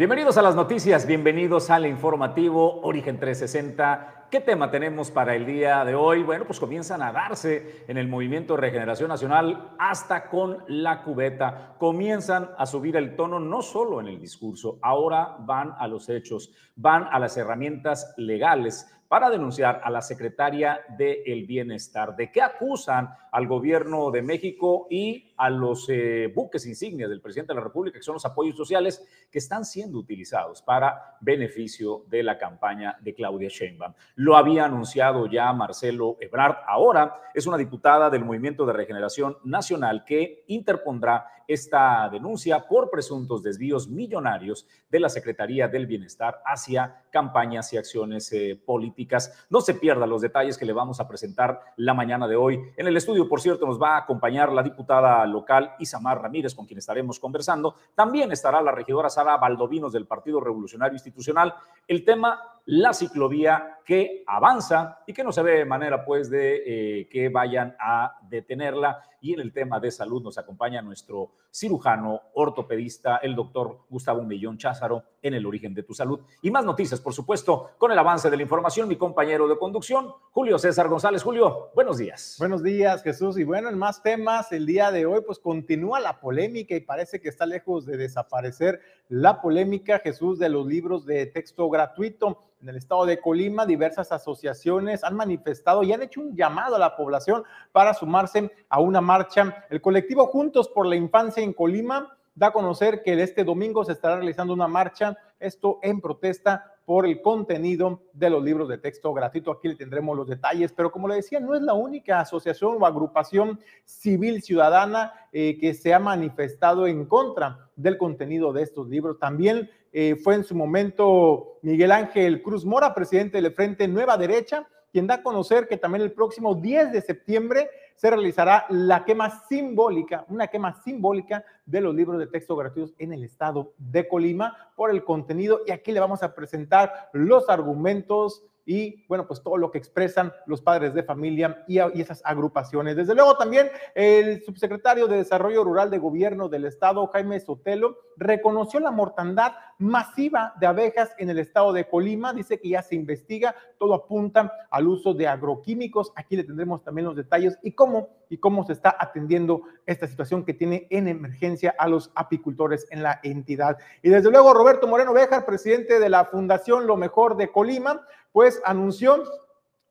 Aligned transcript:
Bienvenidos 0.00 0.38
a 0.38 0.42
las 0.42 0.56
noticias, 0.56 1.06
bienvenidos 1.06 1.68
al 1.68 1.84
informativo 1.84 2.80
Origen 2.80 3.20
360. 3.20 4.28
¿Qué 4.30 4.40
tema 4.40 4.70
tenemos 4.70 5.10
para 5.10 5.34
el 5.36 5.44
día 5.44 5.84
de 5.84 5.94
hoy? 5.94 6.22
Bueno, 6.22 6.46
pues 6.46 6.58
comienzan 6.58 7.02
a 7.02 7.12
darse 7.12 7.84
en 7.86 7.98
el 7.98 8.08
movimiento 8.08 8.56
regeneración 8.56 9.10
nacional 9.10 9.74
hasta 9.78 10.30
con 10.30 10.64
la 10.68 11.02
cubeta. 11.02 11.74
Comienzan 11.78 12.48
a 12.56 12.64
subir 12.64 12.96
el 12.96 13.14
tono 13.14 13.38
no 13.40 13.60
solo 13.60 14.00
en 14.00 14.06
el 14.06 14.18
discurso, 14.18 14.78
ahora 14.80 15.36
van 15.40 15.74
a 15.78 15.86
los 15.86 16.08
hechos, 16.08 16.50
van 16.76 17.06
a 17.12 17.18
las 17.18 17.36
herramientas 17.36 18.14
legales 18.16 18.90
para 19.10 19.28
denunciar 19.28 19.80
a 19.82 19.90
la 19.90 20.02
secretaria 20.02 20.82
del 20.96 21.44
Bienestar. 21.44 22.14
¿De 22.14 22.30
qué 22.30 22.42
acusan 22.42 23.10
al 23.32 23.48
gobierno 23.48 24.12
de 24.12 24.22
México 24.22 24.86
y 24.88 25.34
a 25.36 25.50
los 25.50 25.88
eh, 25.88 26.32
buques 26.32 26.64
insignia 26.64 27.08
del 27.08 27.20
presidente 27.20 27.52
de 27.52 27.56
la 27.56 27.64
República, 27.64 27.98
que 27.98 28.04
son 28.04 28.14
los 28.14 28.24
apoyos 28.24 28.56
sociales 28.56 29.04
que 29.28 29.40
están 29.40 29.64
siendo 29.64 29.98
utilizados 29.98 30.62
para 30.62 31.16
beneficio 31.20 32.04
de 32.06 32.22
la 32.22 32.38
campaña 32.38 32.98
de 33.00 33.12
Claudia 33.12 33.48
Sheinbaum? 33.48 33.94
Lo 34.14 34.36
había 34.36 34.66
anunciado 34.66 35.26
ya 35.26 35.52
Marcelo 35.52 36.16
Ebrard. 36.20 36.58
Ahora 36.68 37.20
es 37.34 37.48
una 37.48 37.56
diputada 37.56 38.10
del 38.10 38.24
Movimiento 38.24 38.64
de 38.64 38.74
Regeneración 38.74 39.38
Nacional 39.42 40.04
que 40.04 40.44
interpondrá 40.46 41.26
esta 41.52 42.08
denuncia 42.08 42.68
por 42.68 42.90
presuntos 42.90 43.42
desvíos 43.42 43.88
millonarios 43.88 44.68
de 44.88 45.00
la 45.00 45.08
Secretaría 45.08 45.66
del 45.66 45.86
Bienestar 45.86 46.40
hacia 46.44 47.02
campañas 47.10 47.72
y 47.72 47.76
acciones 47.76 48.32
eh, 48.32 48.60
políticas. 48.64 49.46
No 49.50 49.60
se 49.60 49.74
pierda 49.74 50.06
los 50.06 50.22
detalles 50.22 50.56
que 50.56 50.64
le 50.64 50.72
vamos 50.72 51.00
a 51.00 51.08
presentar 51.08 51.60
la 51.76 51.92
mañana 51.92 52.28
de 52.28 52.36
hoy. 52.36 52.60
En 52.76 52.86
el 52.86 52.96
estudio, 52.96 53.28
por 53.28 53.40
cierto, 53.40 53.66
nos 53.66 53.82
va 53.82 53.96
a 53.96 53.98
acompañar 53.98 54.52
la 54.52 54.62
diputada 54.62 55.26
local 55.26 55.74
Isamar 55.80 56.22
Ramírez, 56.22 56.54
con 56.54 56.66
quien 56.66 56.78
estaremos 56.78 57.18
conversando. 57.18 57.74
También 57.96 58.30
estará 58.30 58.62
la 58.62 58.70
regidora 58.70 59.10
Sara 59.10 59.36
Valdovinos 59.36 59.92
del 59.92 60.06
Partido 60.06 60.40
Revolucionario 60.40 60.94
Institucional. 60.94 61.52
El 61.88 62.04
tema 62.04 62.59
la 62.70 62.94
ciclovía 62.94 63.78
que 63.84 64.22
avanza 64.28 65.02
y 65.04 65.12
que 65.12 65.24
no 65.24 65.32
se 65.32 65.42
ve 65.42 65.64
manera 65.64 66.04
pues 66.04 66.30
de 66.30 67.00
eh, 67.00 67.08
que 67.08 67.28
vayan 67.28 67.74
a 67.80 68.16
detenerla. 68.28 69.02
Y 69.22 69.34
en 69.34 69.40
el 69.40 69.52
tema 69.52 69.80
de 69.80 69.90
salud 69.90 70.22
nos 70.22 70.38
acompaña 70.38 70.80
nuestro 70.80 71.32
cirujano 71.50 72.20
ortopedista, 72.34 73.16
el 73.16 73.34
doctor 73.34 73.80
Gustavo 73.90 74.22
Millón 74.22 74.56
Cházaro, 74.56 75.02
en 75.20 75.34
el 75.34 75.44
origen 75.44 75.74
de 75.74 75.82
tu 75.82 75.92
salud. 75.92 76.20
Y 76.40 76.50
más 76.52 76.64
noticias, 76.64 77.00
por 77.00 77.12
supuesto, 77.12 77.72
con 77.76 77.90
el 77.90 77.98
avance 77.98 78.30
de 78.30 78.36
la 78.36 78.44
información, 78.44 78.88
mi 78.88 78.96
compañero 78.96 79.48
de 79.48 79.58
conducción, 79.58 80.14
Julio 80.30 80.56
César 80.56 80.88
González. 80.88 81.24
Julio, 81.24 81.70
buenos 81.74 81.98
días. 81.98 82.36
Buenos 82.38 82.62
días, 82.62 83.02
Jesús. 83.02 83.36
Y 83.36 83.44
bueno, 83.44 83.68
en 83.68 83.76
más 83.76 84.00
temas, 84.00 84.52
el 84.52 84.64
día 84.64 84.92
de 84.92 85.04
hoy, 85.04 85.22
pues 85.26 85.40
continúa 85.40 85.98
la 85.98 86.20
polémica 86.20 86.76
y 86.76 86.80
parece 86.80 87.20
que 87.20 87.28
está 87.28 87.44
lejos 87.44 87.84
de 87.84 87.96
desaparecer 87.96 88.80
la 89.08 89.42
polémica, 89.42 89.98
Jesús, 89.98 90.38
de 90.38 90.48
los 90.48 90.66
libros 90.66 91.04
de 91.04 91.26
texto 91.26 91.68
gratuito 91.68 92.38
en 92.62 92.68
el 92.68 92.76
estado 92.76 93.06
de 93.06 93.20
Colima, 93.20 93.64
diversas 93.64 94.12
asociaciones 94.12 95.02
han 95.02 95.16
manifestado 95.16 95.82
y 95.82 95.92
han 95.92 96.02
hecho 96.02 96.20
un 96.20 96.36
llamado 96.36 96.76
a 96.76 96.78
la 96.78 96.96
población 96.96 97.44
para 97.72 97.94
sumarse 97.94 98.52
a 98.68 98.80
una 98.80 99.00
marcha. 99.00 99.64
El 99.70 99.80
colectivo 99.80 100.26
Juntos 100.26 100.68
por 100.68 100.86
la 100.86 100.96
Infancia 100.96 101.42
en 101.42 101.52
Colima 101.52 102.16
da 102.34 102.48
a 102.48 102.52
conocer 102.52 103.02
que 103.02 103.20
este 103.22 103.44
domingo 103.44 103.84
se 103.84 103.92
estará 103.92 104.16
realizando 104.16 104.52
una 104.52 104.68
marcha, 104.68 105.16
esto 105.38 105.78
en 105.82 106.00
protesta 106.00 106.69
por 106.90 107.06
el 107.06 107.22
contenido 107.22 108.02
de 108.12 108.28
los 108.28 108.42
libros 108.42 108.68
de 108.68 108.76
texto 108.76 109.14
gratuito. 109.14 109.52
Aquí 109.52 109.68
le 109.68 109.76
tendremos 109.76 110.16
los 110.16 110.26
detalles, 110.26 110.72
pero 110.72 110.90
como 110.90 111.06
le 111.06 111.14
decía, 111.14 111.38
no 111.38 111.54
es 111.54 111.62
la 111.62 111.72
única 111.72 112.18
asociación 112.18 112.78
o 112.80 112.84
agrupación 112.84 113.60
civil 113.84 114.42
ciudadana 114.42 115.12
eh, 115.30 115.56
que 115.60 115.72
se 115.72 115.94
ha 115.94 116.00
manifestado 116.00 116.88
en 116.88 117.04
contra 117.04 117.70
del 117.76 117.96
contenido 117.96 118.52
de 118.52 118.64
estos 118.64 118.88
libros. 118.88 119.20
También 119.20 119.70
eh, 119.92 120.16
fue 120.16 120.34
en 120.34 120.42
su 120.42 120.56
momento 120.56 121.60
Miguel 121.62 121.92
Ángel 121.92 122.42
Cruz 122.42 122.64
Mora, 122.64 122.92
presidente 122.92 123.40
del 123.40 123.52
Frente 123.52 123.86
Nueva 123.86 124.16
Derecha, 124.16 124.66
quien 124.90 125.06
da 125.06 125.14
a 125.14 125.22
conocer 125.22 125.68
que 125.68 125.76
también 125.76 126.02
el 126.02 126.10
próximo 126.10 126.56
10 126.56 126.90
de 126.90 127.02
septiembre 127.02 127.70
se 128.00 128.08
realizará 128.08 128.64
la 128.70 129.04
quema 129.04 129.42
simbólica, 129.46 130.24
una 130.30 130.46
quema 130.46 130.72
simbólica 130.72 131.44
de 131.66 131.82
los 131.82 131.94
libros 131.94 132.18
de 132.18 132.28
texto 132.28 132.56
gratuitos 132.56 132.94
en 132.96 133.12
el 133.12 133.24
estado 133.24 133.74
de 133.76 134.08
Colima 134.08 134.56
por 134.74 134.90
el 134.90 135.04
contenido. 135.04 135.60
Y 135.66 135.70
aquí 135.70 135.92
le 135.92 136.00
vamos 136.00 136.22
a 136.22 136.34
presentar 136.34 137.10
los 137.12 137.50
argumentos 137.50 138.42
y 138.70 139.04
bueno, 139.08 139.26
pues 139.26 139.42
todo 139.42 139.56
lo 139.56 139.72
que 139.72 139.78
expresan 139.78 140.32
los 140.46 140.62
padres 140.62 140.94
de 140.94 141.02
familia 141.02 141.64
y, 141.66 141.80
esas 142.00 142.22
agrupaciones. 142.24 142.94
Desde 142.94 143.16
luego 143.16 143.36
también 143.36 143.68
el 143.96 144.44
subsecretario 144.44 145.08
de 145.08 145.16
Desarrollo 145.16 145.64
Rural 145.64 145.90
de 145.90 145.98
Gobierno 145.98 146.48
del 146.48 146.66
Estado, 146.66 147.08
Jaime 147.08 147.40
Sotelo, 147.40 147.98
reconoció 148.16 148.78
la 148.78 148.92
mortandad 148.92 149.54
masiva 149.78 150.54
de 150.60 150.68
abejas 150.68 151.10
en 151.18 151.30
el 151.30 151.40
estado 151.40 151.72
de 151.72 151.88
Colima, 151.88 152.32
dice 152.32 152.60
que 152.60 152.68
ya 152.68 152.82
se 152.82 152.94
investiga, 152.94 153.56
todo 153.76 153.92
apunta 153.92 154.52
al 154.70 154.86
uso 154.86 155.14
de 155.14 155.26
agroquímicos, 155.26 156.12
aquí 156.14 156.36
le 156.36 156.44
tendremos 156.44 156.84
también 156.84 157.06
los 157.06 157.16
detalles 157.16 157.58
y 157.64 157.72
cómo 157.72 158.20
y 158.30 158.38
cómo 158.38 158.64
se 158.64 158.72
está 158.72 158.96
atendiendo 158.98 159.62
esta 159.86 160.06
situación 160.06 160.44
que 160.44 160.54
tiene 160.54 160.86
en 160.90 161.08
emergencia 161.08 161.74
a 161.76 161.88
los 161.88 162.12
apicultores 162.14 162.86
en 162.90 163.02
la 163.02 163.20
entidad. 163.24 163.76
Y 164.02 164.08
desde 164.08 164.30
luego 164.30 164.54
Roberto 164.54 164.86
Moreno 164.86 165.12
Bejar, 165.12 165.44
presidente 165.44 165.98
de 165.98 166.08
la 166.08 166.24
Fundación 166.24 166.86
Lo 166.86 166.96
Mejor 166.96 167.36
de 167.36 167.50
Colima, 167.50 168.06
pues 168.32 168.60
anunció 168.64 169.22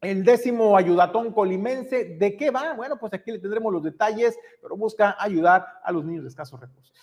el 0.02 0.24
décimo 0.24 0.78
ayudatón 0.78 1.34
colimense. 1.34 2.06
¿De 2.06 2.38
qué 2.38 2.52
va? 2.52 2.74
Bueno, 2.74 2.98
pues 2.98 3.14
aquí 3.14 3.32
le 3.32 3.40
tendremos 3.40 3.72
los 3.72 3.84
detalles, 3.84 4.38
pero 4.62 4.78
busca 4.78 5.16
ayudar 5.20 5.66
a 5.84 5.92
los 5.92 6.06
niños 6.06 6.24
de 6.24 6.30
escasos 6.30 6.60
recursos. 6.60 6.94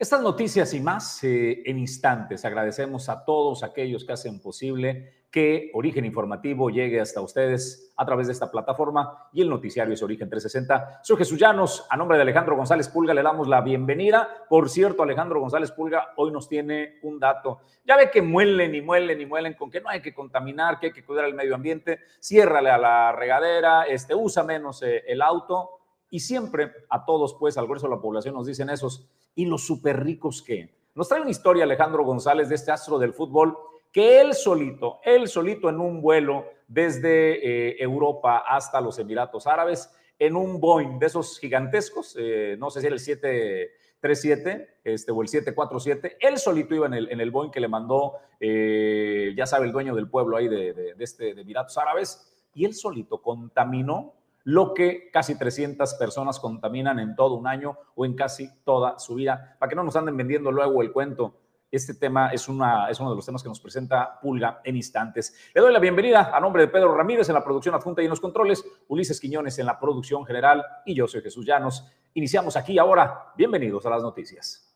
Estas 0.00 0.22
noticias 0.22 0.72
y 0.72 0.80
más 0.80 1.22
eh, 1.24 1.62
en 1.66 1.78
instantes. 1.78 2.46
Agradecemos 2.46 3.10
a 3.10 3.22
todos 3.22 3.62
aquellos 3.62 4.06
que 4.06 4.14
hacen 4.14 4.40
posible 4.40 5.26
que 5.30 5.70
Origen 5.74 6.06
Informativo 6.06 6.70
llegue 6.70 7.02
hasta 7.02 7.20
ustedes 7.20 7.92
a 7.98 8.06
través 8.06 8.26
de 8.26 8.32
esta 8.32 8.50
plataforma 8.50 9.28
y 9.30 9.42
el 9.42 9.50
noticiario 9.50 9.92
es 9.92 10.02
Origen 10.02 10.30
360. 10.30 11.00
Soy 11.02 11.18
Jesús 11.18 11.38
Llanos, 11.38 11.86
a 11.90 11.98
nombre 11.98 12.16
de 12.16 12.22
Alejandro 12.22 12.56
González 12.56 12.88
Pulga 12.88 13.12
le 13.12 13.22
damos 13.22 13.46
la 13.46 13.60
bienvenida. 13.60 14.46
Por 14.48 14.70
cierto, 14.70 15.02
Alejandro 15.02 15.38
González 15.38 15.70
Pulga 15.70 16.14
hoy 16.16 16.32
nos 16.32 16.48
tiene 16.48 16.98
un 17.02 17.20
dato. 17.20 17.60
Ya 17.84 17.98
ve 17.98 18.10
que 18.10 18.22
muelen 18.22 18.74
y 18.74 18.80
muelen 18.80 19.20
y 19.20 19.26
muelen 19.26 19.52
con 19.52 19.70
que 19.70 19.82
no 19.82 19.90
hay 19.90 20.00
que 20.00 20.14
contaminar, 20.14 20.80
que 20.80 20.86
hay 20.86 20.92
que 20.94 21.04
cuidar 21.04 21.26
el 21.26 21.34
medio 21.34 21.54
ambiente, 21.54 22.00
ciérrale 22.18 22.70
a 22.70 22.78
la 22.78 23.12
regadera, 23.12 23.82
este, 23.82 24.14
usa 24.14 24.44
menos 24.44 24.82
eh, 24.82 25.04
el 25.06 25.20
auto 25.20 25.80
y 26.08 26.20
siempre 26.20 26.72
a 26.88 27.04
todos, 27.04 27.34
pues 27.34 27.58
al 27.58 27.66
grueso 27.66 27.86
de 27.86 27.96
la 27.96 28.00
población 28.00 28.34
nos 28.34 28.46
dicen 28.46 28.70
esos. 28.70 29.06
¿Y 29.40 29.46
los 29.46 29.66
súper 29.66 30.04
ricos 30.04 30.42
qué? 30.42 30.68
Nos 30.94 31.08
trae 31.08 31.22
una 31.22 31.30
historia 31.30 31.64
Alejandro 31.64 32.04
González 32.04 32.50
de 32.50 32.56
este 32.56 32.72
astro 32.72 32.98
del 32.98 33.14
fútbol 33.14 33.56
que 33.90 34.20
él 34.20 34.34
solito, 34.34 35.00
él 35.02 35.28
solito 35.28 35.70
en 35.70 35.80
un 35.80 36.02
vuelo 36.02 36.44
desde 36.68 37.70
eh, 37.70 37.82
Europa 37.82 38.44
hasta 38.46 38.82
los 38.82 38.98
Emiratos 38.98 39.46
Árabes, 39.46 39.90
en 40.18 40.36
un 40.36 40.60
Boeing 40.60 40.98
de 40.98 41.06
esos 41.06 41.38
gigantescos, 41.38 42.14
eh, 42.20 42.56
no 42.58 42.68
sé 42.68 42.80
si 42.80 42.86
era 42.88 42.94
el 42.94 43.00
737 43.00 44.80
este, 44.84 45.10
o 45.10 45.22
el 45.22 45.28
747, 45.28 46.18
él 46.20 46.36
solito 46.36 46.74
iba 46.74 46.84
en 46.84 46.92
el, 46.92 47.10
en 47.10 47.22
el 47.22 47.30
Boeing 47.30 47.50
que 47.50 47.60
le 47.60 47.68
mandó, 47.68 48.16
eh, 48.40 49.32
ya 49.34 49.46
sabe, 49.46 49.64
el 49.64 49.72
dueño 49.72 49.94
del 49.94 50.10
pueblo 50.10 50.36
ahí 50.36 50.48
de, 50.48 50.74
de, 50.74 50.94
este, 50.98 51.32
de 51.32 51.40
Emiratos 51.40 51.78
Árabes, 51.78 52.30
y 52.52 52.66
él 52.66 52.74
solito 52.74 53.22
contaminó 53.22 54.19
lo 54.44 54.74
que 54.74 55.10
casi 55.12 55.36
300 55.36 55.94
personas 55.94 56.40
contaminan 56.40 56.98
en 56.98 57.14
todo 57.14 57.34
un 57.34 57.46
año 57.46 57.78
o 57.94 58.04
en 58.04 58.14
casi 58.14 58.50
toda 58.64 58.98
su 58.98 59.14
vida, 59.14 59.56
para 59.58 59.68
que 59.68 59.76
no 59.76 59.84
nos 59.84 59.96
anden 59.96 60.16
vendiendo 60.16 60.50
luego 60.50 60.82
el 60.82 60.92
cuento 60.92 61.40
este 61.70 61.94
tema 61.94 62.30
es, 62.32 62.48
una, 62.48 62.90
es 62.90 62.98
uno 62.98 63.10
de 63.10 63.16
los 63.16 63.24
temas 63.24 63.42
que 63.42 63.48
nos 63.48 63.60
presenta 63.60 64.18
Pulga 64.20 64.60
en 64.64 64.76
instantes. 64.76 65.34
Le 65.54 65.60
doy 65.60 65.72
la 65.72 65.78
bienvenida 65.78 66.36
a 66.36 66.40
nombre 66.40 66.62
de 66.62 66.68
Pedro 66.68 66.94
Ramírez 66.94 67.28
en 67.28 67.34
la 67.34 67.44
producción 67.44 67.74
adjunta 67.74 68.02
y 68.02 68.06
en 68.06 68.10
los 68.10 68.20
controles, 68.20 68.64
Ulises 68.88 69.20
Quiñones 69.20 69.58
en 69.58 69.66
la 69.66 69.78
producción 69.78 70.24
general 70.26 70.64
y 70.84 70.94
yo 70.94 71.06
soy 71.06 71.22
Jesús 71.22 71.46
Llanos. 71.46 71.86
Iniciamos 72.14 72.56
aquí 72.56 72.78
ahora. 72.78 73.32
Bienvenidos 73.36 73.86
a 73.86 73.90
las 73.90 74.02
noticias. 74.02 74.66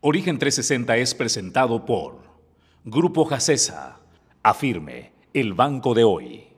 Origen 0.00 0.38
360 0.38 0.96
es 0.96 1.14
presentado 1.14 1.84
por 1.84 2.22
Grupo 2.84 3.24
Jacesa, 3.26 4.00
Afirme, 4.42 5.12
el 5.34 5.54
banco 5.54 5.94
de 5.94 6.02
hoy. 6.02 6.49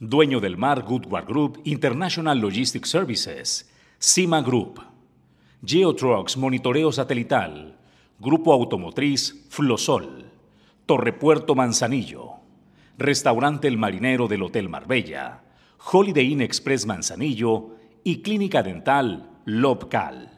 Dueño 0.00 0.38
del 0.38 0.56
mar 0.56 0.84
Goodward 0.84 1.26
Group 1.26 1.60
International 1.64 2.38
Logistics 2.38 2.88
Services, 2.88 3.68
Cima 3.98 4.40
Group. 4.42 4.80
Geotrucks 5.60 6.36
Monitoreo 6.36 6.92
Satelital, 6.92 7.76
Grupo 8.20 8.52
Automotriz 8.52 9.48
Flosol, 9.48 10.30
Torrepuerto 10.86 11.56
Manzanillo, 11.56 12.34
Restaurante 12.96 13.66
El 13.66 13.76
Marinero 13.76 14.28
del 14.28 14.44
Hotel 14.44 14.68
Marbella, 14.68 15.42
Holiday 15.90 16.30
Inn 16.30 16.42
Express 16.42 16.86
Manzanillo 16.86 17.74
y 18.04 18.22
Clínica 18.22 18.62
Dental 18.62 19.40
Lobcal. 19.46 20.37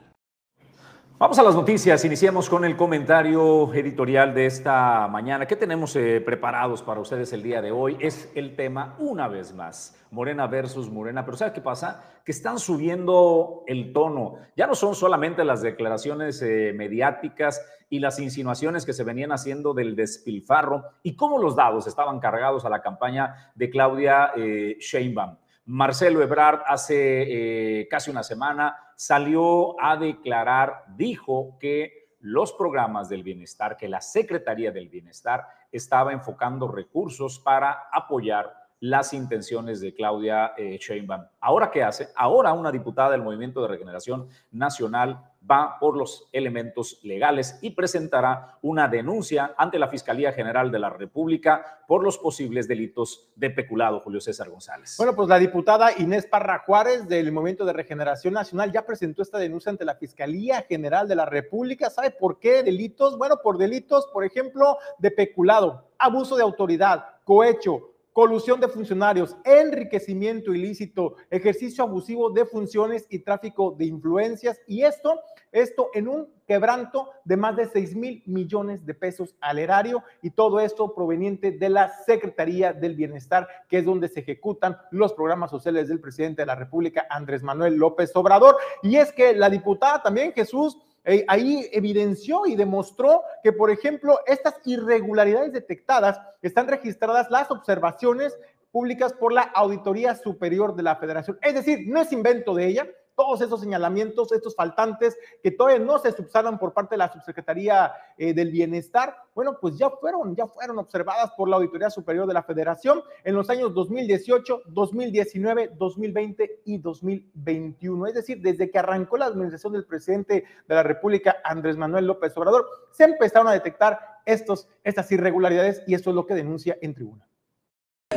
Vamos 1.21 1.39
a 1.39 1.43
las 1.43 1.55
noticias. 1.55 2.03
Iniciemos 2.07 2.49
con 2.49 2.65
el 2.65 2.79
comentario 2.79 3.75
editorial 3.75 4.33
de 4.33 4.47
esta 4.47 5.07
mañana. 5.07 5.45
¿Qué 5.45 5.55
tenemos 5.55 5.95
eh, 5.95 6.19
preparados 6.23 6.83
para 6.83 6.99
ustedes 6.99 7.31
el 7.35 7.43
día 7.43 7.61
de 7.61 7.71
hoy? 7.71 7.99
Es 8.01 8.33
el 8.35 8.57
tema, 8.57 8.97
una 8.99 9.29
vez 9.29 9.53
más, 9.53 10.03
Morena 10.11 10.47
versus 10.47 10.89
Morena. 10.89 11.23
Pero 11.23 11.37
¿sabes 11.37 11.53
qué 11.53 11.61
pasa? 11.61 12.03
Que 12.25 12.33
están 12.33 12.59
subiendo 12.59 13.65
el 13.67 13.93
tono. 13.93 14.37
Ya 14.57 14.67
no 14.67 14.75
son 14.75 14.95
solamente 14.95 15.45
las 15.45 15.61
declaraciones 15.61 16.41
eh, 16.41 16.73
mediáticas 16.75 17.61
y 17.91 17.99
las 17.99 18.19
insinuaciones 18.19 18.87
que 18.87 18.95
se 18.95 19.05
venían 19.05 19.31
haciendo 19.31 19.75
del 19.75 19.95
despilfarro 19.95 20.85
y 21.03 21.17
cómo 21.17 21.37
los 21.37 21.55
dados 21.55 21.87
estaban 21.87 22.19
cargados 22.19 22.65
a 22.65 22.71
la 22.71 22.81
campaña 22.81 23.53
de 23.55 23.69
Claudia 23.69 24.33
eh, 24.35 24.79
Sheinbaum. 24.81 25.37
Marcelo 25.73 26.21
Ebrard 26.21 26.63
hace 26.67 27.87
casi 27.89 28.11
una 28.11 28.25
semana 28.25 28.77
salió 28.97 29.81
a 29.81 29.97
declarar, 29.97 30.83
dijo 30.97 31.59
que 31.61 32.17
los 32.19 32.53
programas 32.55 33.09
del 33.09 33.23
bienestar, 33.23 33.77
que 33.77 33.89
la 33.89 34.01
Secretaría 34.01 34.73
del 34.73 34.89
Bienestar 34.89 35.47
estaba 35.71 36.13
enfocando 36.13 36.67
recursos 36.67 37.39
para 37.39 37.89
apoyar 37.93 38.53
las 38.81 39.13
intenciones 39.13 39.81
de 39.81 39.95
Claudia 39.95 40.55
eh, 40.57 40.79
Sheinbaum. 40.79 41.27
¿Ahora 41.41 41.71
qué 41.71 41.83
hace? 41.83 42.09
Ahora 42.17 42.53
una 42.55 42.73
diputada 42.73 43.11
del 43.11 43.23
Movimiento 43.23 43.61
de 43.63 43.69
Regeneración 43.69 44.29
Nacional 44.51 45.31
va 45.49 45.79
por 45.79 45.97
los 45.97 46.29
elementos 46.33 47.01
legales 47.03 47.59
y 47.63 47.71
presentará 47.71 48.59
una 48.63 48.89
denuncia 48.89 49.55
ante 49.57 49.79
la 49.79 49.89
Fiscalía 49.89 50.33
General 50.33 50.71
de 50.71 50.79
la 50.79 50.91
República 50.91 51.81
por 51.87 52.03
los 52.03 52.19
posibles 52.19 52.69
delitos 52.69 53.31
de 53.37 53.51
peculado, 53.51 54.01
Julio 54.01 54.21
César 54.21 54.51
González. 54.51 54.97
Bueno, 54.99 55.15
pues 55.15 55.29
la 55.29 55.39
diputada 55.39 55.93
Inés 55.99 56.27
Parra 56.27 56.63
Juárez 56.67 57.09
del 57.09 57.33
Movimiento 57.33 57.65
de 57.65 57.73
Regeneración 57.73 58.35
Nacional 58.35 58.71
ya 58.71 58.85
presentó 58.85 59.23
esta 59.23 59.39
denuncia 59.39 59.71
ante 59.71 59.85
la 59.85 59.95
Fiscalía 59.95 60.63
General 60.69 61.09
de 61.09 61.17
la 61.17 61.27
República. 61.27 61.91
¿Sabe 61.91 62.11
por 62.11 62.39
qué 62.39 62.63
delitos? 62.63 63.17
Bueno, 63.17 63.37
por 63.43 63.57
delitos, 63.59 64.07
por 64.13 64.25
ejemplo, 64.25 64.79
de 64.99 65.11
peculado, 65.11 65.91
abuso 65.99 66.37
de 66.37 66.43
autoridad, 66.43 67.05
cohecho, 67.25 67.90
colusión 68.13 68.61
de 68.61 68.69
funcionarios, 68.69 69.37
enriquecimiento 69.45 70.53
ilícito, 70.53 71.17
ejercicio 71.31 71.85
abusivo 71.85 72.31
de 72.31 72.45
funciones 72.45 73.07
y 73.09 73.21
tráfico 73.21 73.75
de 73.79 73.87
influencias. 73.87 74.61
Y 74.67 74.83
esto, 74.83 75.21
esto 75.53 75.91
en 75.95 76.09
un 76.09 76.29
quebranto 76.47 77.11
de 77.25 77.37
más 77.37 77.57
de 77.57 77.67
6 77.67 77.95
mil 77.95 78.23
millones 78.27 78.85
de 78.85 78.95
pesos 78.95 79.37
al 79.41 79.59
erario 79.59 80.03
y 80.23 80.31
todo 80.31 80.59
esto 80.59 80.95
proveniente 80.95 81.53
de 81.53 81.69
la 81.69 81.93
Secretaría 82.05 82.73
del 82.73 82.97
Bienestar, 82.97 83.47
que 83.69 83.79
es 83.79 83.85
donde 83.85 84.09
se 84.09 84.21
ejecutan 84.21 84.77
los 84.91 85.13
programas 85.13 85.51
sociales 85.51 85.89
del 85.89 86.01
presidente 86.01 86.43
de 86.43 86.47
la 86.47 86.57
República, 86.57 87.07
Andrés 87.09 87.43
Manuel 87.43 87.77
López 87.77 88.11
Obrador. 88.17 88.57
Y 88.83 88.97
es 88.97 89.13
que 89.13 89.35
la 89.35 89.49
diputada 89.49 90.03
también, 90.03 90.33
Jesús, 90.33 90.77
eh, 91.05 91.25
ahí 91.29 91.69
evidenció 91.73 92.47
y 92.47 92.57
demostró 92.57 93.23
que, 93.43 93.53
por 93.53 93.71
ejemplo, 93.71 94.19
estas 94.27 94.55
irregularidades 94.67 95.53
detectadas 95.53 96.21
están 96.43 96.69
registradas 96.69 97.31
las 97.31 97.51
observaciones 97.51 98.39
públicas 98.71 99.13
por 99.13 99.33
la 99.33 99.43
Auditoría 99.43 100.15
Superior 100.15 100.75
de 100.77 100.83
la 100.83 100.97
Federación. 100.97 101.39
Es 101.43 101.55
decir, 101.55 101.85
no 101.87 102.01
es 102.01 102.13
invento 102.13 102.55
de 102.55 102.67
ella, 102.67 102.89
todos 103.21 103.43
esos 103.43 103.61
señalamientos, 103.61 104.33
estos 104.33 104.57
faltantes 104.57 105.15
que 105.43 105.51
todavía 105.51 105.85
no 105.85 105.99
se 105.99 106.11
subsanan 106.11 106.59
por 106.59 106.73
parte 106.73 106.95
de 106.95 107.01
la 107.01 107.13
Subsecretaría 107.13 107.93
eh, 108.17 108.33
del 108.33 108.51
Bienestar, 108.51 109.15
bueno, 109.35 109.59
pues 109.61 109.77
ya 109.77 109.91
fueron, 109.91 110.35
ya 110.35 110.47
fueron 110.47 110.79
observadas 110.79 111.31
por 111.37 111.47
la 111.47 111.57
Auditoría 111.57 111.91
Superior 111.91 112.27
de 112.27 112.33
la 112.33 112.43
Federación 112.43 113.03
en 113.23 113.35
los 113.35 113.51
años 113.51 113.75
2018, 113.75 114.63
2019, 114.69 115.73
2020 115.77 116.63
y 116.65 116.79
2021. 116.79 118.07
Es 118.07 118.15
decir, 118.15 118.41
desde 118.41 118.71
que 118.71 118.79
arrancó 118.79 119.19
la 119.19 119.27
administración 119.27 119.75
del 119.75 119.85
presidente 119.85 120.47
de 120.67 120.75
la 120.75 120.83
República, 120.83 121.37
Andrés 121.45 121.77
Manuel 121.77 122.07
López 122.07 122.35
Obrador, 122.39 122.67
se 122.91 123.05
empezaron 123.05 123.49
a 123.49 123.53
detectar 123.53 124.01
estos, 124.25 124.67
estas 124.83 125.13
irregularidades 125.13 125.83
y 125.87 125.93
esto 125.93 126.09
es 126.09 126.17
lo 126.17 126.25
que 126.25 126.33
denuncia 126.33 126.79
en 126.81 126.95
tribuna. 126.95 127.30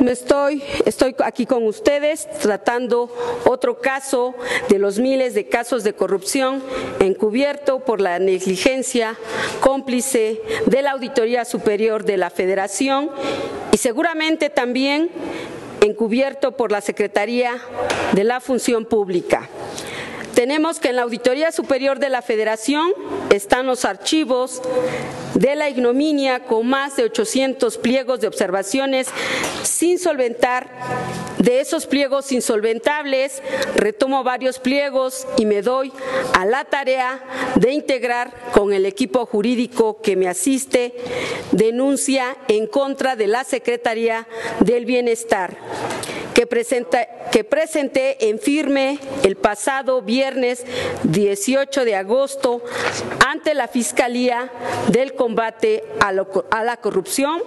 Estoy, 0.08 0.62
estoy 0.86 1.14
aquí 1.24 1.46
con 1.46 1.64
ustedes 1.66 2.28
tratando 2.40 3.10
otro 3.46 3.80
caso 3.80 4.34
de 4.68 4.78
los 4.78 4.98
miles 4.98 5.34
de 5.34 5.48
casos 5.48 5.84
de 5.84 5.94
corrupción 5.94 6.62
encubierto 7.00 7.80
por 7.80 8.00
la 8.00 8.18
negligencia 8.18 9.16
cómplice 9.60 10.40
de 10.66 10.82
la 10.82 10.92
Auditoría 10.92 11.44
Superior 11.44 12.04
de 12.04 12.16
la 12.16 12.30
Federación 12.30 13.10
y 13.72 13.76
seguramente 13.78 14.50
también 14.50 15.10
encubierto 15.80 16.52
por 16.52 16.72
la 16.72 16.80
Secretaría 16.80 17.58
de 18.12 18.24
la 18.24 18.40
Función 18.40 18.84
Pública. 18.84 19.48
Tenemos 20.34 20.80
que 20.80 20.88
en 20.88 20.96
la 20.96 21.02
Auditoría 21.02 21.52
Superior 21.52 22.00
de 22.00 22.08
la 22.08 22.20
Federación 22.20 22.92
están 23.30 23.66
los 23.66 23.84
archivos 23.84 24.60
de 25.34 25.54
la 25.54 25.68
ignominia 25.68 26.40
con 26.40 26.66
más 26.66 26.96
de 26.96 27.04
800 27.04 27.78
pliegos 27.78 28.20
de 28.20 28.26
observaciones 28.26 29.06
sin 29.62 29.98
solventar. 29.98 30.68
De 31.38 31.60
esos 31.60 31.86
pliegos 31.86 32.32
insolventables, 32.32 33.42
retomo 33.76 34.24
varios 34.24 34.58
pliegos 34.58 35.26
y 35.36 35.44
me 35.44 35.62
doy 35.62 35.92
a 36.32 36.46
la 36.46 36.64
tarea 36.64 37.22
de 37.56 37.72
integrar 37.72 38.32
con 38.52 38.72
el 38.72 38.86
equipo 38.86 39.26
jurídico 39.26 40.00
que 40.00 40.16
me 40.16 40.26
asiste 40.26 40.94
denuncia 41.52 42.36
en 42.48 42.66
contra 42.66 43.14
de 43.14 43.26
la 43.26 43.44
Secretaría 43.44 44.26
del 44.60 44.84
Bienestar 44.86 45.58
que, 46.44 46.48
presenta, 46.48 47.06
que 47.32 47.42
presenté 47.42 48.28
en 48.28 48.38
firme 48.38 48.98
el 49.22 49.36
pasado 49.36 50.02
viernes 50.02 50.62
18 51.04 51.86
de 51.86 51.96
agosto 51.96 52.62
ante 53.26 53.54
la 53.54 53.66
Fiscalía 53.66 54.52
del 54.88 55.14
Combate 55.14 55.84
a, 56.00 56.12
a 56.50 56.64
la 56.64 56.76
Corrupción 56.76 57.40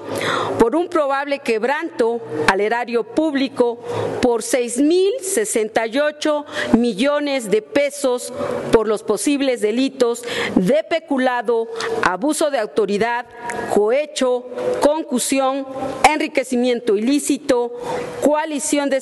por 0.57 0.75
un 0.75 0.89
probable 0.89 1.37
quebranto 1.39 2.21
al 2.47 2.59
erario 2.59 3.03
público 3.03 3.77
por 4.19 4.41
6.068 4.41 6.45
millones 6.73 7.51
de 7.51 7.61
pesos 7.61 8.33
por 8.71 8.87
los 8.87 9.03
posibles 9.03 9.61
delitos 9.61 10.23
de 10.55 10.83
peculado, 10.83 11.67
abuso 12.01 12.49
de 12.49 12.57
autoridad, 12.57 13.27
cohecho, 13.73 14.45
concusión, 14.81 15.67
enriquecimiento 16.09 16.97
ilícito, 16.97 17.73
coalición 18.21 18.86
de, 18.89 19.01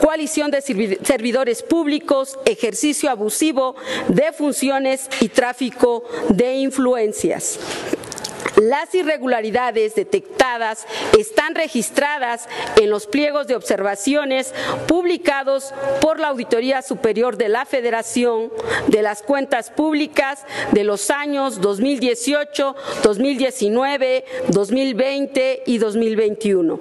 coalición 0.00 0.50
de 0.50 0.60
servidores 0.60 1.62
públicos, 1.62 2.38
ejercicio 2.44 3.10
abusivo 3.10 3.76
de 4.08 4.32
funciones 4.32 5.08
y 5.20 5.28
tráfico 5.28 6.04
de 6.28 6.56
influencias. 6.56 7.58
Las 8.60 8.92
irregularidades 8.92 9.94
detectadas 9.94 10.84
están 11.16 11.54
registradas 11.54 12.48
en 12.76 12.90
los 12.90 13.06
pliegos 13.06 13.46
de 13.46 13.54
observaciones 13.54 14.52
publicados 14.88 15.72
por 16.00 16.18
la 16.18 16.28
Auditoría 16.28 16.82
Superior 16.82 17.36
de 17.36 17.48
la 17.48 17.66
Federación 17.66 18.52
de 18.88 19.02
las 19.02 19.22
Cuentas 19.22 19.70
Públicas 19.70 20.44
de 20.72 20.82
los 20.82 21.10
años 21.10 21.60
2018, 21.60 22.74
2019, 23.04 24.24
2020 24.48 25.62
y 25.66 25.78
2021, 25.78 26.80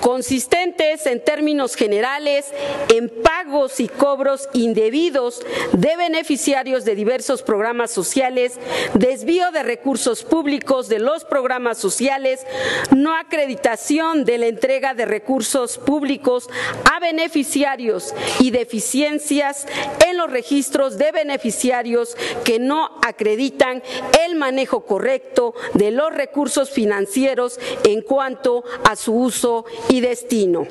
consistentes 0.00 1.06
en 1.06 1.22
términos 1.22 1.76
generales 1.76 2.46
en 2.92 3.08
pagos 3.08 3.78
y 3.78 3.86
cobros 3.86 4.48
indebidos 4.52 5.42
de 5.72 5.96
beneficiarios 5.96 6.84
de 6.84 6.96
diversos 6.96 7.42
programas 7.42 7.92
sociales, 7.92 8.58
desvío 8.94 9.52
de 9.52 9.62
recursos 9.62 10.24
públicos 10.24 10.88
de 10.88 11.03
los 11.04 11.24
programas 11.24 11.78
sociales, 11.78 12.46
no 12.94 13.14
acreditación 13.14 14.24
de 14.24 14.38
la 14.38 14.46
entrega 14.46 14.94
de 14.94 15.04
recursos 15.04 15.78
públicos 15.78 16.48
a 16.92 17.00
beneficiarios 17.00 18.14
y 18.40 18.50
deficiencias 18.50 19.66
en 20.06 20.16
los 20.16 20.30
registros 20.30 20.98
de 20.98 21.12
beneficiarios 21.12 22.16
que 22.44 22.58
no 22.58 22.98
acreditan 23.06 23.82
el 24.26 24.36
manejo 24.36 24.84
correcto 24.84 25.54
de 25.74 25.90
los 25.90 26.12
recursos 26.12 26.70
financieros 26.70 27.58
en 27.84 28.02
cuanto 28.02 28.64
a 28.84 28.96
su 28.96 29.14
uso 29.14 29.64
y 29.88 30.00
destino. 30.00 30.66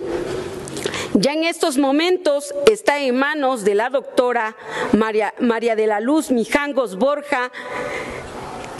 Ya 1.15 1.33
en 1.33 1.43
estos 1.43 1.77
momentos 1.77 2.53
está 2.71 2.99
en 2.99 3.15
manos 3.15 3.63
de 3.63 3.75
la 3.75 3.89
doctora 3.89 4.55
María, 4.93 5.33
María 5.39 5.75
de 5.75 5.85
la 5.85 5.99
Luz 5.99 6.31
Mijangos 6.31 6.97
Borja 6.97 7.51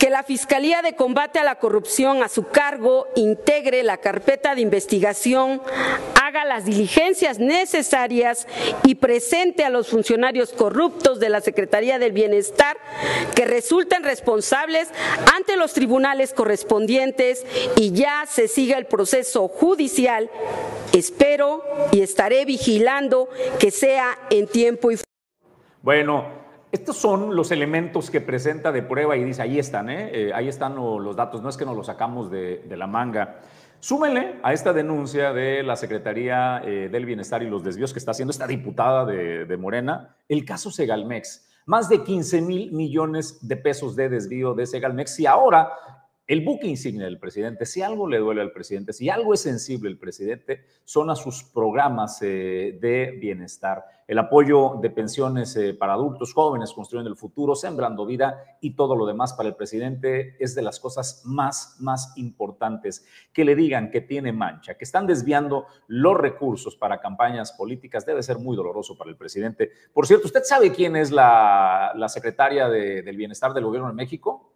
que 0.04 0.10
la 0.10 0.22
Fiscalía 0.22 0.82
de 0.82 0.96
Combate 0.96 1.38
a 1.38 1.44
la 1.44 1.54
Corrupción 1.54 2.22
a 2.22 2.28
su 2.28 2.48
cargo 2.48 3.08
integre 3.16 3.82
la 3.82 3.96
carpeta 3.96 4.54
de 4.54 4.60
investigación, 4.60 5.62
haga 6.22 6.44
las 6.44 6.66
diligencias 6.66 7.38
necesarias 7.38 8.46
y 8.82 8.96
presente 8.96 9.64
a 9.64 9.70
los 9.70 9.88
funcionarios 9.88 10.52
corruptos 10.52 11.20
de 11.20 11.30
la 11.30 11.40
Secretaría 11.40 11.98
del 11.98 12.12
Bienestar 12.12 12.76
que 13.34 13.46
resulten 13.46 14.04
responsables 14.04 14.90
ante 15.34 15.56
los 15.56 15.72
tribunales 15.72 16.34
correspondientes 16.34 17.46
y 17.76 17.92
ya 17.92 18.26
se 18.28 18.46
siga 18.46 18.76
el 18.76 18.84
proceso 18.84 19.48
judicial. 19.48 20.28
Espero 20.92 21.64
y 21.92 22.02
estaré 22.02 22.44
vigilando 22.44 23.30
que 23.58 23.70
sea 23.70 24.18
en 24.28 24.48
tiempo 24.48 24.90
y 24.90 24.98
bueno, 25.80 26.43
Estos 26.74 26.96
son 26.96 27.36
los 27.36 27.52
elementos 27.52 28.10
que 28.10 28.20
presenta 28.20 28.72
de 28.72 28.82
prueba 28.82 29.16
y 29.16 29.22
dice, 29.22 29.42
ahí 29.42 29.60
están, 29.60 29.88
¿eh? 29.88 30.10
Eh, 30.12 30.32
ahí 30.34 30.48
están 30.48 30.74
los 30.74 31.14
datos, 31.14 31.40
no 31.40 31.48
es 31.48 31.56
que 31.56 31.64
nos 31.64 31.76
los 31.76 31.86
sacamos 31.86 32.32
de, 32.32 32.64
la 32.68 32.88
manga. 32.88 33.42
Súmele 33.78 34.40
a 34.42 34.52
esta 34.52 34.72
denuncia 34.72 35.32
de 35.32 35.62
la 35.62 35.76
Secretaría 35.76 36.60
eh, 36.64 36.88
del 36.90 37.06
Bienestar 37.06 37.44
y 37.44 37.48
los 37.48 37.62
desvíos 37.62 37.92
que 37.92 38.00
está 38.00 38.10
haciendo 38.10 38.32
esta 38.32 38.48
diputada 38.48 39.06
de, 39.06 39.56
Morena, 39.56 40.16
el 40.28 40.44
caso 40.44 40.72
Segalmex. 40.72 41.48
Más 41.66 41.88
de 41.88 42.02
15 42.02 42.40
mil 42.40 42.72
millones 42.72 43.46
de 43.46 43.56
pesos 43.56 43.94
de 43.94 44.08
desvío 44.08 44.54
de 44.54 44.66
Segalmex 44.66 45.20
y 45.20 45.26
ahora 45.26 45.70
el 46.26 46.40
buque 46.40 46.66
insignia 46.66 47.04
del 47.04 47.20
presidente, 47.20 47.66
si 47.66 47.82
algo 47.82 48.08
le 48.08 48.18
duele 48.18 48.40
al 48.40 48.50
presidente, 48.50 48.92
si 48.92 49.08
algo 49.10 49.32
es 49.32 49.42
sensible 49.42 49.90
el 49.90 49.98
presidente, 49.98 50.64
son 50.84 51.08
a 51.08 51.14
sus 51.14 51.44
programas 51.44 52.18
de 52.18 53.16
bienestar, 53.20 53.84
el 54.06 54.18
apoyo 54.18 54.78
de 54.80 54.90
pensiones 54.90 55.56
eh, 55.56 55.74
para 55.74 55.94
adultos 55.94 56.34
jóvenes, 56.34 56.72
construyendo 56.72 57.10
el 57.10 57.16
futuro, 57.16 57.54
sembrando 57.54 58.04
vida 58.04 58.58
y 58.60 58.74
todo 58.74 58.96
lo 58.96 59.06
demás 59.06 59.32
para 59.32 59.48
el 59.48 59.56
presidente 59.56 60.36
es 60.38 60.54
de 60.54 60.62
las 60.62 60.80
cosas 60.80 61.22
más, 61.24 61.76
más 61.80 62.12
importantes. 62.16 63.06
Que 63.32 63.44
le 63.44 63.54
digan 63.54 63.90
que 63.90 64.00
tiene 64.00 64.32
mancha, 64.32 64.76
que 64.76 64.84
están 64.84 65.06
desviando 65.06 65.66
los 65.86 66.16
recursos 66.16 66.76
para 66.76 67.00
campañas 67.00 67.52
políticas, 67.52 68.04
debe 68.04 68.22
ser 68.22 68.38
muy 68.38 68.56
doloroso 68.56 68.96
para 68.96 69.10
el 69.10 69.16
presidente. 69.16 69.70
Por 69.92 70.06
cierto, 70.06 70.26
¿usted 70.26 70.42
sabe 70.44 70.72
quién 70.72 70.96
es 70.96 71.10
la, 71.10 71.92
secretaria 72.08 72.68
del 72.68 73.16
Bienestar 73.16 73.52
del 73.54 73.64
Gobierno 73.64 73.88
de 73.88 73.94
México? 73.94 74.52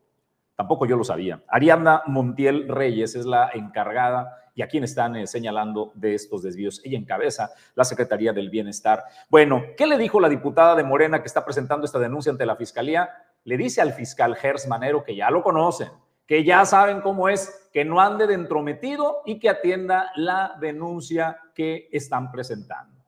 Tampoco 0.54 0.86
yo 0.86 0.96
lo 0.96 1.04
sabía. 1.04 1.42
Ariadna 1.48 2.02
Montiel 2.06 2.68
Reyes 2.68 3.14
es 3.14 3.24
la 3.24 3.50
encargada 3.54 4.47
y 4.58 4.62
a 4.62 4.66
quien 4.66 4.82
están 4.82 5.14
eh, 5.14 5.28
señalando 5.28 5.92
de 5.94 6.16
estos 6.16 6.42
desvíos. 6.42 6.80
Ella 6.82 6.98
encabeza 6.98 7.52
la 7.76 7.84
Secretaría 7.84 8.32
del 8.32 8.50
Bienestar. 8.50 9.04
Bueno, 9.30 9.62
¿qué 9.76 9.86
le 9.86 9.96
dijo 9.96 10.18
la 10.18 10.28
diputada 10.28 10.74
de 10.74 10.82
Morena 10.82 11.20
que 11.20 11.28
está 11.28 11.44
presentando 11.44 11.86
esta 11.86 12.00
denuncia 12.00 12.32
ante 12.32 12.44
la 12.44 12.56
Fiscalía? 12.56 13.08
Le 13.44 13.56
dice 13.56 13.80
al 13.80 13.92
fiscal 13.92 14.34
Gers 14.34 14.66
Manero 14.66 15.04
que 15.04 15.14
ya 15.14 15.30
lo 15.30 15.44
conocen, 15.44 15.90
que 16.26 16.42
ya 16.42 16.64
saben 16.64 17.02
cómo 17.02 17.28
es, 17.28 17.70
que 17.72 17.84
no 17.84 18.00
ande 18.00 18.26
de 18.26 18.34
entrometido 18.34 19.22
y 19.24 19.38
que 19.38 19.48
atienda 19.48 20.10
la 20.16 20.56
denuncia 20.60 21.38
que 21.54 21.88
están 21.92 22.32
presentando. 22.32 22.98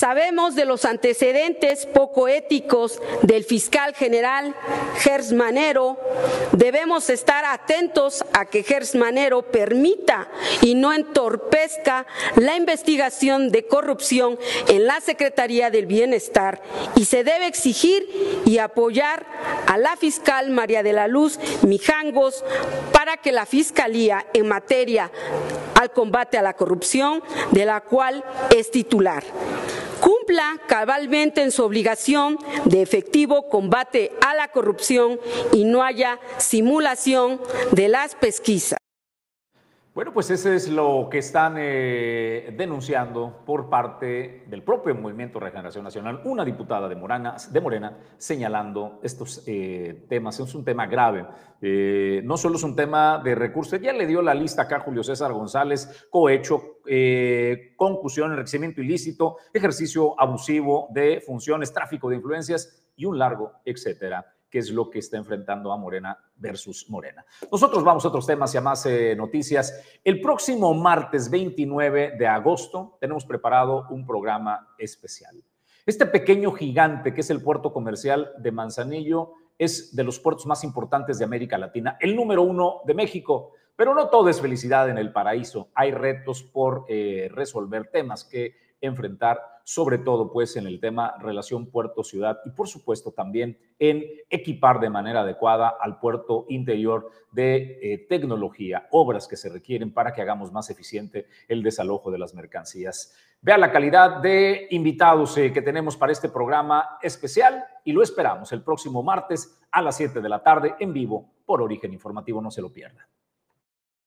Sabemos 0.00 0.54
de 0.54 0.64
los 0.64 0.86
antecedentes 0.86 1.84
poco 1.84 2.26
éticos 2.26 3.02
del 3.20 3.44
fiscal 3.44 3.94
general 3.94 4.56
Gers 4.96 5.30
Manero. 5.34 5.98
Debemos 6.52 7.10
estar 7.10 7.44
atentos 7.44 8.24
a 8.32 8.46
que 8.46 8.62
Gers 8.62 8.94
Manero 8.94 9.42
permita 9.42 10.30
y 10.62 10.74
no 10.74 10.94
entorpezca 10.94 12.06
la 12.36 12.56
investigación 12.56 13.50
de 13.50 13.66
corrupción 13.66 14.38
en 14.68 14.86
la 14.86 15.02
Secretaría 15.02 15.68
del 15.68 15.84
Bienestar 15.84 16.62
y 16.96 17.04
se 17.04 17.22
debe 17.22 17.46
exigir 17.46 18.08
y 18.46 18.56
apoyar 18.56 19.26
a 19.66 19.76
la 19.76 19.98
fiscal 19.98 20.48
María 20.48 20.82
de 20.82 20.94
la 20.94 21.08
Luz 21.08 21.38
Mijangos 21.60 22.42
para 22.90 23.18
que 23.18 23.32
la 23.32 23.44
Fiscalía 23.44 24.24
en 24.32 24.48
materia 24.48 25.10
al 25.78 25.92
combate 25.92 26.38
a 26.38 26.42
la 26.42 26.54
corrupción, 26.54 27.22
de 27.50 27.66
la 27.66 27.82
cual 27.82 28.24
es 28.54 28.70
titular 28.70 29.24
cumpla 30.00 30.60
cabalmente 30.66 31.42
en 31.42 31.52
su 31.52 31.62
obligación 31.64 32.38
de 32.64 32.82
efectivo 32.82 33.48
combate 33.48 34.12
a 34.26 34.34
la 34.34 34.48
corrupción 34.48 35.20
y 35.52 35.64
no 35.64 35.82
haya 35.84 36.18
simulación 36.38 37.40
de 37.72 37.88
las 37.88 38.14
pesquisas. 38.14 38.79
Bueno, 39.92 40.12
pues 40.12 40.30
ese 40.30 40.54
es 40.54 40.68
lo 40.68 41.08
que 41.10 41.18
están 41.18 41.56
eh, 41.58 42.54
denunciando 42.56 43.42
por 43.44 43.68
parte 43.68 44.44
del 44.46 44.62
propio 44.62 44.94
Movimiento 44.94 45.40
Regeneración 45.40 45.82
Nacional, 45.82 46.20
una 46.24 46.44
diputada 46.44 46.88
de, 46.88 46.94
de 46.94 47.60
Morena 47.60 47.98
señalando 48.16 49.00
estos 49.02 49.42
eh, 49.48 50.06
temas. 50.08 50.38
Es 50.38 50.54
un 50.54 50.64
tema 50.64 50.86
grave. 50.86 51.26
Eh, 51.60 52.22
no 52.24 52.36
solo 52.36 52.54
es 52.54 52.62
un 52.62 52.76
tema 52.76 53.18
de 53.18 53.34
recursos, 53.34 53.80
ya 53.80 53.92
le 53.92 54.06
dio 54.06 54.22
la 54.22 54.32
lista 54.32 54.62
acá 54.62 54.78
Julio 54.78 55.02
César 55.02 55.32
González, 55.32 56.06
cohecho, 56.08 56.78
concusión, 57.74 58.30
enriquecimiento 58.30 58.80
ilícito, 58.80 59.38
ejercicio 59.52 60.18
abusivo 60.20 60.86
de 60.92 61.20
funciones, 61.20 61.72
tráfico 61.72 62.08
de 62.08 62.16
influencias 62.16 62.84
y 62.94 63.06
un 63.06 63.18
largo 63.18 63.54
etcétera 63.64 64.24
qué 64.50 64.58
es 64.58 64.70
lo 64.70 64.90
que 64.90 64.98
está 64.98 65.16
enfrentando 65.16 65.72
a 65.72 65.76
Morena 65.76 66.18
versus 66.36 66.90
Morena. 66.90 67.24
Nosotros 67.50 67.84
vamos 67.84 68.04
a 68.04 68.08
otros 68.08 68.26
temas 68.26 68.54
y 68.54 68.58
a 68.58 68.60
más 68.60 68.84
eh, 68.86 69.14
noticias. 69.16 69.82
El 70.04 70.20
próximo 70.20 70.74
martes 70.74 71.30
29 71.30 72.16
de 72.18 72.26
agosto 72.26 72.98
tenemos 73.00 73.24
preparado 73.24 73.86
un 73.90 74.06
programa 74.06 74.74
especial. 74.76 75.42
Este 75.86 76.06
pequeño 76.06 76.52
gigante 76.52 77.14
que 77.14 77.20
es 77.20 77.30
el 77.30 77.42
puerto 77.42 77.72
comercial 77.72 78.32
de 78.38 78.52
Manzanillo 78.52 79.32
es 79.58 79.94
de 79.94 80.04
los 80.04 80.18
puertos 80.18 80.46
más 80.46 80.64
importantes 80.64 81.18
de 81.18 81.24
América 81.24 81.58
Latina, 81.58 81.96
el 82.00 82.16
número 82.16 82.42
uno 82.42 82.80
de 82.86 82.94
México. 82.94 83.52
Pero 83.76 83.94
no 83.94 84.10
todo 84.10 84.28
es 84.28 84.40
felicidad 84.40 84.90
en 84.90 84.98
el 84.98 85.10
paraíso. 85.10 85.70
Hay 85.74 85.90
retos 85.92 86.42
por 86.42 86.84
eh, 86.88 87.30
resolver, 87.32 87.88
temas 87.90 88.24
que 88.24 88.54
enfrentar, 88.80 89.40
sobre 89.64 89.98
todo 89.98 90.32
pues 90.32 90.56
en 90.56 90.66
el 90.66 90.80
tema 90.80 91.16
relación 91.20 91.70
puerto-ciudad 91.70 92.38
y 92.44 92.50
por 92.50 92.68
supuesto 92.68 93.12
también 93.12 93.58
en 93.78 94.04
equipar 94.28 94.80
de 94.80 94.90
manera 94.90 95.20
adecuada 95.20 95.68
al 95.80 95.98
puerto 95.98 96.46
interior 96.48 97.10
de 97.32 97.78
eh, 97.82 98.06
tecnología, 98.08 98.88
obras 98.90 99.28
que 99.28 99.36
se 99.36 99.48
requieren 99.48 99.92
para 99.92 100.12
que 100.12 100.22
hagamos 100.22 100.52
más 100.52 100.70
eficiente 100.70 101.26
el 101.48 101.62
desalojo 101.62 102.10
de 102.10 102.18
las 102.18 102.34
mercancías. 102.34 103.14
Vea 103.42 103.58
la 103.58 103.72
calidad 103.72 104.20
de 104.20 104.66
invitados 104.70 105.36
eh, 105.38 105.52
que 105.52 105.62
tenemos 105.62 105.96
para 105.96 106.12
este 106.12 106.28
programa 106.28 106.98
especial 107.02 107.64
y 107.84 107.92
lo 107.92 108.02
esperamos 108.02 108.52
el 108.52 108.62
próximo 108.62 109.02
martes 109.02 109.60
a 109.70 109.82
las 109.82 109.96
7 109.96 110.20
de 110.20 110.28
la 110.28 110.42
tarde 110.42 110.74
en 110.78 110.92
vivo 110.92 111.30
por 111.46 111.62
Origen 111.62 111.92
Informativo, 111.92 112.40
no 112.40 112.50
se 112.50 112.62
lo 112.62 112.72
pierda. 112.72 113.08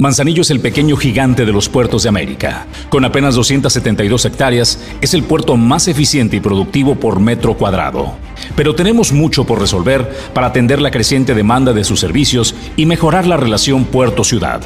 Manzanillo 0.04 0.42
es 0.42 0.52
el 0.52 0.60
pequeño 0.60 0.98
gigante 0.98 1.46
de 1.46 1.54
los 1.54 1.70
puertos 1.70 2.04
de 2.04 2.10
América. 2.10 2.66
Con 2.90 3.06
apenas 3.06 3.36
272 3.36 4.26
hectáreas, 4.26 4.78
es 5.00 5.14
el 5.14 5.24
puerto 5.24 5.56
más 5.56 5.88
eficiente 5.88 6.36
y 6.36 6.40
productivo 6.42 6.96
por 6.96 7.22
metro 7.22 7.54
cuadrado. 7.56 8.12
Pero 8.58 8.76
tenemos 8.76 9.14
mucho 9.14 9.46
por 9.46 9.62
resolver 9.62 10.14
para 10.34 10.48
atender 10.48 10.82
la 10.82 10.92
creciente 10.92 11.34
demanda 11.34 11.72
de 11.72 11.86
sus 11.86 12.02
servicios 12.02 12.54
y 12.76 12.86
mejorar 12.86 13.26
la 13.26 13.38
relación 13.38 13.86
puerto-ciudad. 13.86 14.60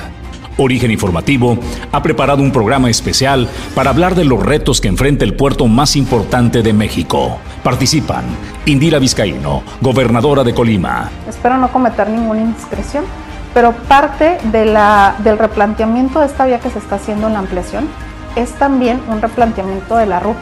Origen 0.58 0.90
Informativo 0.90 1.60
ha 1.92 2.02
preparado 2.02 2.42
un 2.42 2.52
programa 2.52 2.90
especial 2.90 3.48
para 3.76 3.92
hablar 3.92 4.16
de 4.16 4.26
los 4.26 4.42
retos 4.42 4.82
que 4.82 4.88
enfrenta 4.88 5.24
el 5.24 5.36
puerto 5.36 5.68
más 5.68 5.96
importante 5.96 6.64
de 6.64 6.74
México. 6.74 7.38
Participan 7.64 8.26
Indira 8.66 8.98
Vizcaíno, 8.98 9.62
gobernadora 9.82 10.44
de 10.44 10.56
Colima. 10.56 11.12
Espero 11.30 11.60
no 11.60 11.72
cometer 11.72 12.10
ninguna 12.10 12.42
indiscreción 12.42 13.06
pero 13.54 13.72
parte 13.72 14.38
del 14.44 15.38
replanteamiento 15.38 16.20
de 16.20 16.26
esta 16.28 16.46
vía 16.46 16.60
que 16.60 16.70
se 16.70 16.80
está 16.80 16.96
haciendo 16.96 17.28
en 17.28 17.34
la 17.34 17.40
ampliación 17.40 17.88
es 18.36 18.52
también 18.54 19.02
un 19.10 19.22
replanteamiento 19.22 19.98
de 19.98 20.06
la 20.06 20.20
ruta 20.20 20.40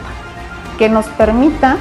que 0.78 0.88
nos 0.88 1.06
permita 1.06 1.76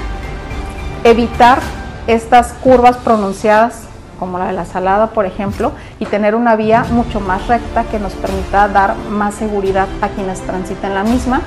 evitar 1.03 1.59
estas 2.07 2.53
curvas 2.53 2.97
pronunciadas 2.97 3.81
como 4.19 4.39
la 4.39 4.47
de 4.47 4.53
la 4.53 4.65
Salada, 4.65 5.07
por 5.07 5.25
ejemplo, 5.25 5.73
y 5.99 6.05
tener 6.05 6.35
una 6.35 6.55
vía 6.55 6.85
mucho 6.89 7.19
más 7.19 7.47
recta 7.47 7.83
que 7.83 7.99
nos 7.99 8.13
permita 8.13 8.67
dar 8.69 8.95
más 9.09 9.35
seguridad 9.35 9.87
a 10.01 10.07
quienes 10.09 10.39
transiten 10.41 10.93
la 10.93 11.03
misma. 11.03 11.41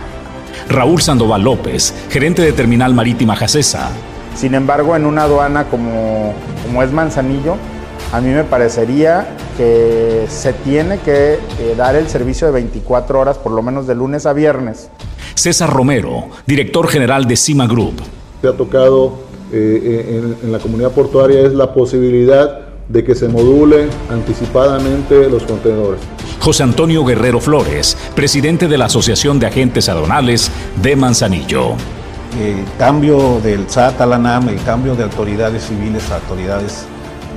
Raúl 0.69 1.01
Sandoval 1.01 1.43
López, 1.43 1.95
gerente 2.11 2.43
de 2.43 2.53
Terminal 2.53 2.93
Marítima 2.93 3.37
Jacesa. 3.37 3.89
Sin 4.35 4.55
embargo, 4.55 4.95
en 4.97 5.07
una 5.07 5.23
aduana 5.23 5.65
como, 5.65 6.35
como 6.67 6.83
es 6.83 6.93
Manzanillo, 6.93 7.57
a 8.13 8.21
mí 8.21 8.31
me 8.31 8.45
parecería 8.45 9.37
que 9.57 10.27
se 10.29 10.53
tiene 10.53 10.99
que 10.99 11.35
eh, 11.35 11.75
dar 11.77 11.95
el 11.97 12.09
servicio 12.09 12.47
de 12.47 12.55
24 12.55 13.21
horas, 13.21 13.39
por 13.39 13.53
lo 13.53 13.63
menos 13.63 13.87
de 13.87 13.95
lunes 13.95 14.25
a 14.27 14.33
viernes. 14.33 14.89
César 15.35 15.71
Romero, 15.71 16.29
director 16.47 16.89
general 16.89 17.27
de 17.27 17.37
Cima 17.37 17.67
Group. 17.67 18.01
Se 18.41 18.49
ha 18.49 18.53
tocado 18.53 19.19
eh, 19.53 20.21
en, 20.43 20.47
en 20.47 20.53
la 20.53 20.59
comunidad 20.59 20.93
portuaria 20.93 21.41
es 21.41 21.53
la 21.53 21.73
posibilidad 21.75 22.61
de 22.89 23.05
que 23.05 23.15
se 23.15 23.29
module 23.29 23.89
anticipadamente 24.11 25.29
los 25.29 25.43
contenedores. 25.43 26.01
José 26.41 26.63
Antonio 26.63 27.05
Guerrero 27.05 27.41
Flores, 27.41 27.97
presidente 28.15 28.69
de 28.69 28.79
la 28.79 28.87
Asociación 28.87 29.39
de 29.39 29.47
Agentes 29.47 29.89
Aduanales 29.89 30.51
de 30.81 30.97
Manzanillo. 30.97 31.73
El 32.41 32.65
cambio 32.79 33.41
del 33.41 33.69
SAT 33.69 34.01
a 34.01 34.07
la 34.07 34.19
NAM, 34.19 34.49
el 34.49 34.63
cambio 34.63 34.95
de 34.95 35.03
autoridades 35.03 35.65
civiles 35.65 36.11
a 36.11 36.17
autoridades 36.17 36.87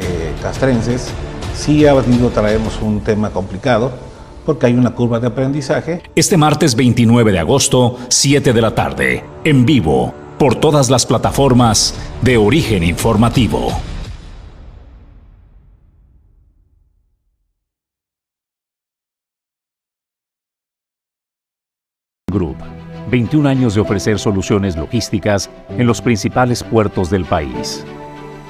eh, 0.02 0.34
castrenses, 0.42 1.10
sí 1.56 1.86
ha 1.86 1.94
venido 1.94 2.30
traemos 2.30 2.82
un 2.82 3.02
tema 3.02 3.30
complicado 3.30 3.92
porque 4.46 4.66
hay 4.66 4.74
una 4.74 4.92
curva 4.92 5.20
de 5.20 5.28
aprendizaje. 5.28 6.02
Este 6.16 6.38
martes 6.38 6.76
29 6.76 7.32
de 7.32 7.40
agosto, 7.40 7.98
7 8.10 8.54
de 8.54 8.62
la 8.62 8.74
tarde, 8.74 9.24
en 9.44 9.66
vivo, 9.66 10.14
por 10.38 10.56
todas 10.56 10.90
las 10.90 11.06
plataformas 11.06 11.94
de 12.22 12.38
origen 12.38 12.84
informativo. 12.84 13.72
Group 22.32 22.58
21 23.12 23.50
años 23.50 23.76
de 23.76 23.82
ofrecer 23.82 24.18
soluciones 24.18 24.78
logísticas 24.78 25.50
en 25.70 25.86
los 25.86 26.02
principales 26.02 26.64
puertos 26.64 27.10
del 27.10 27.26
país. 27.26 27.86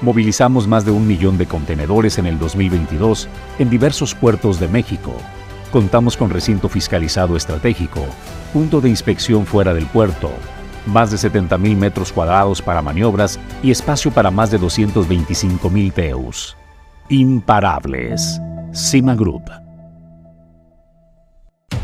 Movilizamos 0.01 0.67
más 0.67 0.83
de 0.83 0.91
un 0.91 1.05
millón 1.05 1.37
de 1.37 1.45
contenedores 1.45 2.17
en 2.17 2.25
el 2.25 2.39
2022 2.39 3.27
en 3.59 3.69
diversos 3.69 4.15
puertos 4.15 4.59
de 4.59 4.67
México. 4.67 5.13
Contamos 5.71 6.17
con 6.17 6.31
recinto 6.31 6.69
fiscalizado 6.69 7.37
estratégico, 7.37 8.01
punto 8.51 8.81
de 8.81 8.89
inspección 8.89 9.45
fuera 9.45 9.73
del 9.75 9.85
puerto, 9.85 10.31
más 10.87 11.11
de 11.11 11.17
70.000 11.17 11.77
metros 11.77 12.11
cuadrados 12.11 12.61
para 12.61 12.81
maniobras 12.81 13.39
y 13.61 13.69
espacio 13.69 14.11
para 14.11 14.31
más 14.31 14.49
de 14.49 14.59
225.000 14.59 15.93
TEUs. 15.93 16.57
Imparables. 17.09 18.41
Cima 18.73 19.15
Group. 19.15 19.43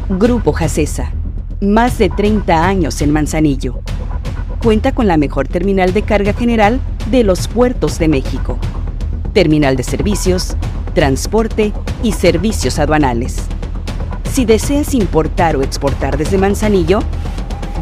Grupo 0.09 0.53
Jacesa. 0.53 1.11
Más 1.61 1.97
de 1.99 2.09
30 2.09 2.65
años 2.65 3.01
en 3.01 3.11
Manzanillo. 3.11 3.81
Cuenta 4.67 4.91
con 4.91 5.07
la 5.07 5.15
mejor 5.15 5.47
terminal 5.47 5.93
de 5.93 6.01
carga 6.01 6.33
general 6.33 6.81
de 7.09 7.23
los 7.23 7.47
puertos 7.47 7.99
de 7.99 8.09
México. 8.09 8.59
Terminal 9.31 9.77
de 9.77 9.83
servicios, 9.83 10.57
transporte 10.93 11.71
y 12.03 12.11
servicios 12.11 12.77
aduanales. 12.77 13.37
Si 14.29 14.43
deseas 14.43 14.93
importar 14.93 15.55
o 15.55 15.61
exportar 15.61 16.17
desde 16.17 16.37
Manzanillo, 16.37 16.99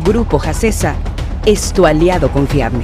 Grupo 0.05 0.37
Jacesa 0.37 0.93
es 1.47 1.73
tu 1.73 1.87
aliado 1.87 2.31
confiable. 2.31 2.83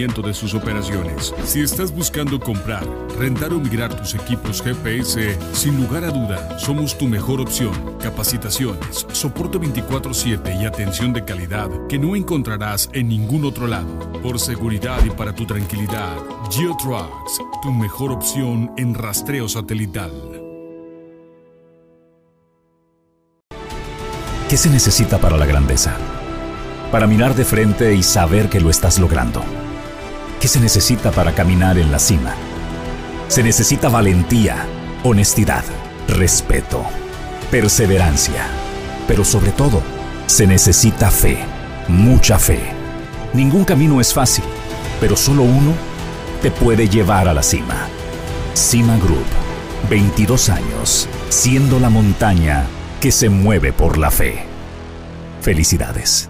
de 0.00 0.32
sus 0.32 0.54
operaciones. 0.54 1.34
Si 1.44 1.60
estás 1.60 1.92
buscando 1.94 2.40
comprar, 2.40 2.82
rentar 3.18 3.52
o 3.52 3.60
migrar 3.60 3.94
tus 3.94 4.14
equipos 4.14 4.62
GPS, 4.62 5.36
sin 5.52 5.78
lugar 5.78 6.04
a 6.04 6.10
duda, 6.10 6.58
somos 6.58 6.96
tu 6.96 7.06
mejor 7.06 7.38
opción. 7.38 7.72
Capacitaciones, 8.00 9.06
soporte 9.12 9.58
24/7 9.58 10.58
y 10.58 10.64
atención 10.64 11.12
de 11.12 11.22
calidad 11.26 11.68
que 11.86 11.98
no 11.98 12.16
encontrarás 12.16 12.88
en 12.94 13.08
ningún 13.08 13.44
otro 13.44 13.66
lado. 13.66 13.98
Por 14.22 14.40
seguridad 14.40 15.04
y 15.04 15.10
para 15.10 15.34
tu 15.34 15.44
tranquilidad, 15.44 16.16
GeoTrucks, 16.50 17.42
tu 17.62 17.70
mejor 17.70 18.10
opción 18.10 18.72
en 18.78 18.94
rastreo 18.94 19.48
satelital. 19.50 20.10
¿Qué 24.48 24.56
se 24.56 24.70
necesita 24.70 25.18
para 25.18 25.36
la 25.36 25.44
grandeza? 25.44 25.94
Para 26.90 27.06
mirar 27.06 27.34
de 27.34 27.44
frente 27.44 27.94
y 27.94 28.02
saber 28.02 28.48
que 28.48 28.60
lo 28.60 28.70
estás 28.70 28.98
logrando. 28.98 29.44
¿Qué 30.40 30.48
se 30.48 30.58
necesita 30.58 31.10
para 31.10 31.34
caminar 31.34 31.76
en 31.76 31.92
la 31.92 31.98
cima? 31.98 32.34
Se 33.28 33.42
necesita 33.42 33.90
valentía, 33.90 34.64
honestidad, 35.04 35.64
respeto, 36.08 36.82
perseverancia, 37.50 38.46
pero 39.06 39.22
sobre 39.22 39.50
todo, 39.50 39.82
se 40.26 40.46
necesita 40.46 41.10
fe, 41.10 41.44
mucha 41.88 42.38
fe. 42.38 42.58
Ningún 43.34 43.66
camino 43.66 44.00
es 44.00 44.14
fácil, 44.14 44.44
pero 44.98 45.14
solo 45.14 45.42
uno 45.42 45.74
te 46.40 46.50
puede 46.50 46.88
llevar 46.88 47.28
a 47.28 47.34
la 47.34 47.42
cima. 47.42 47.76
Cima 48.54 48.96
Group, 48.96 49.26
22 49.90 50.48
años, 50.48 51.06
siendo 51.28 51.78
la 51.78 51.90
montaña 51.90 52.64
que 53.02 53.12
se 53.12 53.28
mueve 53.28 53.74
por 53.74 53.98
la 53.98 54.10
fe. 54.10 54.46
Felicidades. 55.42 56.29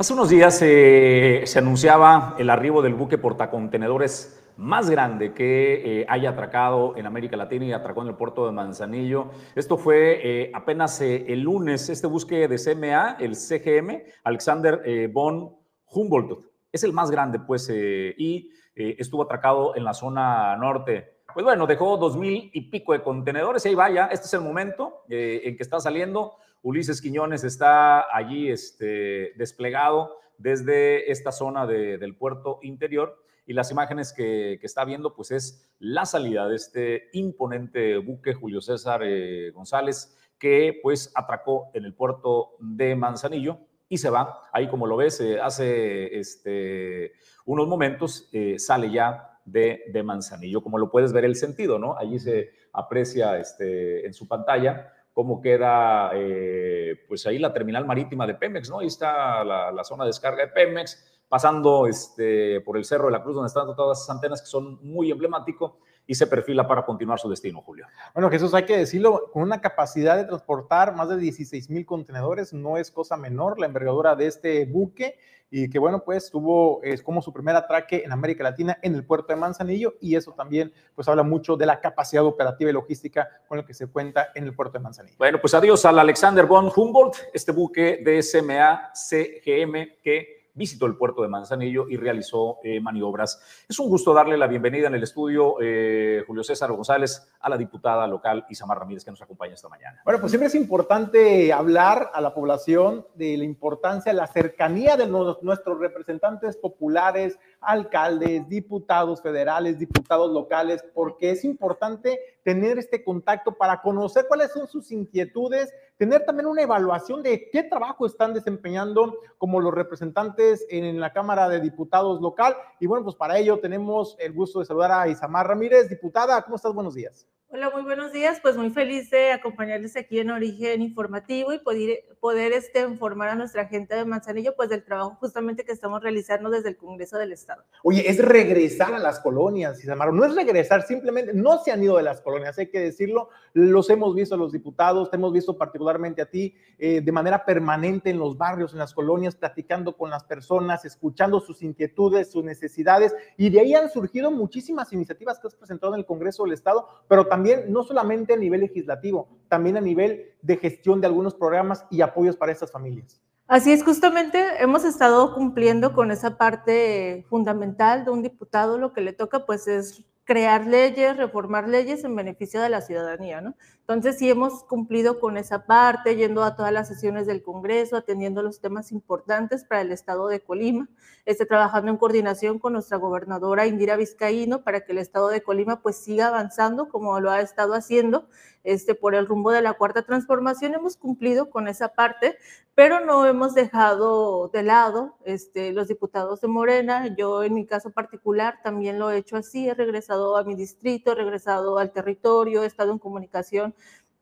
Hace 0.00 0.14
unos 0.14 0.30
días 0.30 0.58
eh, 0.62 1.42
se 1.44 1.58
anunciaba 1.58 2.34
el 2.38 2.48
arribo 2.48 2.80
del 2.80 2.94
buque 2.94 3.18
portacontenedores 3.18 4.50
más 4.56 4.88
grande 4.88 5.34
que 5.34 6.00
eh, 6.00 6.06
haya 6.08 6.30
atracado 6.30 6.96
en 6.96 7.04
América 7.04 7.36
Latina 7.36 7.66
y 7.66 7.72
atracó 7.74 8.00
en 8.00 8.08
el 8.08 8.14
puerto 8.14 8.46
de 8.46 8.52
Manzanillo. 8.52 9.30
Esto 9.54 9.76
fue 9.76 10.20
eh, 10.24 10.52
apenas 10.54 11.02
el 11.02 11.40
lunes, 11.40 11.90
este 11.90 12.06
buque 12.06 12.48
de 12.48 12.56
CMA, 12.56 13.18
el 13.20 13.36
CGM, 13.36 14.04
Alexander 14.24 15.10
von 15.12 15.54
Humboldt. 15.84 16.46
Es 16.72 16.82
el 16.82 16.94
más 16.94 17.10
grande, 17.10 17.38
pues, 17.40 17.68
y 17.68 18.48
estuvo 18.74 19.24
atracado 19.24 19.76
en 19.76 19.84
la 19.84 19.92
zona 19.92 20.56
norte. 20.56 21.18
Pues 21.34 21.44
bueno, 21.44 21.66
dejó 21.66 21.98
dos 21.98 22.16
mil 22.16 22.50
y 22.54 22.70
pico 22.70 22.94
de 22.94 23.02
contenedores 23.02 23.66
y 23.66 23.68
ahí 23.68 23.74
vaya, 23.74 24.06
este 24.06 24.24
es 24.24 24.32
el 24.32 24.40
momento 24.40 25.02
en 25.10 25.58
que 25.58 25.62
está 25.62 25.78
saliendo. 25.78 26.38
Ulises 26.62 27.00
Quiñones 27.00 27.44
está 27.44 28.14
allí 28.14 28.50
este, 28.50 29.32
desplegado 29.36 30.16
desde 30.36 31.10
esta 31.10 31.32
zona 31.32 31.66
del 31.66 32.16
puerto 32.16 32.58
interior 32.62 33.22
y 33.46 33.52
las 33.52 33.70
imágenes 33.70 34.12
que, 34.12 34.58
está 34.62 34.84
viendo 34.84 35.14
pues 35.14 35.30
es 35.30 35.70
la 35.78 36.06
salida 36.06 36.48
de 36.48 36.56
este 36.56 37.08
imponente 37.12 37.98
buque 37.98 38.34
Julio 38.34 38.60
César 38.60 39.02
eh, 39.04 39.50
González 39.50 40.16
que 40.38 40.78
pues 40.82 41.12
atracó 41.14 41.70
en 41.74 41.84
el 41.84 41.94
puerto 41.94 42.52
de 42.58 42.94
Manzanillo 42.94 43.58
y 43.88 43.98
se 43.98 44.08
va. 44.08 44.48
Ahí 44.52 44.68
como 44.68 44.86
lo 44.86 44.96
ves, 44.96 45.20
eh, 45.20 45.40
hace 45.40 46.18
este, 46.18 47.12
unos 47.44 47.68
momentos 47.68 48.28
eh, 48.32 48.58
sale 48.58 48.90
ya 48.90 49.40
de, 49.44 49.82
de, 49.92 50.02
Manzanillo. 50.02 50.62
Como 50.62 50.78
lo 50.78 50.90
puedes 50.90 51.12
ver 51.12 51.24
el 51.24 51.36
sentido, 51.36 51.78
¿no? 51.78 51.98
Allí 51.98 52.18
se 52.18 52.50
aprecia 52.72 53.38
este, 53.38 54.06
en 54.06 54.14
su 54.14 54.28
pantalla 54.28 54.92
cómo 55.20 55.42
queda, 55.42 56.12
eh, 56.14 57.04
pues 57.06 57.26
ahí 57.26 57.38
la 57.38 57.52
terminal 57.52 57.84
marítima 57.84 58.26
de 58.26 58.36
Pemex, 58.36 58.70
¿no? 58.70 58.78
Ahí 58.78 58.86
está 58.86 59.44
la, 59.44 59.84
zona 59.84 60.04
de 60.04 60.08
descarga 60.08 60.46
de 60.46 60.48
Pemex, 60.48 61.20
pasando 61.28 61.86
este, 61.86 62.62
por 62.62 62.78
el 62.78 62.86
Cerro 62.86 63.04
de 63.04 63.12
la 63.12 63.22
Cruz, 63.22 63.34
donde 63.34 63.48
están 63.48 63.66
todas 63.76 63.98
esas 63.98 64.16
antenas 64.16 64.40
que 64.40 64.46
son 64.46 64.78
muy 64.82 65.10
emblemáticos 65.10 65.74
y 66.10 66.16
se 66.16 66.26
perfila 66.26 66.66
para 66.66 66.84
continuar 66.84 67.20
su 67.20 67.30
destino, 67.30 67.62
Julio. 67.62 67.86
Bueno, 68.12 68.28
Jesús, 68.30 68.52
hay 68.52 68.64
que 68.64 68.76
decirlo, 68.76 69.30
con 69.32 69.44
una 69.44 69.60
capacidad 69.60 70.16
de 70.16 70.24
transportar 70.24 70.92
más 70.96 71.08
de 71.08 71.16
16 71.16 71.70
mil 71.70 71.86
contenedores, 71.86 72.52
no 72.52 72.76
es 72.78 72.90
cosa 72.90 73.16
menor 73.16 73.60
la 73.60 73.66
envergadura 73.66 74.16
de 74.16 74.26
este 74.26 74.64
buque 74.64 75.16
y 75.52 75.70
que 75.70 75.78
bueno, 75.78 76.02
pues 76.02 76.28
tuvo 76.28 76.82
es 76.82 77.00
como 77.00 77.22
su 77.22 77.32
primer 77.32 77.54
atraque 77.54 78.02
en 78.04 78.10
América 78.10 78.42
Latina 78.42 78.76
en 78.82 78.96
el 78.96 79.04
puerto 79.04 79.32
de 79.32 79.36
Manzanillo 79.36 79.94
y 80.00 80.16
eso 80.16 80.32
también 80.32 80.72
pues 80.96 81.06
habla 81.06 81.22
mucho 81.22 81.56
de 81.56 81.66
la 81.66 81.80
capacidad 81.80 82.24
operativa 82.24 82.70
y 82.70 82.72
logística 82.72 83.28
con 83.46 83.58
la 83.58 83.64
que 83.64 83.72
se 83.72 83.86
cuenta 83.86 84.30
en 84.34 84.42
el 84.42 84.52
puerto 84.52 84.78
de 84.78 84.82
Manzanillo. 84.82 85.16
Bueno, 85.16 85.40
pues 85.40 85.54
adiós 85.54 85.84
al 85.84 86.00
Alexander 86.00 86.44
von 86.44 86.72
Humboldt, 86.74 87.18
este 87.32 87.52
buque 87.52 88.00
de 88.04 88.20
SMA 88.20 88.90
CGM 88.94 90.00
que 90.02 90.39
visitó 90.60 90.84
el 90.84 90.94
puerto 90.94 91.22
de 91.22 91.28
Manzanillo 91.28 91.88
y 91.88 91.96
realizó 91.96 92.58
eh, 92.62 92.80
maniobras. 92.80 93.40
Es 93.66 93.78
un 93.78 93.88
gusto 93.88 94.12
darle 94.12 94.36
la 94.36 94.46
bienvenida 94.46 94.88
en 94.88 94.94
el 94.94 95.02
estudio, 95.02 95.56
eh, 95.58 96.22
Julio 96.26 96.44
César 96.44 96.70
González, 96.70 97.32
a 97.40 97.48
la 97.48 97.56
diputada 97.56 98.06
local 98.06 98.44
Isamar 98.50 98.78
Ramírez, 98.78 99.02
que 99.02 99.10
nos 99.10 99.22
acompaña 99.22 99.54
esta 99.54 99.70
mañana. 99.70 100.02
Bueno, 100.04 100.20
pues 100.20 100.30
siempre 100.30 100.48
es 100.48 100.54
importante 100.54 101.50
hablar 101.50 102.10
a 102.12 102.20
la 102.20 102.34
población 102.34 103.06
de 103.14 103.38
la 103.38 103.44
importancia, 103.44 104.12
la 104.12 104.26
cercanía 104.26 104.98
de 104.98 105.06
nuestros 105.06 105.78
representantes 105.78 106.58
populares, 106.58 107.38
alcaldes, 107.60 108.48
diputados 108.48 109.20
federales, 109.22 109.78
diputados 109.78 110.32
locales, 110.32 110.84
porque 110.94 111.30
es 111.30 111.44
importante 111.44 112.18
tener 112.42 112.78
este 112.78 113.04
contacto 113.04 113.52
para 113.52 113.82
conocer 113.82 114.26
cuáles 114.28 114.52
son 114.52 114.66
sus 114.66 114.90
inquietudes, 114.90 115.72
tener 115.96 116.24
también 116.24 116.46
una 116.46 116.62
evaluación 116.62 117.22
de 117.22 117.50
qué 117.50 117.62
trabajo 117.62 118.06
están 118.06 118.32
desempeñando 118.32 119.18
como 119.38 119.60
los 119.60 119.74
representantes 119.74 120.66
en 120.70 120.98
la 121.00 121.12
Cámara 121.12 121.48
de 121.48 121.60
Diputados 121.60 122.20
local. 122.20 122.56
Y 122.78 122.86
bueno, 122.86 123.04
pues 123.04 123.16
para 123.16 123.38
ello 123.38 123.60
tenemos 123.60 124.16
el 124.18 124.32
gusto 124.32 124.60
de 124.60 124.64
saludar 124.64 124.92
a 124.92 125.08
Isamar 125.08 125.46
Ramírez. 125.46 125.88
Diputada, 125.88 126.40
¿cómo 126.42 126.56
estás? 126.56 126.72
Buenos 126.72 126.94
días. 126.94 127.26
Hola, 127.52 127.68
muy 127.68 127.82
buenos 127.82 128.12
días. 128.12 128.38
Pues 128.40 128.56
muy 128.56 128.70
feliz 128.70 129.10
de 129.10 129.32
acompañarles 129.32 129.96
aquí 129.96 130.20
en 130.20 130.30
Origen 130.30 130.82
Informativo 130.82 131.52
y 131.52 131.58
poder, 131.58 132.04
poder 132.20 132.52
este, 132.52 132.82
informar 132.82 133.30
a 133.30 133.34
nuestra 133.34 133.66
gente 133.66 133.96
de 133.96 134.04
Manzanillo 134.04 134.54
pues 134.54 134.68
del 134.68 134.84
trabajo 134.84 135.16
justamente 135.18 135.64
que 135.64 135.72
estamos 135.72 136.00
realizando 136.00 136.48
desde 136.48 136.68
el 136.68 136.76
Congreso 136.76 137.18
del 137.18 137.32
Estado. 137.32 137.64
Oye, 137.82 138.08
es 138.08 138.24
regresar 138.24 138.94
a 138.94 139.00
las 139.00 139.18
colonias, 139.18 139.82
Isamaro. 139.82 140.12
No 140.12 140.24
es 140.24 140.36
regresar, 140.36 140.82
simplemente 140.82 141.32
no 141.34 141.58
se 141.58 141.72
han 141.72 141.82
ido 141.82 141.96
de 141.96 142.04
las 142.04 142.20
colonias, 142.20 142.56
hay 142.56 142.68
que 142.68 142.78
decirlo. 142.78 143.30
Los 143.52 143.90
hemos 143.90 144.14
visto 144.14 144.36
a 144.36 144.38
los 144.38 144.52
diputados, 144.52 145.10
te 145.10 145.16
hemos 145.16 145.32
visto 145.32 145.58
particularmente 145.58 146.22
a 146.22 146.26
ti 146.26 146.54
eh, 146.78 147.00
de 147.00 147.10
manera 147.10 147.44
permanente 147.44 148.10
en 148.10 148.20
los 148.20 148.38
barrios, 148.38 148.74
en 148.74 148.78
las 148.78 148.94
colonias, 148.94 149.34
platicando 149.34 149.96
con 149.96 150.08
las 150.08 150.22
personas, 150.22 150.84
escuchando 150.84 151.40
sus 151.40 151.62
inquietudes, 151.64 152.30
sus 152.30 152.44
necesidades. 152.44 153.12
Y 153.36 153.50
de 153.50 153.58
ahí 153.58 153.74
han 153.74 153.90
surgido 153.90 154.30
muchísimas 154.30 154.92
iniciativas 154.92 155.40
que 155.40 155.48
has 155.48 155.56
presentado 155.56 155.94
en 155.94 155.98
el 155.98 156.06
Congreso 156.06 156.44
del 156.44 156.52
Estado, 156.52 156.86
pero 157.08 157.26
también 157.26 157.39
también 157.40 157.72
no 157.72 157.82
solamente 157.82 158.34
a 158.34 158.36
nivel 158.36 158.60
legislativo, 158.60 159.26
también 159.48 159.78
a 159.78 159.80
nivel 159.80 160.34
de 160.42 160.58
gestión 160.58 161.00
de 161.00 161.06
algunos 161.06 161.34
programas 161.34 161.86
y 161.90 162.02
apoyos 162.02 162.36
para 162.36 162.52
estas 162.52 162.70
familias. 162.70 163.18
Así 163.46 163.72
es, 163.72 163.82
justamente 163.82 164.62
hemos 164.62 164.84
estado 164.84 165.34
cumpliendo 165.34 165.94
con 165.94 166.10
esa 166.10 166.36
parte 166.36 167.24
fundamental 167.30 168.04
de 168.04 168.10
un 168.10 168.22
diputado, 168.22 168.76
lo 168.76 168.92
que 168.92 169.00
le 169.00 169.14
toca 169.14 169.46
pues 169.46 169.66
es 169.68 170.04
crear 170.24 170.66
leyes, 170.66 171.16
reformar 171.16 171.66
leyes 171.66 172.04
en 172.04 172.14
beneficio 172.14 172.60
de 172.60 172.68
la 172.68 172.82
ciudadanía, 172.82 173.40
¿no? 173.40 173.54
Entonces, 173.92 174.20
sí 174.20 174.30
hemos 174.30 174.62
cumplido 174.62 175.18
con 175.18 175.36
esa 175.36 175.66
parte, 175.66 176.14
yendo 176.14 176.44
a 176.44 176.54
todas 176.54 176.72
las 176.72 176.86
sesiones 176.86 177.26
del 177.26 177.42
Congreso, 177.42 177.96
atendiendo 177.96 178.40
los 178.40 178.60
temas 178.60 178.92
importantes 178.92 179.64
para 179.64 179.80
el 179.80 179.90
Estado 179.90 180.28
de 180.28 180.38
Colima, 180.38 180.88
este, 181.26 181.44
trabajando 181.44 181.90
en 181.90 181.96
coordinación 181.96 182.60
con 182.60 182.74
nuestra 182.74 182.98
gobernadora 182.98 183.66
Indira 183.66 183.96
Vizcaíno 183.96 184.62
para 184.62 184.82
que 184.82 184.92
el 184.92 184.98
Estado 184.98 185.28
de 185.28 185.42
Colima 185.42 185.82
pues 185.82 185.96
siga 185.96 186.28
avanzando 186.28 186.88
como 186.88 187.18
lo 187.18 187.32
ha 187.32 187.40
estado 187.40 187.74
haciendo 187.74 188.28
este, 188.62 188.94
por 188.94 189.14
el 189.14 189.26
rumbo 189.26 189.50
de 189.50 189.62
la 189.62 189.72
cuarta 189.74 190.02
transformación. 190.02 190.74
Hemos 190.74 190.96
cumplido 190.96 191.50
con 191.50 191.66
esa 191.66 191.88
parte, 191.88 192.36
pero 192.74 193.04
no 193.04 193.26
hemos 193.26 193.54
dejado 193.54 194.48
de 194.48 194.62
lado 194.62 195.16
este, 195.24 195.72
los 195.72 195.88
diputados 195.88 196.40
de 196.40 196.48
Morena. 196.48 197.14
Yo 197.16 197.42
en 197.42 197.54
mi 197.54 197.66
caso 197.66 197.90
particular 197.90 198.60
también 198.62 198.98
lo 198.98 199.10
he 199.10 199.18
hecho 199.18 199.36
así, 199.36 199.68
he 199.68 199.74
regresado 199.74 200.36
a 200.36 200.44
mi 200.44 200.54
distrito, 200.54 201.12
he 201.12 201.14
regresado 201.14 201.78
al 201.78 201.92
territorio, 201.92 202.62
he 202.62 202.66
estado 202.66 202.92
en 202.92 202.98
comunicación 202.98 203.74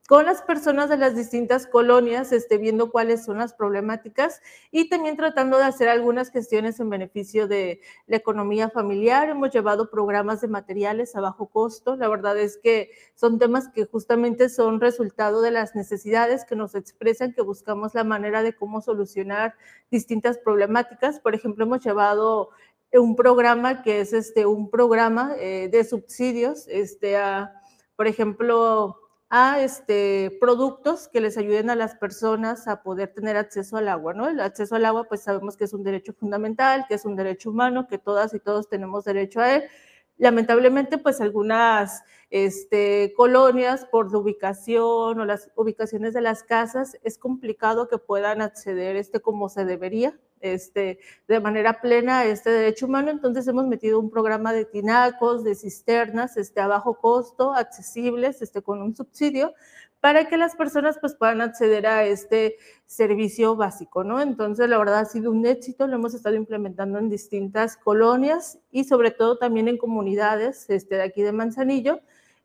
con 0.09 0.25
las 0.25 0.41
personas 0.41 0.89
de 0.89 0.97
las 0.97 1.15
distintas 1.15 1.67
colonias, 1.67 2.33
este, 2.33 2.57
viendo 2.57 2.91
cuáles 2.91 3.27
son 3.27 3.37
las 3.37 3.53
problemáticas 3.53 4.41
y 4.71 4.89
también 4.89 5.19
tratando 5.19 5.59
de 5.59 5.65
hacer 5.65 5.91
algunas 5.91 6.31
gestiones 6.31 6.81
en 6.81 6.89
beneficio 6.89 7.47
de 7.47 7.83
la 8.07 8.17
economía 8.17 8.71
familiar. 8.71 9.29
Hemos 9.29 9.51
llevado 9.51 9.91
programas 9.91 10.41
de 10.41 10.49
materiales 10.49 11.15
a 11.15 11.21
bajo 11.21 11.49
costo. 11.49 11.95
La 11.97 12.09
verdad 12.09 12.39
es 12.39 12.57
que 12.57 12.91
son 13.15 13.39
temas 13.39 13.69
que 13.69 13.85
justamente 13.85 14.49
son 14.49 14.81
resultado 14.81 15.43
de 15.43 15.51
las 15.51 15.75
necesidades 15.75 16.47
que 16.47 16.57
nos 16.57 16.75
expresan, 16.75 17.35
que 17.35 17.43
buscamos 17.43 17.95
la 17.95 18.03
manera 18.03 18.43
de 18.43 18.57
cómo 18.57 18.81
solucionar 18.81 19.57
distintas 19.91 20.39
problemáticas. 20.39 21.21
Por 21.21 21.35
ejemplo, 21.35 21.67
hemos 21.67 21.85
llevado 21.85 22.49
un 22.95 23.15
programa 23.15 23.83
que 23.83 24.01
es 24.01 24.15
este, 24.15 24.47
un 24.47 24.71
programa 24.71 25.35
eh, 25.37 25.69
de 25.71 25.85
subsidios 25.85 26.67
este, 26.67 27.19
a, 27.19 27.53
por 27.95 28.07
ejemplo, 28.07 28.97
a 29.31 29.61
este, 29.61 30.37
productos 30.41 31.09
que 31.09 31.21
les 31.21 31.37
ayuden 31.37 31.69
a 31.71 31.75
las 31.75 31.95
personas 31.97 32.67
a 32.67 32.83
poder 32.83 33.13
tener 33.15 33.37
acceso 33.37 33.77
al 33.77 33.89
agua, 33.89 34.15
¿no? 34.15 34.29
El 34.29 34.41
acceso 34.41 34.77
al 34.77 34.85
agua, 34.87 35.05
pues 35.05 35.23
sabemos 35.23 35.57
que 35.57 35.65
es 35.65 35.75
un 35.75 35.85
derecho 35.85 36.15
fundamental, 36.15 36.87
que 36.89 36.95
es 36.95 37.05
un 37.05 37.17
derecho 37.17 37.51
humano, 37.51 37.87
que 37.89 37.99
todas 37.99 38.33
y 38.35 38.41
todos 38.41 38.69
tenemos 38.69 39.05
derecho 39.05 39.41
a 39.41 39.57
él. 39.57 39.65
Lamentablemente, 40.19 40.99
pues 40.99 41.21
algunas 41.21 42.03
este, 42.31 43.15
colonias 43.17 43.87
por 43.87 44.13
la 44.13 44.19
ubicación 44.19 45.21
o 45.21 45.25
las 45.25 45.51
ubicaciones 45.55 46.13
de 46.13 46.21
las 46.21 46.43
casas, 46.43 46.99
es 47.03 47.19
complicado 47.19 47.89
que 47.89 47.99
puedan 47.99 48.43
acceder 48.43 48.97
este 48.97 49.21
como 49.21 49.49
se 49.49 49.65
debería 49.65 50.19
este, 50.41 51.01
de 51.27 51.41
manera 51.41 51.81
plena 51.81 52.25
este 52.25 52.51
derecho 52.51 52.87
humano. 52.87 53.11
Entonces 53.11 53.47
hemos 53.49 53.67
metido 53.67 53.99
un 53.99 54.11
programa 54.11 54.53
de 54.53 54.65
tinacos, 54.65 55.45
de 55.45 55.55
cisternas, 55.55 56.37
este, 56.37 56.61
a 56.61 56.67
bajo 56.67 56.99
costo, 56.99 57.55
accesibles, 57.55 58.43
este, 58.43 58.63
con 58.63 58.83
un 58.83 58.95
subsidio, 58.95 59.55
para 60.01 60.29
que 60.29 60.37
las 60.37 60.55
personas 60.55 60.99
pues, 61.01 61.15
puedan 61.15 61.41
acceder 61.41 61.87
a 61.87 62.05
este 62.05 62.57
servicio 62.87 63.57
básico, 63.57 64.05
¿no? 64.05 64.21
Entonces, 64.21 64.69
la 64.69 64.79
verdad 64.79 65.01
ha 65.01 65.05
sido 65.05 65.31
un 65.31 65.45
éxito, 65.45 65.87
lo 65.87 65.97
hemos 65.97 66.15
estado 66.15 66.37
implementando 66.37 66.99
en 66.99 67.09
distintas 67.09 67.77
colonias 67.77 68.59
y 68.71 68.85
sobre 68.85 69.11
todo 69.11 69.39
también 69.39 69.69
en 69.69 69.79
comunidades 69.79 70.71
este, 70.71 70.97
de 70.97 71.03
aquí 71.03 71.23
de 71.23 71.33
Manzanillo, 71.33 72.01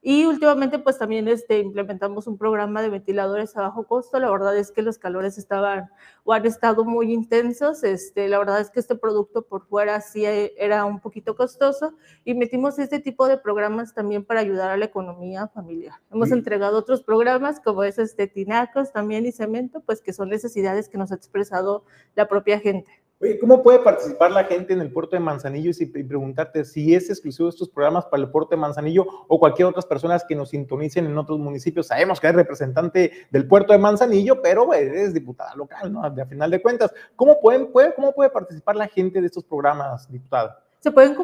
y 0.05 0.25
últimamente 0.25 0.79
pues 0.79 0.97
también 0.97 1.29
este, 1.29 1.59
implementamos 1.59 2.27
un 2.27 2.37
programa 2.37 2.81
de 2.81 2.89
ventiladores 2.89 3.55
a 3.55 3.61
bajo 3.61 3.87
costo. 3.87 4.19
La 4.19 4.29
verdad 4.29 4.55
es 4.57 4.69
que 4.69 4.81
los 4.81 4.97
calores 4.97 5.37
estaban 5.37 5.89
o 6.25 6.33
han 6.33 6.45
estado 6.45 6.83
muy 6.83 7.13
intensos. 7.13 7.85
Este, 7.85 8.27
la 8.27 8.37
verdad 8.37 8.59
es 8.59 8.69
que 8.69 8.81
este 8.81 8.95
producto 8.95 9.43
por 9.43 9.65
fuera 9.65 10.01
sí 10.01 10.25
e, 10.25 10.53
era 10.57 10.83
un 10.83 10.99
poquito 10.99 11.37
costoso 11.37 11.93
y 12.25 12.33
metimos 12.33 12.77
este 12.79 12.99
tipo 12.99 13.29
de 13.29 13.37
programas 13.37 13.93
también 13.93 14.25
para 14.25 14.41
ayudar 14.41 14.71
a 14.71 14.77
la 14.77 14.83
economía 14.83 15.47
familiar. 15.47 15.95
Hemos 16.11 16.31
entregado 16.31 16.77
otros 16.77 17.01
programas 17.01 17.61
como 17.61 17.83
es 17.83 17.97
este 17.97 18.27
Tinacos 18.27 18.91
también 18.91 19.25
y 19.25 19.31
Cemento, 19.31 19.79
pues 19.85 20.01
que 20.01 20.11
son 20.11 20.27
necesidades 20.27 20.89
que 20.89 20.97
nos 20.97 21.13
ha 21.13 21.15
expresado 21.15 21.85
la 22.15 22.27
propia 22.27 22.59
gente. 22.59 23.02
¿Cómo 23.39 23.63
puede 23.63 23.79
participar 23.79 24.31
la 24.31 24.45
gente 24.45 24.73
en 24.73 24.81
el 24.81 24.91
puerto 24.91 25.15
de 25.15 25.19
Manzanillo 25.19 25.71
y, 25.77 25.86
preguntarte 25.86 26.65
si 26.65 26.93
es 26.93 27.09
exclusivo 27.09 27.49
estos 27.49 27.69
programas 27.69 28.05
para 28.05 28.23
el 28.23 28.29
puerto 28.29 28.51
de 28.51 28.57
Manzanillo 28.57 29.05
o 29.27 29.39
cualquier 29.39 29.67
otras 29.67 29.86
personas 29.86 30.23
que 30.23 30.36
nos 30.36 30.49
sintonicen 30.49 31.05
en 31.05 31.17
otros 31.17 31.39
municipios? 31.39 31.88
Sabemos 31.88 32.19
que 32.19 32.27
hay 32.27 32.33
representante 32.33 33.12
del 33.31 33.47
puerto 33.47 33.73
de 33.73 33.79
Manzanillo, 33.79 34.41
pero 34.41 34.73
eres 34.73 35.13
diputada 35.13 35.55
local, 35.55 35.91
¿no? 35.91 36.03
A 36.03 36.25
final 36.25 36.51
de 36.51 36.62
cuentas, 36.62 36.93
¿cómo, 37.15 37.39
pueden, 37.39 37.71
puede, 37.71 37.93
¿cómo 37.93 38.13
puede 38.13 38.29
participar 38.29 38.75
la 38.75 38.88
gente 38.88 39.19
de 39.19 39.27
estos 39.27 39.43
programas, 39.43 40.09
diputada? 40.12 40.62
Se 40.83 40.91
pueden 40.91 41.15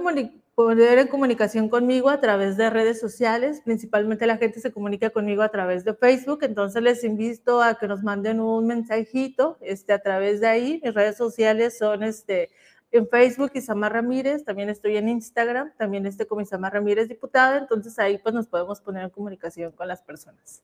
poner 0.55 0.99
en 0.99 1.07
comunicación 1.07 1.67
conmigo 1.67 2.07
a 2.07 2.21
través 2.21 2.55
de 2.55 2.69
redes 2.69 2.97
sociales, 2.97 3.59
principalmente 3.59 4.25
la 4.25 4.37
gente 4.37 4.61
se 4.61 4.71
comunica 4.71 5.09
conmigo 5.09 5.41
a 5.41 5.49
través 5.49 5.83
de 5.83 5.93
Facebook, 5.93 6.39
entonces 6.43 6.81
les 6.81 7.03
invito 7.03 7.61
a 7.61 7.77
que 7.77 7.85
nos 7.85 8.01
manden 8.01 8.39
un 8.39 8.67
mensajito 8.67 9.57
este, 9.59 9.91
a 9.91 9.99
través 9.99 10.39
de 10.39 10.47
ahí. 10.47 10.79
Mis 10.81 10.93
redes 10.93 11.17
sociales 11.17 11.77
son 11.77 12.03
este, 12.03 12.51
en 12.91 13.09
Facebook 13.09 13.51
Isamar 13.53 13.91
Ramírez, 13.91 14.45
también 14.45 14.69
estoy 14.69 14.95
en 14.95 15.09
Instagram, 15.09 15.73
también 15.77 16.05
estoy 16.05 16.25
como 16.25 16.39
Isamar 16.39 16.71
Ramírez 16.71 17.09
diputada, 17.09 17.57
entonces 17.57 17.99
ahí 17.99 18.17
pues 18.17 18.33
nos 18.33 18.47
podemos 18.47 18.79
poner 18.79 19.03
en 19.03 19.09
comunicación 19.09 19.73
con 19.73 19.89
las 19.89 20.01
personas. 20.01 20.63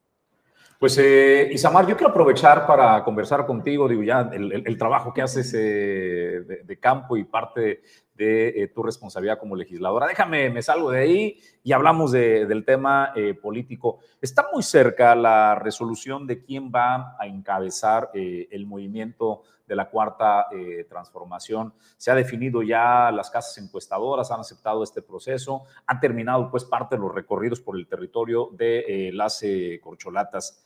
Pues 0.86 1.00
eh, 1.00 1.50
Isamar, 1.52 1.88
yo 1.88 1.98
quiero 1.98 2.12
aprovechar 2.12 2.68
para 2.68 3.04
conversar 3.04 3.44
contigo, 3.48 3.88
digo 3.88 4.04
ya, 4.04 4.30
el, 4.32 4.78
trabajo 4.78 5.12
que 5.16 5.24
haces 5.24 5.52
eh, 5.58 6.62
de, 6.64 6.80
campo 6.80 7.18
y 7.18 7.24
parte 7.24 7.82
de 8.14 8.50
eh, 8.50 8.68
tu 8.68 8.84
responsabilidad 8.84 9.40
como 9.40 9.56
legisladora. 9.56 10.06
Déjame, 10.06 10.52
me 10.52 10.62
salgo 10.62 10.92
de 10.92 11.00
ahí 11.00 11.40
y 11.64 11.72
hablamos 11.72 12.12
del 12.12 12.64
tema 12.66 13.14
eh, 13.16 13.34
político. 13.34 13.98
Está 14.22 14.48
muy 14.54 14.62
cerca 14.62 15.16
la 15.16 15.56
resolución 15.56 16.28
de 16.28 16.44
quién 16.44 16.72
va 16.72 17.16
a 17.20 17.26
encabezar 17.26 18.12
el 18.14 18.68
movimiento 18.68 19.42
de 19.66 19.76
la 19.76 19.90
cuarta 19.90 20.46
transformación. 20.88 21.74
Se 21.98 22.12
ha 22.12 22.14
definido 22.16 22.62
ya, 22.62 23.12
las 23.12 23.32
casas 23.32 23.58
encuestadoras 23.58 24.30
han 24.30 24.42
aceptado 24.42 24.84
este 24.84 25.02
proceso, 25.02 25.64
han 25.88 26.00
terminado 26.00 26.52
pues 26.52 26.64
parte 26.64 26.96
de 26.96 27.02
los 27.02 27.12
recorridos 27.12 27.60
por 27.60 27.76
el 27.76 27.88
territorio 27.88 28.52
de 28.54 29.10
las 29.12 29.44
corcholatas. 29.82 30.65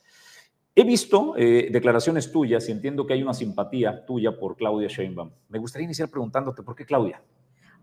He 0.74 0.84
visto 0.84 1.34
eh, 1.36 1.68
declaraciones 1.72 2.30
tuyas 2.30 2.68
y 2.68 2.72
entiendo 2.72 3.06
que 3.06 3.14
hay 3.14 3.22
una 3.22 3.34
simpatía 3.34 4.06
tuya 4.06 4.38
por 4.38 4.56
Claudia 4.56 4.88
Sheinbaum. 4.88 5.30
Me 5.48 5.58
gustaría 5.58 5.84
iniciar 5.84 6.08
preguntándote 6.08 6.62
por 6.62 6.76
qué 6.76 6.86
Claudia. 6.86 7.20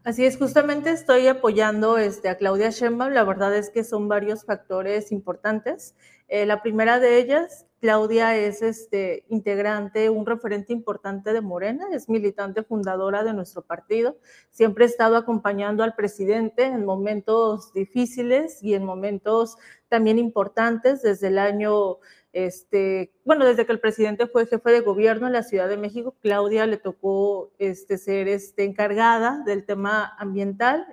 Así 0.03 0.25
es, 0.25 0.37
justamente 0.37 0.91
estoy 0.91 1.27
apoyando 1.27 1.97
este, 1.97 2.29
a 2.29 2.37
Claudia 2.37 2.69
Sheinbaum. 2.69 3.11
La 3.11 3.25
verdad 3.25 3.53
es 3.53 3.69
que 3.69 3.83
son 3.83 4.07
varios 4.07 4.45
factores 4.45 5.11
importantes. 5.11 5.95
Eh, 6.29 6.45
la 6.45 6.61
primera 6.61 6.99
de 6.99 7.19
ellas, 7.19 7.65
Claudia 7.81 8.35
es 8.37 8.61
este, 8.61 9.25
integrante, 9.27 10.09
un 10.09 10.25
referente 10.25 10.71
importante 10.71 11.33
de 11.33 11.41
Morena, 11.41 11.87
es 11.91 12.07
militante 12.07 12.63
fundadora 12.63 13.23
de 13.23 13.33
nuestro 13.33 13.63
partido. 13.63 14.17
Siempre 14.51 14.85
ha 14.85 14.87
estado 14.87 15.17
acompañando 15.17 15.83
al 15.83 15.93
presidente 15.93 16.63
en 16.63 16.85
momentos 16.85 17.73
difíciles 17.73 18.63
y 18.63 18.75
en 18.75 18.85
momentos 18.85 19.57
también 19.89 20.19
importantes 20.19 21.01
desde 21.01 21.27
el 21.27 21.37
año 21.37 21.97
este, 22.37 23.11
bueno, 23.25 23.45
desde 23.45 23.65
que 23.65 23.71
el 23.71 23.79
presidente 23.79 24.27
fue 24.27 24.45
jefe 24.45 24.69
de 24.69 24.81
gobierno 24.81 25.25
en 25.25 25.33
la 25.33 25.41
Ciudad 25.41 25.67
de 25.67 25.75
México, 25.75 26.15
Claudia 26.21 26.67
le 26.67 26.77
tocó 26.77 27.51
este, 27.57 27.97
ser 27.97 28.27
este, 28.27 28.63
encargada 28.63 29.41
del 29.43 29.65
tema 29.65 30.15
ambiental, 30.19 30.85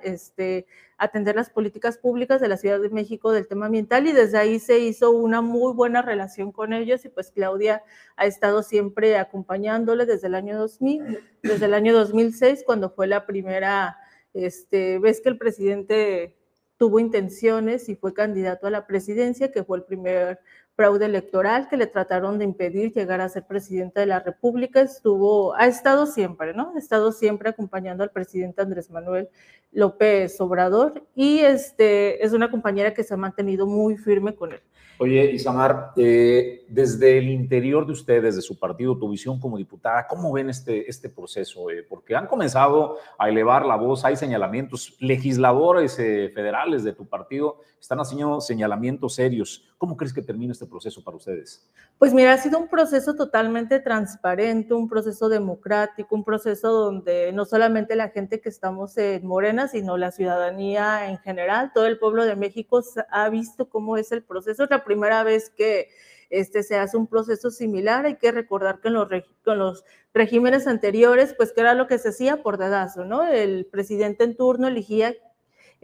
atender 0.96 1.36
las 1.36 1.50
políticas 1.50 1.98
públicas 1.98 2.40
de 2.40 2.48
la 2.48 2.56
Ciudad 2.56 2.80
de 2.80 2.88
México 2.88 3.30
del 3.30 3.46
tema 3.46 3.66
ambiental 3.66 4.06
y 4.06 4.12
desde 4.12 4.38
ahí 4.38 4.58
se 4.58 4.78
hizo 4.78 5.10
una 5.10 5.42
muy 5.42 5.74
buena 5.74 6.00
relación 6.00 6.50
con 6.50 6.72
ellos 6.72 7.04
y 7.04 7.10
pues 7.10 7.30
Claudia 7.30 7.82
ha 8.16 8.24
estado 8.24 8.62
siempre 8.62 9.18
acompañándole 9.18 10.06
desde 10.06 10.28
el 10.28 10.36
año 10.36 10.58
2000, 10.58 11.20
desde 11.42 11.66
el 11.66 11.74
año 11.74 11.92
2006 11.92 12.62
cuando 12.64 12.88
fue 12.88 13.06
la 13.06 13.26
primera 13.26 13.98
este, 14.32 14.98
vez 14.98 15.20
que 15.20 15.28
el 15.28 15.36
presidente 15.36 16.38
tuvo 16.76 16.98
intenciones 16.98 17.88
y 17.88 17.96
fue 17.96 18.14
candidato 18.14 18.66
a 18.66 18.70
la 18.70 18.86
presidencia, 18.86 19.52
que 19.52 19.64
fue 19.64 19.78
el 19.78 19.84
primer 19.84 20.40
fraude 20.76 21.06
electoral 21.06 21.68
que 21.68 21.76
le 21.76 21.86
trataron 21.86 22.38
de 22.38 22.44
impedir 22.44 22.92
llegar 22.92 23.20
a 23.20 23.28
ser 23.28 23.46
presidente 23.46 24.00
de 24.00 24.06
la 24.06 24.20
República. 24.20 24.80
Estuvo, 24.80 25.54
ha 25.54 25.66
estado 25.66 26.06
siempre, 26.06 26.52
¿no? 26.54 26.72
Ha 26.74 26.78
estado 26.78 27.12
siempre 27.12 27.50
acompañando 27.50 28.02
al 28.02 28.10
presidente 28.10 28.62
Andrés 28.62 28.90
Manuel 28.90 29.28
López 29.72 30.40
Obrador 30.40 31.06
y 31.14 31.40
este, 31.40 32.24
es 32.24 32.32
una 32.32 32.50
compañera 32.50 32.94
que 32.94 33.04
se 33.04 33.14
ha 33.14 33.16
mantenido 33.16 33.66
muy 33.66 33.96
firme 33.96 34.34
con 34.34 34.52
él. 34.52 34.60
Oye, 34.98 35.32
Isamar, 35.32 35.92
eh, 35.96 36.64
desde 36.68 37.18
el 37.18 37.28
interior 37.28 37.84
de 37.84 37.92
ustedes, 37.92 38.36
de 38.36 38.42
su 38.42 38.56
partido, 38.56 38.96
tu 38.96 39.08
visión 39.08 39.40
como 39.40 39.58
diputada, 39.58 40.06
¿cómo 40.06 40.32
ven 40.32 40.50
este, 40.50 40.88
este 40.88 41.08
proceso? 41.08 41.68
Eh, 41.70 41.84
porque 41.88 42.14
han 42.14 42.28
comenzado 42.28 42.98
a 43.18 43.28
elevar 43.28 43.66
la 43.66 43.74
voz, 43.74 44.04
hay 44.04 44.14
señalamientos, 44.16 44.96
legisladores 45.00 45.98
eh, 45.98 46.30
federales 46.32 46.84
de 46.84 46.92
tu 46.92 47.06
partido 47.06 47.58
están 47.84 48.00
haciendo 48.00 48.40
señalamientos 48.40 49.14
serios. 49.14 49.62
¿Cómo 49.76 49.94
crees 49.94 50.14
que 50.14 50.22
termina 50.22 50.52
este 50.52 50.64
proceso 50.64 51.04
para 51.04 51.18
ustedes? 51.18 51.70
Pues 51.98 52.14
mira, 52.14 52.32
ha 52.32 52.38
sido 52.38 52.58
un 52.58 52.68
proceso 52.68 53.14
totalmente 53.14 53.78
transparente, 53.78 54.72
un 54.72 54.88
proceso 54.88 55.28
democrático, 55.28 56.14
un 56.14 56.24
proceso 56.24 56.72
donde 56.72 57.30
no 57.32 57.44
solamente 57.44 57.94
la 57.94 58.08
gente 58.08 58.40
que 58.40 58.48
estamos 58.48 58.96
en 58.96 59.26
Morena, 59.26 59.68
sino 59.68 59.98
la 59.98 60.12
ciudadanía 60.12 61.10
en 61.10 61.18
general, 61.18 61.72
todo 61.74 61.84
el 61.84 61.98
pueblo 61.98 62.24
de 62.24 62.36
México 62.36 62.82
ha 63.10 63.28
visto 63.28 63.68
cómo 63.68 63.98
es 63.98 64.12
el 64.12 64.22
proceso. 64.22 64.66
Primera 64.84 65.24
vez 65.24 65.50
que 65.50 65.88
este, 66.30 66.62
se 66.62 66.76
hace 66.76 66.96
un 66.96 67.06
proceso 67.06 67.50
similar. 67.50 68.06
Hay 68.06 68.16
que 68.16 68.32
recordar 68.32 68.80
que 68.80 68.88
en 68.88 68.94
los, 68.94 69.08
los 69.44 69.84
regímenes 70.12 70.66
anteriores, 70.66 71.34
pues 71.34 71.52
que 71.52 71.60
era 71.60 71.74
lo 71.74 71.86
que 71.86 71.98
se 71.98 72.10
hacía 72.10 72.42
por 72.42 72.58
dedazo, 72.58 73.04
¿no? 73.04 73.24
El 73.24 73.66
presidente 73.66 74.24
en 74.24 74.36
turno 74.36 74.68
elegía 74.68 75.14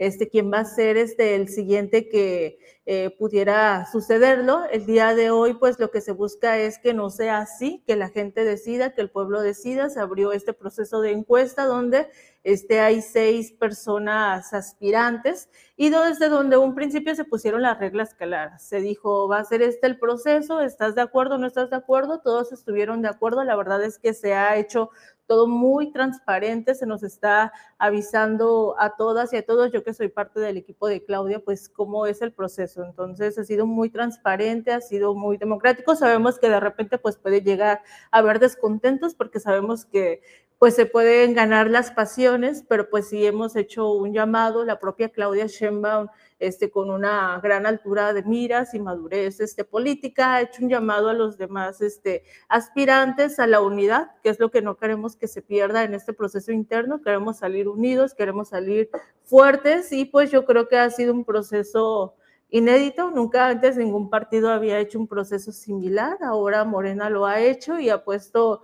este, 0.01 0.31
va 0.41 0.61
a 0.61 0.65
ser 0.65 0.97
este, 0.97 1.35
el 1.35 1.47
siguiente 1.47 2.09
que 2.09 2.57
eh, 2.87 3.15
pudiera 3.19 3.85
sucederlo. 3.91 4.63
El 4.71 4.87
día 4.87 5.13
de 5.13 5.29
hoy, 5.29 5.53
pues 5.53 5.77
lo 5.79 5.91
que 5.91 6.01
se 6.01 6.11
busca 6.11 6.57
es 6.57 6.79
que 6.79 6.95
no 6.95 7.11
sea 7.11 7.37
así, 7.37 7.83
que 7.85 7.95
la 7.95 8.09
gente 8.09 8.43
decida, 8.43 8.95
que 8.95 9.01
el 9.01 9.11
pueblo 9.11 9.43
decida. 9.43 9.91
Se 9.91 9.99
abrió 9.99 10.31
este 10.31 10.53
proceso 10.53 11.01
de 11.01 11.11
encuesta 11.11 11.65
donde 11.65 12.07
este, 12.43 12.79
hay 12.79 13.03
seis 13.03 13.51
personas 13.51 14.53
aspirantes 14.53 15.49
y 15.77 15.91
desde 15.91 16.29
donde 16.29 16.57
un 16.57 16.73
principio 16.73 17.13
se 17.13 17.23
pusieron 17.23 17.61
las 17.61 17.77
reglas 17.77 18.15
claras. 18.15 18.63
Se 18.63 18.81
dijo, 18.81 19.27
va 19.27 19.37
a 19.37 19.45
ser 19.45 19.61
este 19.61 19.85
el 19.85 19.99
proceso, 19.99 20.61
¿estás 20.61 20.95
de 20.95 21.01
acuerdo 21.01 21.37
no 21.37 21.45
estás 21.45 21.69
de 21.69 21.75
acuerdo? 21.75 22.21
Todos 22.21 22.51
estuvieron 22.51 23.03
de 23.03 23.09
acuerdo. 23.09 23.43
La 23.43 23.55
verdad 23.55 23.83
es 23.83 23.99
que 23.99 24.15
se 24.15 24.33
ha 24.33 24.57
hecho 24.57 24.89
todo 25.31 25.47
muy 25.47 25.93
transparente, 25.93 26.75
se 26.75 26.85
nos 26.85 27.03
está 27.03 27.53
avisando 27.77 28.75
a 28.77 28.97
todas 28.97 29.31
y 29.31 29.37
a 29.37 29.45
todos, 29.45 29.71
yo 29.71 29.81
que 29.81 29.93
soy 29.93 30.09
parte 30.09 30.41
del 30.41 30.57
equipo 30.57 30.89
de 30.89 31.05
Claudia, 31.05 31.39
pues 31.39 31.69
cómo 31.69 32.05
es 32.05 32.21
el 32.21 32.33
proceso. 32.33 32.83
Entonces 32.83 33.37
ha 33.37 33.45
sido 33.45 33.65
muy 33.65 33.89
transparente, 33.89 34.73
ha 34.73 34.81
sido 34.81 35.15
muy 35.15 35.37
democrático. 35.37 35.95
Sabemos 35.95 36.37
que 36.37 36.49
de 36.49 36.59
repente 36.59 36.97
pues 36.97 37.15
puede 37.15 37.39
llegar 37.39 37.81
a 38.11 38.17
haber 38.17 38.39
descontentos 38.39 39.15
porque 39.15 39.39
sabemos 39.39 39.85
que 39.85 40.21
pues 40.61 40.75
se 40.75 40.85
pueden 40.85 41.33
ganar 41.33 41.71
las 41.71 41.89
pasiones, 41.89 42.63
pero 42.69 42.87
pues 42.87 43.09
sí 43.09 43.25
hemos 43.25 43.55
hecho 43.55 43.91
un 43.93 44.13
llamado, 44.13 44.63
la 44.63 44.77
propia 44.77 45.09
Claudia 45.09 45.47
Sheinbaum 45.47 46.07
este, 46.37 46.69
con 46.69 46.91
una 46.91 47.39
gran 47.41 47.65
altura 47.65 48.13
de 48.13 48.21
miras 48.21 48.75
y 48.75 48.79
madurez 48.79 49.39
este, 49.39 49.63
política, 49.63 50.35
ha 50.35 50.41
hecho 50.41 50.61
un 50.61 50.69
llamado 50.69 51.09
a 51.09 51.15
los 51.15 51.39
demás 51.39 51.81
este, 51.81 52.25
aspirantes 52.47 53.39
a 53.39 53.47
la 53.47 53.59
unidad, 53.59 54.11
que 54.21 54.29
es 54.29 54.39
lo 54.39 54.51
que 54.51 54.61
no 54.61 54.77
queremos 54.77 55.15
que 55.15 55.27
se 55.27 55.41
pierda 55.41 55.83
en 55.83 55.95
este 55.95 56.13
proceso 56.13 56.51
interno, 56.51 57.01
queremos 57.01 57.39
salir 57.39 57.67
unidos, 57.67 58.13
queremos 58.13 58.49
salir 58.49 58.91
fuertes 59.23 59.91
y 59.91 60.05
pues 60.05 60.29
yo 60.29 60.45
creo 60.45 60.67
que 60.67 60.77
ha 60.77 60.91
sido 60.91 61.11
un 61.11 61.25
proceso 61.25 62.13
inédito, 62.51 63.09
nunca 63.09 63.47
antes 63.47 63.77
ningún 63.77 64.11
partido 64.11 64.51
había 64.51 64.77
hecho 64.77 64.99
un 64.99 65.07
proceso 65.07 65.51
similar, 65.51 66.19
ahora 66.21 66.65
Morena 66.65 67.09
lo 67.09 67.25
ha 67.25 67.39
hecho 67.39 67.79
y 67.79 67.89
ha 67.89 68.03
puesto 68.03 68.61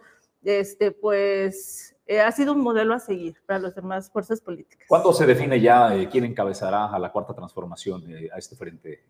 este, 0.48 0.92
pues 0.92 1.96
eh, 2.06 2.22
ha 2.22 2.32
sido 2.32 2.54
un 2.54 2.62
modelo 2.62 2.94
a 2.94 3.00
seguir 3.00 3.36
para 3.46 3.60
las 3.60 3.76
demás 3.76 4.10
fuerzas 4.10 4.40
políticas. 4.40 4.88
¿Cuándo 4.88 5.12
se 5.12 5.26
define 5.26 5.60
ya 5.60 5.94
eh, 5.94 6.08
quién 6.10 6.24
encabezará 6.24 6.86
a 6.86 6.98
la 7.00 7.12
cuarta 7.12 7.34
transformación 7.34 8.10
eh, 8.10 8.30
a 8.34 8.38
este 8.38 8.56
frente, 8.56 9.04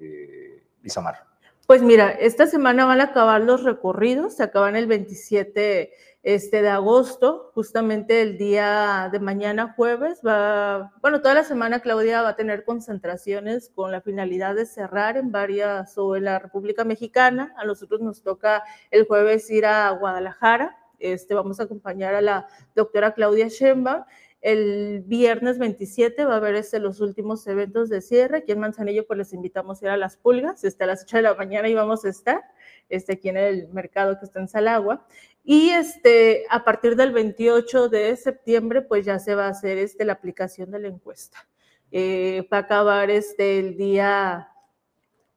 Isamar? 0.84 1.16
Pues 1.68 1.84
mira, 1.84 2.10
esta 2.10 2.48
semana 2.48 2.86
van 2.86 3.02
a 3.02 3.06
acabar 3.06 3.42
los 3.42 3.64
recorridos, 3.64 4.38
se 4.38 4.44
acaban 4.44 4.76
el 4.76 4.88
27 4.88 5.92
este, 6.24 6.62
de 6.62 6.70
agosto, 6.70 7.52
justamente 7.54 8.22
el 8.22 8.38
día 8.38 9.10
de 9.12 9.20
mañana 9.20 9.74
jueves. 9.76 10.22
Va, 10.26 10.94
bueno, 11.02 11.22
toda 11.22 11.36
la 11.36 11.44
semana 11.44 11.82
Claudia 11.82 12.22
va 12.22 12.30
a 12.30 12.36
tener 12.36 12.64
concentraciones 12.64 13.70
con 13.76 13.92
la 13.92 14.02
finalidad 14.02 14.56
de 14.56 14.66
cerrar 14.66 15.18
en 15.18 15.32
varias 15.32 15.98
o 15.98 16.16
en 16.16 16.24
la 16.24 16.40
República 16.40 16.84
Mexicana. 16.84 17.54
A 17.58 17.66
nosotros 17.66 18.02
nos 18.02 18.24
toca 18.24 18.64
el 18.90 19.06
jueves 19.06 19.52
ir 19.52 19.66
a 19.66 19.92
Guadalajara 19.92 20.78
este, 21.00 21.34
vamos 21.34 21.60
a 21.60 21.64
acompañar 21.64 22.14
a 22.16 22.22
la 22.22 22.48
doctora 22.76 23.14
Claudia 23.14 23.48
Shemba. 23.48 24.08
El 24.42 25.04
viernes 25.06 25.58
27 25.58 26.24
va 26.26 26.36
a 26.36 26.38
haber 26.38 26.56
este, 26.56 26.80
los 26.80 27.02
últimos 27.02 27.46
eventos 27.48 27.90
de 27.90 28.02
cierre. 28.02 28.40
Aquí 28.40 28.52
en 28.52 28.60
Manzanillo 28.60 29.06
pues 29.08 29.18
les 29.18 29.34
invitamos 29.34 29.82
a 29.82 29.86
ir 29.86 29.92
a 29.92 29.98
Las 29.98 30.18
Pulgas. 30.18 30.64
Este, 30.64 30.84
a 30.84 30.88
las 30.88 31.04
8 31.04 31.18
de 31.18 31.24
la 31.24 31.36
mañana 31.36 31.68
y 31.68 31.74
vamos 31.74 32.06
a 32.06 32.10
estar 32.10 32.44
este, 32.90 33.14
aquí 33.14 33.30
en 33.30 33.38
el 33.38 33.68
mercado 33.70 34.18
que 34.20 34.26
está 34.26 34.40
en 34.40 34.48
Salagua. 34.48 35.06
Y 35.44 35.70
este, 35.70 36.46
a 36.50 36.64
partir 36.64 36.96
del 36.96 37.14
28 37.14 37.90
de 37.90 38.16
septiembre 38.16 38.82
pues 38.82 39.06
ya 39.06 39.18
se 39.20 39.34
va 39.34 39.48
a 39.48 39.50
hacer 39.50 39.78
este, 39.78 40.06
la 40.06 40.14
aplicación 40.14 40.72
de 40.72 40.80
la 40.80 40.88
encuesta. 40.88 41.48
Eh, 41.92 42.48
va 42.52 42.58
a 42.58 42.62
acabar 42.62 43.10
este, 43.10 43.60
el 43.60 43.78
día 43.78 44.50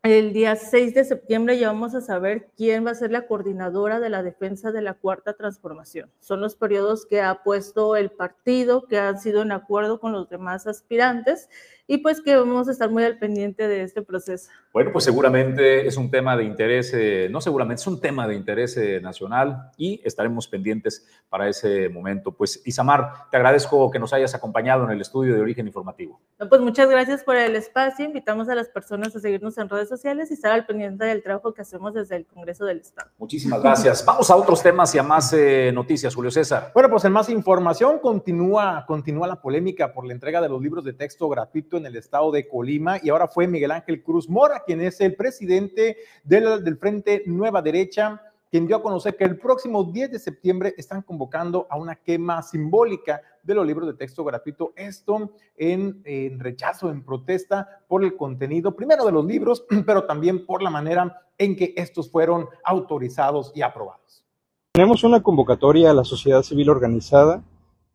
el 0.02 0.32
día 0.32 0.56
6 0.56 0.94
de 0.94 1.04
septiembre 1.04 1.58
ya 1.58 1.68
vamos 1.68 1.94
a 1.94 2.00
saber 2.00 2.48
quién 2.56 2.86
va 2.86 2.92
a 2.92 2.94
ser 2.94 3.10
la 3.12 3.26
coordinadora 3.26 4.00
de 4.00 4.08
la 4.08 4.22
defensa 4.22 4.72
de 4.72 4.80
la 4.80 4.94
cuarta 4.94 5.34
transformación. 5.34 6.10
Son 6.20 6.40
los 6.40 6.56
periodos 6.56 7.04
que 7.04 7.20
ha 7.20 7.42
puesto 7.42 7.96
el 7.96 8.10
partido, 8.10 8.86
que 8.86 8.98
han 8.98 9.20
sido 9.20 9.42
en 9.42 9.52
acuerdo 9.52 10.00
con 10.00 10.12
los 10.12 10.30
demás 10.30 10.66
aspirantes 10.66 11.50
y 11.90 11.98
pues 11.98 12.20
que 12.20 12.36
vamos 12.36 12.68
a 12.68 12.70
estar 12.70 12.88
muy 12.88 13.02
al 13.02 13.18
pendiente 13.18 13.66
de 13.66 13.82
este 13.82 14.00
proceso. 14.00 14.48
Bueno, 14.72 14.92
pues 14.92 15.04
seguramente 15.04 15.88
es 15.88 15.96
un 15.96 16.08
tema 16.08 16.36
de 16.36 16.44
interés, 16.44 16.94
eh, 16.94 17.26
no 17.28 17.40
seguramente, 17.40 17.80
es 17.80 17.86
un 17.88 18.00
tema 18.00 18.28
de 18.28 18.36
interés 18.36 18.76
eh, 18.76 19.00
nacional 19.00 19.72
y 19.76 20.00
estaremos 20.04 20.46
pendientes 20.46 21.04
para 21.28 21.48
ese 21.48 21.88
momento. 21.88 22.30
Pues 22.30 22.62
Isamar, 22.64 23.28
te 23.32 23.38
agradezco 23.38 23.90
que 23.90 23.98
nos 23.98 24.12
hayas 24.12 24.36
acompañado 24.36 24.84
en 24.84 24.92
el 24.92 25.00
estudio 25.00 25.34
de 25.34 25.40
Origen 25.40 25.66
Informativo. 25.66 26.20
pues 26.48 26.60
muchas 26.60 26.88
gracias 26.88 27.24
por 27.24 27.34
el 27.34 27.56
espacio, 27.56 28.04
invitamos 28.04 28.48
a 28.48 28.54
las 28.54 28.68
personas 28.68 29.16
a 29.16 29.18
seguirnos 29.18 29.58
en 29.58 29.68
redes 29.68 29.88
sociales 29.88 30.30
y 30.30 30.34
estar 30.34 30.52
al 30.52 30.66
pendiente 30.66 31.04
del 31.06 31.24
trabajo 31.24 31.52
que 31.52 31.62
hacemos 31.62 31.92
desde 31.92 32.14
el 32.14 32.26
Congreso 32.26 32.66
del 32.66 32.78
Estado. 32.78 33.10
Muchísimas 33.18 33.60
gracias. 33.60 34.04
Vamos 34.06 34.30
a 34.30 34.36
otros 34.36 34.62
temas 34.62 34.94
y 34.94 34.98
a 34.98 35.02
más 35.02 35.32
eh, 35.32 35.72
noticias, 35.74 36.14
Julio 36.14 36.30
César. 36.30 36.70
Bueno, 36.72 36.88
pues 36.88 37.04
en 37.04 37.10
más 37.10 37.28
información 37.30 37.98
continúa, 37.98 38.84
continúa 38.86 39.26
la 39.26 39.42
polémica 39.42 39.92
por 39.92 40.06
la 40.06 40.12
entrega 40.12 40.40
de 40.40 40.48
los 40.48 40.62
libros 40.62 40.84
de 40.84 40.92
texto 40.92 41.28
gratuito 41.28 41.79
en 41.80 41.86
el 41.86 41.96
estado 41.96 42.30
de 42.30 42.46
Colima 42.46 42.98
y 43.02 43.08
ahora 43.08 43.26
fue 43.26 43.46
Miguel 43.46 43.72
Ángel 43.72 44.02
Cruz 44.02 44.28
Mora, 44.28 44.62
quien 44.64 44.80
es 44.80 45.00
el 45.00 45.16
presidente 45.16 45.96
del, 46.22 46.76
Frente 46.78 47.24
Nueva 47.26 47.62
Derecha, 47.62 48.22
quien 48.50 48.66
dio 48.66 48.76
a 48.76 48.82
conocer 48.82 49.16
que 49.16 49.24
el 49.24 49.38
próximo 49.38 49.84
10 49.84 50.10
de 50.12 50.18
septiembre 50.18 50.74
están 50.76 51.02
convocando 51.02 51.66
a 51.70 51.76
una 51.76 51.96
quema 51.96 52.42
simbólica 52.42 53.22
de 53.42 53.54
los 53.54 53.66
libros 53.66 53.88
de 53.88 53.94
texto 53.94 54.24
gratuito. 54.24 54.72
Esto 54.76 55.32
en, 55.56 56.02
rechazo, 56.38 56.90
en 56.90 57.04
protesta 57.04 57.82
por 57.88 58.04
el 58.04 58.16
contenido, 58.16 58.74
primero 58.74 59.04
de 59.04 59.12
los 59.12 59.24
libros, 59.24 59.64
pero 59.86 60.04
también 60.04 60.46
por 60.46 60.62
la 60.62 60.70
manera 60.70 61.26
en 61.38 61.56
que 61.56 61.72
estos 61.76 62.10
fueron 62.10 62.46
autorizados 62.64 63.52
y 63.54 63.62
aprobados. 63.62 64.24
Tenemos 64.72 65.04
una 65.04 65.22
convocatoria 65.22 65.90
a 65.90 65.94
la 65.94 66.04
sociedad 66.04 66.42
civil 66.42 66.70
organizada 66.70 67.42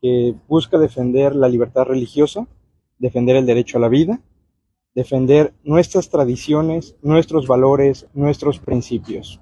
que 0.01 0.35
busca 0.47 0.77
defender 0.77 1.35
la 1.35 1.47
libertad 1.47 1.83
religiosa, 1.83 2.47
defender 2.97 3.35
el 3.35 3.45
derecho 3.45 3.77
a 3.77 3.81
la 3.81 3.89
vida, 3.89 4.21
defender 4.93 5.53
nuestras 5.63 6.09
tradiciones, 6.09 6.95
nuestros 7.01 7.47
valores, 7.47 8.07
nuestros 8.13 8.59
principios. 8.59 9.41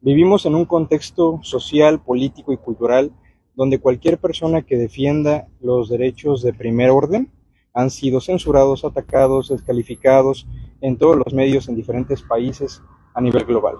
Vivimos 0.00 0.46
en 0.46 0.54
un 0.54 0.64
contexto 0.64 1.40
social, 1.42 2.00
político 2.00 2.52
y 2.52 2.56
cultural 2.56 3.12
donde 3.54 3.80
cualquier 3.80 4.18
persona 4.18 4.62
que 4.62 4.76
defienda 4.76 5.48
los 5.60 5.88
derechos 5.88 6.42
de 6.42 6.52
primer 6.52 6.90
orden 6.90 7.32
han 7.74 7.90
sido 7.90 8.20
censurados, 8.20 8.84
atacados, 8.84 9.48
descalificados 9.48 10.46
en 10.80 10.96
todos 10.96 11.16
los 11.16 11.34
medios 11.34 11.68
en 11.68 11.74
diferentes 11.74 12.22
países 12.22 12.82
a 13.14 13.20
nivel 13.20 13.44
global. 13.44 13.76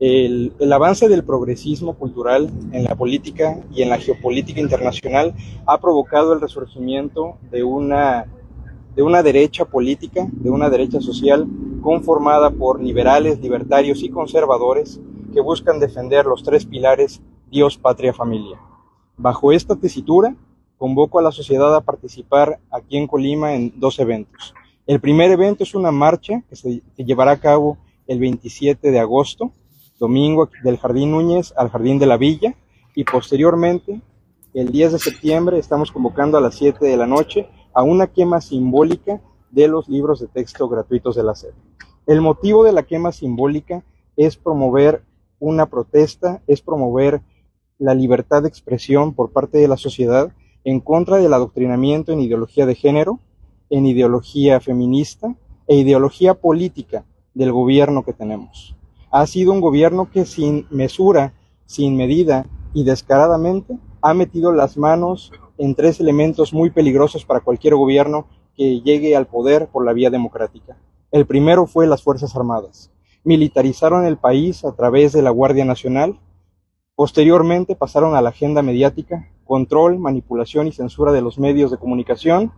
El, 0.00 0.52
avance 0.72 1.08
del 1.08 1.24
progresismo 1.24 1.94
cultural 1.94 2.50
en 2.72 2.84
la 2.84 2.96
política 2.96 3.60
y 3.72 3.82
en 3.82 3.90
la 3.90 3.98
geopolítica 3.98 4.60
internacional 4.60 5.34
ha 5.66 5.80
provocado 5.80 6.32
el 6.32 6.40
resurgimiento 6.40 7.38
de 7.52 7.62
una, 7.62 8.26
de 8.96 9.02
una 9.02 9.22
derecha 9.22 9.64
política, 9.64 10.26
de 10.32 10.50
una 10.50 10.68
derecha 10.68 11.00
social 11.00 11.46
conformada 11.80 12.50
por 12.50 12.82
liberales, 12.82 13.40
libertarios 13.40 14.02
y 14.02 14.10
conservadores 14.10 15.00
que 15.32 15.40
buscan 15.40 15.78
defender 15.78 16.26
los 16.26 16.42
tres 16.42 16.66
pilares 16.66 17.20
Dios, 17.48 17.78
patria, 17.78 18.12
familia. 18.12 18.58
Bajo 19.16 19.52
esta 19.52 19.76
tesitura, 19.76 20.34
convoco 20.76 21.20
a 21.20 21.22
la 21.22 21.30
sociedad 21.30 21.74
a 21.76 21.82
participar 21.82 22.58
aquí 22.70 22.96
en 22.96 23.06
Colima 23.06 23.54
en 23.54 23.72
dos 23.78 24.00
eventos. 24.00 24.54
El 24.88 25.00
primer 25.00 25.30
evento 25.30 25.62
es 25.62 25.74
una 25.74 25.92
marcha 25.92 26.42
que 26.48 26.56
se 26.56 26.82
llevará 26.96 27.30
a 27.30 27.40
cabo 27.40 27.78
el 28.08 28.18
27 28.18 28.90
de 28.90 28.98
agosto, 28.98 29.52
domingo 30.04 30.50
del 30.62 30.76
Jardín 30.76 31.12
Núñez 31.12 31.54
al 31.56 31.70
Jardín 31.70 31.98
de 31.98 32.04
la 32.04 32.18
Villa 32.18 32.54
y 32.94 33.04
posteriormente 33.04 34.02
el 34.52 34.70
10 34.70 34.92
de 34.92 34.98
septiembre 34.98 35.58
estamos 35.58 35.90
convocando 35.90 36.36
a 36.36 36.42
las 36.42 36.56
7 36.56 36.84
de 36.84 36.96
la 36.98 37.06
noche 37.06 37.48
a 37.72 37.82
una 37.82 38.08
quema 38.08 38.42
simbólica 38.42 39.22
de 39.50 39.66
los 39.66 39.88
libros 39.88 40.20
de 40.20 40.26
texto 40.26 40.68
gratuitos 40.68 41.16
de 41.16 41.22
la 41.22 41.34
SED. 41.34 41.54
El 42.06 42.20
motivo 42.20 42.64
de 42.64 42.72
la 42.72 42.82
quema 42.82 43.12
simbólica 43.12 43.82
es 44.16 44.36
promover 44.36 45.02
una 45.38 45.70
protesta, 45.70 46.42
es 46.46 46.60
promover 46.60 47.22
la 47.78 47.94
libertad 47.94 48.42
de 48.42 48.48
expresión 48.48 49.14
por 49.14 49.32
parte 49.32 49.56
de 49.56 49.68
la 49.68 49.78
sociedad 49.78 50.32
en 50.64 50.80
contra 50.80 51.16
del 51.16 51.32
adoctrinamiento 51.32 52.12
en 52.12 52.20
ideología 52.20 52.66
de 52.66 52.74
género, 52.74 53.20
en 53.70 53.86
ideología 53.86 54.60
feminista 54.60 55.34
e 55.66 55.76
ideología 55.76 56.34
política 56.34 57.06
del 57.32 57.52
gobierno 57.52 58.04
que 58.04 58.12
tenemos. 58.12 58.76
Ha 59.14 59.28
sido 59.28 59.52
un 59.52 59.60
gobierno 59.60 60.10
que 60.10 60.24
sin 60.24 60.66
mesura, 60.70 61.34
sin 61.66 61.96
medida 61.96 62.46
y 62.72 62.82
descaradamente 62.82 63.78
ha 64.02 64.12
metido 64.12 64.50
las 64.50 64.76
manos 64.76 65.30
en 65.56 65.76
tres 65.76 66.00
elementos 66.00 66.52
muy 66.52 66.70
peligrosos 66.70 67.24
para 67.24 67.38
cualquier 67.38 67.76
gobierno 67.76 68.26
que 68.56 68.80
llegue 68.80 69.14
al 69.14 69.28
poder 69.28 69.68
por 69.68 69.84
la 69.84 69.92
vía 69.92 70.10
democrática. 70.10 70.76
El 71.12 71.26
primero 71.26 71.68
fue 71.68 71.86
las 71.86 72.02
Fuerzas 72.02 72.34
Armadas. 72.34 72.90
Militarizaron 73.22 74.04
el 74.04 74.16
país 74.16 74.64
a 74.64 74.74
través 74.74 75.12
de 75.12 75.22
la 75.22 75.30
Guardia 75.30 75.64
Nacional. 75.64 76.18
Posteriormente 76.96 77.76
pasaron 77.76 78.16
a 78.16 78.20
la 78.20 78.30
agenda 78.30 78.62
mediática, 78.62 79.30
control, 79.44 80.00
manipulación 80.00 80.66
y 80.66 80.72
censura 80.72 81.12
de 81.12 81.22
los 81.22 81.38
medios 81.38 81.70
de 81.70 81.78
comunicación 81.78 82.50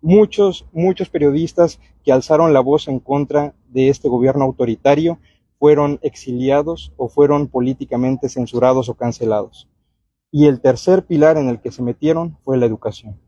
muchos, 0.00 0.66
muchos 0.72 1.10
periodistas 1.10 1.78
que 2.04 2.12
alzaron 2.12 2.52
la 2.52 2.60
voz 2.60 2.88
en 2.88 3.00
contra 3.00 3.54
de 3.68 3.88
este 3.88 4.08
gobierno 4.08 4.44
autoritario 4.44 5.18
fueron 5.60 6.00
exiliados 6.02 6.92
o 6.96 7.10
fueron 7.10 7.46
políticamente 7.46 8.30
censurados 8.30 8.88
o 8.88 8.94
cancelados. 8.94 9.68
Y 10.32 10.46
el 10.46 10.62
tercer 10.62 11.04
pilar 11.06 11.36
en 11.36 11.50
el 11.50 11.60
que 11.60 11.70
se 11.70 11.82
metieron 11.82 12.38
fue 12.44 12.56
la 12.56 12.64
educación. 12.64 13.20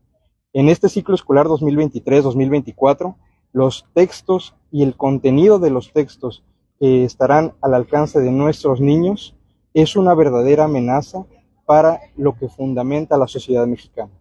En 0.51 0.67
este 0.67 0.89
ciclo 0.89 1.13
escolar 1.13 1.45
2023-2024, 1.45 3.15
los 3.51 3.85
textos 3.93 4.55
y 4.71 4.81
el 4.81 4.97
contenido 4.97 5.59
de 5.59 5.69
los 5.69 5.93
textos 5.93 6.43
que 6.79 7.03
estarán 7.03 7.53
al 7.61 7.75
alcance 7.75 8.19
de 8.19 8.31
nuestros 8.31 8.81
niños 8.81 9.35
es 9.75 9.95
una 9.95 10.15
verdadera 10.15 10.63
amenaza 10.63 11.27
para 11.67 12.01
lo 12.17 12.35
que 12.35 12.49
fundamenta 12.49 13.15
la 13.15 13.27
sociedad 13.27 13.67
mexicana. 13.67 14.11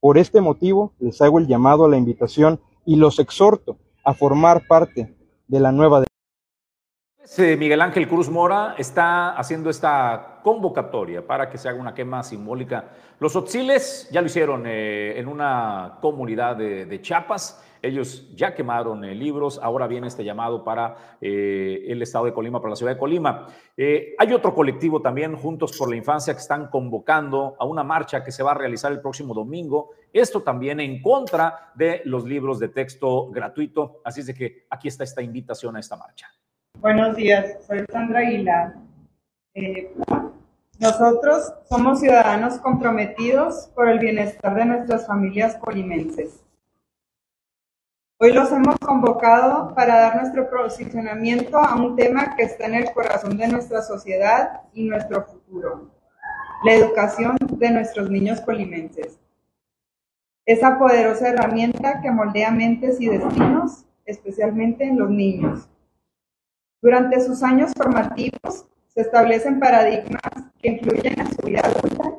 Por 0.00 0.18
este 0.18 0.40
motivo, 0.40 0.94
les 0.98 1.22
hago 1.22 1.38
el 1.38 1.46
llamado 1.46 1.84
a 1.84 1.88
la 1.88 1.96
invitación 1.96 2.60
y 2.84 2.96
los 2.96 3.20
exhorto 3.20 3.78
a 4.04 4.14
formar 4.14 4.66
parte 4.66 5.14
de 5.46 5.60
la 5.60 5.70
nueva. 5.70 6.05
Miguel 7.38 7.80
Ángel 7.80 8.08
Cruz 8.08 8.28
Mora 8.28 8.74
está 8.78 9.36
haciendo 9.36 9.68
esta 9.70 10.40
convocatoria 10.42 11.26
para 11.26 11.48
que 11.50 11.58
se 11.58 11.68
haga 11.68 11.80
una 11.80 11.94
quema 11.94 12.22
simbólica. 12.22 12.90
Los 13.18 13.34
Otziles 13.36 14.08
ya 14.10 14.20
lo 14.20 14.26
hicieron 14.26 14.64
eh, 14.66 15.18
en 15.18 15.28
una 15.28 15.98
comunidad 16.00 16.56
de, 16.56 16.86
de 16.86 17.00
Chiapas 17.00 17.62
ellos 17.86 18.28
ya 18.34 18.54
quemaron 18.54 19.04
eh, 19.04 19.14
libros, 19.14 19.60
ahora 19.62 19.86
viene 19.86 20.08
este 20.08 20.24
llamado 20.24 20.64
para 20.64 21.16
eh, 21.20 21.84
el 21.86 22.02
estado 22.02 22.24
de 22.24 22.32
Colima, 22.32 22.60
para 22.60 22.70
la 22.70 22.76
ciudad 22.76 22.92
de 22.92 22.98
Colima. 22.98 23.46
Eh, 23.76 24.14
hay 24.18 24.32
otro 24.32 24.54
colectivo 24.54 25.00
también, 25.00 25.36
Juntos 25.36 25.76
por 25.76 25.88
la 25.88 25.96
Infancia, 25.96 26.34
que 26.34 26.40
están 26.40 26.68
convocando 26.68 27.56
a 27.58 27.64
una 27.64 27.84
marcha 27.84 28.24
que 28.24 28.32
se 28.32 28.42
va 28.42 28.52
a 28.52 28.54
realizar 28.54 28.92
el 28.92 29.00
próximo 29.00 29.34
domingo. 29.34 29.90
Esto 30.12 30.42
también 30.42 30.80
en 30.80 31.00
contra 31.02 31.72
de 31.74 32.02
los 32.04 32.24
libros 32.24 32.58
de 32.58 32.68
texto 32.68 33.30
gratuito. 33.30 34.00
Así 34.04 34.20
es 34.20 34.26
de 34.26 34.34
que 34.34 34.66
aquí 34.70 34.88
está 34.88 35.04
esta 35.04 35.22
invitación 35.22 35.76
a 35.76 35.80
esta 35.80 35.96
marcha. 35.96 36.28
Buenos 36.80 37.16
días, 37.16 37.56
soy 37.66 37.84
Sandra 37.90 38.20
Aguilar. 38.20 38.74
nosotros 40.78 41.52
somos 41.68 42.00
ciudadanos 42.00 42.58
comprometidos 42.58 43.68
por 43.74 43.88
el 43.88 43.98
bienestar 43.98 44.54
de 44.54 44.66
nuestras 44.66 45.06
familias 45.06 45.56
colimenses. 45.56 46.44
Hoy 48.18 48.32
los 48.32 48.52
hemos 48.52 48.78
convocado 48.78 49.74
para 49.74 50.00
dar 50.00 50.16
nuestro 50.16 50.50
posicionamiento 50.50 51.58
a 51.58 51.76
un 51.76 51.96
tema 51.96 52.36
que 52.36 52.44
está 52.44 52.66
en 52.66 52.74
el 52.74 52.92
corazón 52.92 53.38
de 53.38 53.48
nuestra 53.48 53.80
sociedad 53.80 54.60
y 54.74 54.84
nuestro 54.84 55.24
futuro, 55.24 55.90
la 56.62 56.74
educación 56.74 57.36
de 57.40 57.70
nuestros 57.70 58.10
niños 58.10 58.42
colimenses. 58.42 59.18
Esa 60.44 60.78
poderosa 60.78 61.30
herramienta 61.30 62.02
que 62.02 62.10
moldea 62.10 62.50
mentes 62.50 63.00
y 63.00 63.08
destinos, 63.08 63.86
especialmente 64.04 64.84
en 64.84 64.98
los 64.98 65.10
niños. 65.10 65.68
Durante 66.86 67.20
sus 67.20 67.42
años 67.42 67.72
formativos 67.76 68.64
se 68.94 69.00
establecen 69.00 69.58
paradigmas 69.58 70.22
que 70.62 70.68
influyen 70.68 71.18
en 71.18 71.26
su 71.34 71.44
vida 71.44 71.62
adulta 71.64 72.12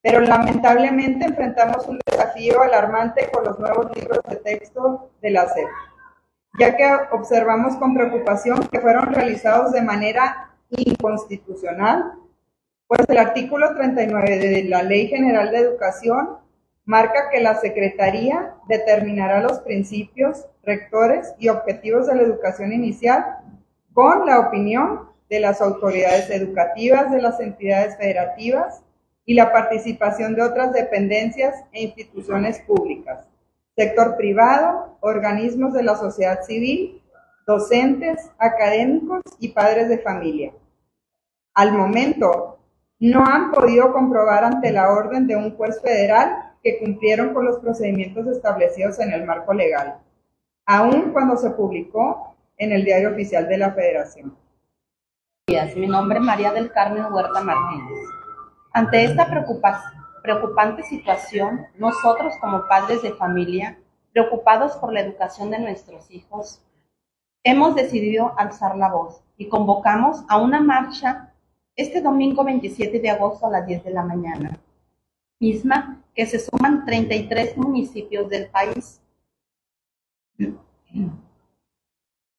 pero 0.00 0.20
lamentablemente 0.20 1.24
enfrentamos 1.24 1.88
un 1.88 1.98
desafío 2.06 2.62
alarmante 2.62 3.28
con 3.32 3.42
los 3.42 3.58
nuevos 3.58 3.90
libros 3.96 4.20
de 4.28 4.36
texto 4.36 5.10
de 5.20 5.30
la 5.30 5.48
SEP, 5.48 5.66
ya 6.60 6.76
que 6.76 6.88
observamos 7.10 7.74
con 7.74 7.92
preocupación 7.92 8.68
que 8.68 8.78
fueron 8.78 9.12
realizados 9.12 9.72
de 9.72 9.82
manera 9.82 10.52
inconstitucional, 10.70 12.12
pues 12.86 13.00
el 13.08 13.18
artículo 13.18 13.74
39 13.74 14.38
de 14.38 14.64
la 14.68 14.84
Ley 14.84 15.08
General 15.08 15.50
de 15.50 15.58
Educación 15.58 16.36
marca 16.84 17.30
que 17.30 17.40
la 17.40 17.56
Secretaría 17.56 18.54
determinará 18.68 19.42
los 19.42 19.58
principios, 19.58 20.46
rectores 20.62 21.34
y 21.40 21.48
objetivos 21.48 22.06
de 22.06 22.14
la 22.14 22.22
educación 22.22 22.72
inicial 22.72 23.24
con 23.98 24.26
la 24.26 24.38
opinión 24.38 25.08
de 25.28 25.40
las 25.40 25.60
autoridades 25.60 26.30
educativas 26.30 27.10
de 27.10 27.20
las 27.20 27.40
entidades 27.40 27.96
federativas 27.96 28.80
y 29.24 29.34
la 29.34 29.52
participación 29.52 30.36
de 30.36 30.42
otras 30.42 30.72
dependencias 30.72 31.64
e 31.72 31.82
instituciones 31.82 32.60
públicas, 32.60 33.26
sector 33.74 34.16
privado, 34.16 34.96
organismos 35.00 35.72
de 35.72 35.82
la 35.82 35.96
sociedad 35.96 36.44
civil, 36.44 37.02
docentes, 37.44 38.30
académicos 38.38 39.20
y 39.40 39.48
padres 39.48 39.88
de 39.88 39.98
familia. 39.98 40.52
Al 41.54 41.72
momento, 41.72 42.60
no 43.00 43.26
han 43.26 43.50
podido 43.50 43.92
comprobar 43.92 44.44
ante 44.44 44.70
la 44.70 44.92
orden 44.92 45.26
de 45.26 45.34
un 45.34 45.56
juez 45.56 45.82
federal 45.82 46.54
que 46.62 46.78
cumplieron 46.78 47.34
con 47.34 47.46
los 47.46 47.58
procedimientos 47.58 48.28
establecidos 48.28 49.00
en 49.00 49.12
el 49.12 49.24
marco 49.24 49.52
legal, 49.52 49.98
aun 50.66 51.10
cuando 51.10 51.36
se 51.36 51.50
publicó 51.50 52.28
en 52.58 52.72
el 52.72 52.84
Diario 52.84 53.10
Oficial 53.10 53.48
de 53.48 53.56
la 53.56 53.72
Federación. 53.72 54.36
Mi 55.76 55.86
nombre 55.86 56.18
es 56.18 56.24
María 56.24 56.52
del 56.52 56.70
Carmen 56.72 57.10
Huerta 57.10 57.40
Martínez. 57.40 57.98
Ante 58.72 59.04
esta 59.04 59.26
preocupante 60.22 60.82
situación, 60.82 61.66
nosotros 61.78 62.34
como 62.40 62.66
padres 62.66 63.00
de 63.02 63.14
familia, 63.14 63.78
preocupados 64.12 64.76
por 64.76 64.92
la 64.92 65.00
educación 65.00 65.50
de 65.50 65.60
nuestros 65.60 66.10
hijos, 66.10 66.60
hemos 67.44 67.74
decidido 67.74 68.34
alzar 68.36 68.76
la 68.76 68.90
voz 68.90 69.22
y 69.38 69.48
convocamos 69.48 70.24
a 70.28 70.36
una 70.36 70.60
marcha 70.60 71.32
este 71.76 72.02
domingo 72.02 72.44
27 72.44 72.98
de 72.98 73.08
agosto 73.08 73.46
a 73.46 73.50
las 73.50 73.66
10 73.66 73.84
de 73.84 73.90
la 73.92 74.02
mañana, 74.02 74.58
misma 75.38 76.02
que 76.12 76.26
se 76.26 76.40
suman 76.40 76.84
33 76.84 77.56
municipios 77.56 78.28
del 78.28 78.48
país. 78.48 79.00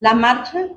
La 0.01 0.13
marcha 0.13 0.69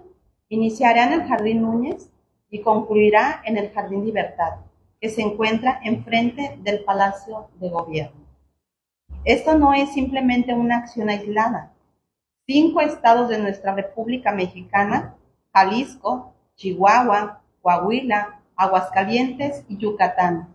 iniciará 0.49 1.05
en 1.05 1.13
el 1.13 1.29
Jardín 1.29 1.63
Núñez 1.63 2.11
y 2.51 2.61
concluirá 2.61 3.41
en 3.45 3.57
el 3.57 3.71
Jardín 3.71 4.05
Libertad 4.05 4.55
que 5.01 5.11
se 5.11 5.23
encuentra 5.23 5.81
enfrente 5.85 6.59
del 6.63 6.83
Palacio 6.83 7.49
de 7.61 7.69
Gobierno. 7.69 8.27
Esto 9.25 9.57
no 9.57 9.75
es 9.75 9.93
simplemente 9.93 10.55
una 10.55 10.79
acción 10.79 11.09
aislada. 11.09 11.73
Cinco 12.47 12.81
estados 12.81 13.29
de 13.29 13.39
nuestra 13.39 13.75
República 13.75 14.33
Mexicana, 14.33 15.15
Jalisco, 15.53 16.35
Chihuahua, 16.57 17.43
Coahuila, 17.63 18.41
Aguascalientes 18.57 19.65
y 19.69 19.77
Yucatán, 19.77 20.53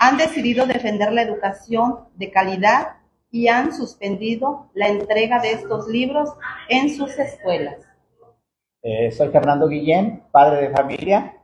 han 0.00 0.16
decidido 0.16 0.66
defender 0.66 1.12
la 1.12 1.22
educación 1.22 2.08
de 2.14 2.30
calidad 2.30 2.96
y 3.30 3.48
han 3.48 3.74
suspendido 3.74 4.70
la 4.72 4.88
entrega 4.88 5.40
de 5.40 5.52
estos 5.52 5.88
libros 5.88 6.30
en 6.70 6.96
sus 6.96 7.18
escuelas. 7.18 7.87
Eh, 8.90 9.12
soy 9.12 9.28
Fernando 9.28 9.68
Guillén, 9.68 10.22
padre 10.30 10.62
de 10.62 10.74
familia, 10.74 11.36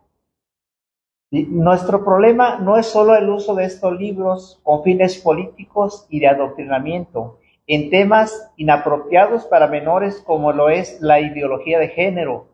nuestro 1.30 2.02
problema 2.02 2.58
no 2.58 2.78
es 2.78 2.86
solo 2.86 3.14
el 3.16 3.28
uso 3.28 3.54
de 3.54 3.66
estos 3.66 3.92
libros 3.98 4.58
con 4.62 4.82
fines 4.82 5.18
políticos 5.18 6.06
y 6.08 6.20
de 6.20 6.28
adoctrinamiento 6.28 7.38
en 7.66 7.90
temas 7.90 8.50
inapropiados 8.56 9.44
para 9.44 9.66
menores 9.66 10.22
como 10.24 10.52
lo 10.52 10.70
es 10.70 11.02
la 11.02 11.20
ideología 11.20 11.78
de 11.78 11.88
género. 11.88 12.46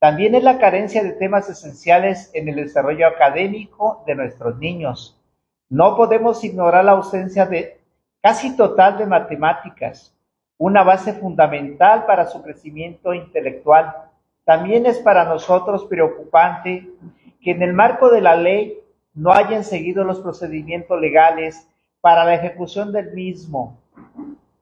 También 0.00 0.34
es 0.34 0.42
la 0.42 0.58
carencia 0.58 1.04
de 1.04 1.12
temas 1.12 1.48
esenciales 1.48 2.32
en 2.34 2.48
el 2.48 2.56
desarrollo 2.56 3.06
académico 3.06 4.02
de 4.08 4.16
nuestros 4.16 4.58
niños. 4.58 5.22
No 5.68 5.94
podemos 5.94 6.42
ignorar 6.42 6.84
la 6.84 6.92
ausencia 6.92 7.46
de 7.46 7.78
casi 8.20 8.56
total 8.56 8.98
de 8.98 9.06
matemáticas, 9.06 10.16
una 10.58 10.82
base 10.82 11.12
fundamental 11.12 12.06
para 12.06 12.26
su 12.26 12.42
crecimiento 12.42 13.14
intelectual. 13.14 14.10
También 14.44 14.86
es 14.86 14.98
para 14.98 15.24
nosotros 15.24 15.84
preocupante 15.84 16.88
que 17.40 17.50
en 17.52 17.62
el 17.62 17.72
marco 17.72 18.10
de 18.10 18.20
la 18.20 18.36
ley 18.36 18.78
no 19.14 19.32
hayan 19.32 19.64
seguido 19.64 20.04
los 20.04 20.20
procedimientos 20.20 21.00
legales 21.00 21.68
para 22.00 22.24
la 22.24 22.34
ejecución 22.34 22.92
del 22.92 23.12
mismo. 23.12 23.78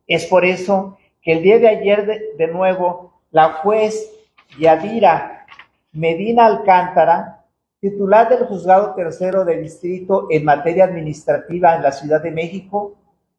Es 0.06 0.26
por 0.26 0.44
eso 0.44 0.98
que 1.22 1.32
el 1.32 1.42
día 1.42 1.58
de 1.58 1.68
ayer, 1.68 2.34
de, 2.36 2.46
nuevo, 2.48 3.20
la 3.30 3.52
juez 3.54 4.10
Yadira 4.58 5.46
Medina 5.92 6.46
Alcántara, 6.46 7.44
titular 7.80 8.28
del 8.28 8.46
Juzgado 8.46 8.94
Tercero 8.94 9.44
de 9.44 9.56
Distrito 9.56 10.26
en 10.30 10.44
materia 10.44 10.84
administrativa 10.84 11.74
en 11.74 11.82
la 11.82 11.92
Ciudad 11.92 12.22
de 12.22 12.30
México, 12.30 12.96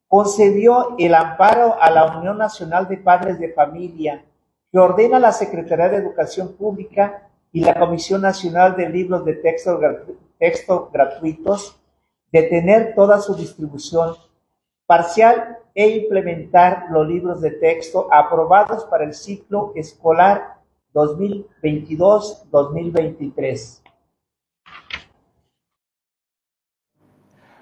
concedió 0.08 0.94
el 0.98 1.14
amparo 1.14 1.80
a 1.80 1.90
la 1.90 2.18
Unión 2.18 2.38
Nacional 2.38 2.88
de 2.88 2.98
Padres 2.98 3.38
de 3.38 3.52
Familia, 3.52 4.24
que 4.72 4.78
ordena 4.78 5.20
la 5.20 5.32
Secretaría 5.32 5.90
de 5.90 5.98
Educación 5.98 6.54
Pública 6.54 7.28
y 7.52 7.60
la 7.60 7.78
Comisión 7.78 8.22
Nacional 8.22 8.74
de 8.74 8.88
Libros 8.88 9.26
de 9.26 9.34
Texto, 9.34 9.78
texto 10.38 10.88
gratuitos 10.90 11.78
detener 12.32 12.94
toda 12.94 13.20
su 13.20 13.34
distribución 13.34 14.14
parcial 14.86 15.58
e 15.74 15.88
implementar 15.88 16.86
los 16.90 17.06
libros 17.06 17.42
de 17.42 17.50
texto 17.50 18.08
aprobados 18.10 18.86
para 18.86 19.04
el 19.04 19.12
ciclo 19.12 19.74
escolar 19.76 20.54
2022-2023. 20.94 23.81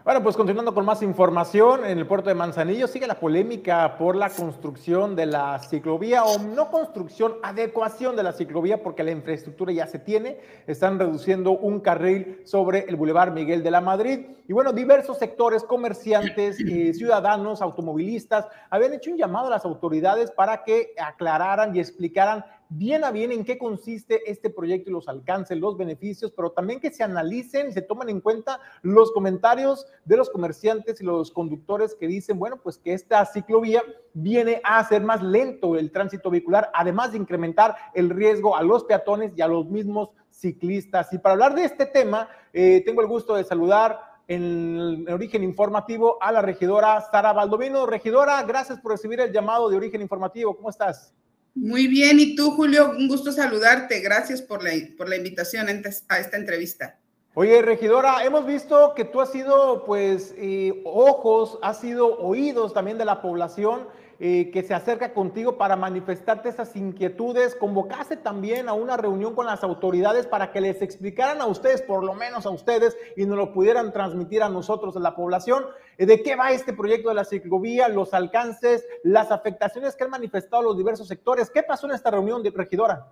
Bueno, 0.02 0.22
pues 0.22 0.34
continuando 0.34 0.72
con 0.72 0.86
más 0.86 1.02
información, 1.02 1.84
en 1.84 1.98
el 1.98 2.06
puerto 2.06 2.30
de 2.30 2.34
Manzanillo 2.34 2.86
sigue 2.86 3.06
la 3.06 3.20
polémica 3.20 3.98
por 3.98 4.16
la 4.16 4.30
construcción 4.30 5.14
de 5.14 5.26
la 5.26 5.58
ciclovía 5.58 6.24
o 6.24 6.38
no 6.38 6.70
construcción, 6.70 7.34
adecuación 7.42 8.16
de 8.16 8.22
la 8.22 8.32
ciclovía 8.32 8.82
porque 8.82 9.04
la 9.04 9.10
infraestructura 9.10 9.72
ya 9.74 9.86
se 9.86 9.98
tiene. 9.98 10.40
Están 10.66 10.98
reduciendo 10.98 11.50
un 11.50 11.80
carril 11.80 12.40
sobre 12.44 12.86
el 12.88 12.96
Boulevard 12.96 13.34
Miguel 13.34 13.62
de 13.62 13.70
la 13.70 13.82
Madrid. 13.82 14.20
Y 14.48 14.54
bueno, 14.54 14.72
diversos 14.72 15.18
sectores, 15.18 15.64
comerciantes, 15.64 16.56
ciudadanos, 16.56 17.60
automovilistas, 17.60 18.46
habían 18.70 18.94
hecho 18.94 19.10
un 19.10 19.18
llamado 19.18 19.48
a 19.48 19.50
las 19.50 19.66
autoridades 19.66 20.30
para 20.30 20.64
que 20.64 20.94
aclararan 20.98 21.76
y 21.76 21.78
explicaran 21.78 22.42
bien 22.70 23.02
a 23.02 23.10
bien 23.10 23.32
en 23.32 23.44
qué 23.44 23.58
consiste 23.58 24.30
este 24.30 24.48
proyecto 24.48 24.90
y 24.90 24.92
los 24.92 25.08
alcances, 25.08 25.58
los 25.58 25.76
beneficios, 25.76 26.32
pero 26.34 26.52
también 26.52 26.80
que 26.80 26.92
se 26.92 27.02
analicen 27.02 27.72
se 27.72 27.82
tomen 27.82 28.08
en 28.08 28.20
cuenta 28.20 28.60
los 28.82 29.10
comentarios 29.10 29.86
de 30.04 30.16
los 30.16 30.30
comerciantes 30.30 31.00
y 31.00 31.04
los 31.04 31.32
conductores 31.32 31.96
que 31.96 32.06
dicen, 32.06 32.38
bueno, 32.38 32.58
pues 32.62 32.78
que 32.78 32.94
esta 32.94 33.26
ciclovía 33.26 33.82
viene 34.14 34.60
a 34.64 34.78
hacer 34.78 35.02
más 35.02 35.20
lento 35.22 35.76
el 35.76 35.90
tránsito 35.90 36.30
vehicular, 36.30 36.70
además 36.72 37.12
de 37.12 37.18
incrementar 37.18 37.74
el 37.92 38.08
riesgo 38.08 38.56
a 38.56 38.62
los 38.62 38.84
peatones 38.84 39.32
y 39.36 39.42
a 39.42 39.48
los 39.48 39.66
mismos 39.66 40.10
ciclistas. 40.30 41.12
Y 41.12 41.18
para 41.18 41.32
hablar 41.32 41.54
de 41.54 41.64
este 41.64 41.86
tema, 41.86 42.28
eh, 42.52 42.82
tengo 42.86 43.00
el 43.02 43.08
gusto 43.08 43.34
de 43.34 43.44
saludar 43.44 43.98
en 44.28 45.10
origen 45.10 45.42
informativo 45.42 46.18
a 46.20 46.30
la 46.30 46.40
regidora 46.40 47.00
Sara 47.00 47.32
Baldovino. 47.32 47.84
Regidora, 47.84 48.40
gracias 48.44 48.78
por 48.78 48.92
recibir 48.92 49.18
el 49.18 49.32
llamado 49.32 49.68
de 49.68 49.76
origen 49.76 50.00
informativo. 50.00 50.56
¿Cómo 50.56 50.70
estás? 50.70 51.12
Muy 51.54 51.86
bien, 51.88 52.20
y 52.20 52.36
tú, 52.36 52.52
Julio, 52.52 52.90
un 52.90 53.08
gusto 53.08 53.32
saludarte. 53.32 54.00
Gracias 54.00 54.40
por 54.40 54.62
la, 54.62 54.70
por 54.96 55.08
la 55.08 55.16
invitación 55.16 55.66
a 56.08 56.18
esta 56.18 56.36
entrevista. 56.36 56.98
Oye, 57.34 57.62
regidora, 57.62 58.24
hemos 58.24 58.44
visto 58.44 58.92
que 58.94 59.04
tú 59.04 59.20
has 59.20 59.30
sido, 59.30 59.84
pues, 59.84 60.34
eh, 60.36 60.82
ojos, 60.84 61.58
has 61.62 61.80
sido 61.80 62.18
oídos 62.18 62.74
también 62.74 62.98
de 62.98 63.04
la 63.04 63.22
población 63.22 63.86
eh, 64.22 64.50
que 64.52 64.62
se 64.62 64.74
acerca 64.74 65.14
contigo 65.14 65.56
para 65.56 65.76
manifestarte 65.76 66.50
esas 66.50 66.76
inquietudes, 66.76 67.54
convocaste 67.54 68.18
también 68.18 68.68
a 68.68 68.74
una 68.74 68.98
reunión 68.98 69.34
con 69.34 69.46
las 69.46 69.64
autoridades 69.64 70.26
para 70.26 70.52
que 70.52 70.60
les 70.60 70.82
explicaran 70.82 71.40
a 71.40 71.46
ustedes, 71.46 71.80
por 71.80 72.04
lo 72.04 72.12
menos 72.12 72.44
a 72.44 72.50
ustedes, 72.50 72.98
y 73.16 73.24
nos 73.24 73.38
lo 73.38 73.54
pudieran 73.54 73.94
transmitir 73.94 74.42
a 74.42 74.50
nosotros, 74.50 74.94
a 74.94 75.00
la 75.00 75.16
población, 75.16 75.64
eh, 75.96 76.04
de 76.04 76.22
qué 76.22 76.36
va 76.36 76.52
este 76.52 76.74
proyecto 76.74 77.08
de 77.08 77.14
la 77.14 77.24
ciclovía, 77.24 77.88
los 77.88 78.12
alcances, 78.12 78.84
las 79.04 79.30
afectaciones 79.30 79.96
que 79.96 80.04
han 80.04 80.10
manifestado 80.10 80.64
los 80.64 80.76
diversos 80.76 81.08
sectores. 81.08 81.48
¿Qué 81.48 81.62
pasó 81.62 81.86
en 81.86 81.94
esta 81.94 82.10
reunión 82.10 82.42
de 82.42 82.50
regidora? 82.50 83.06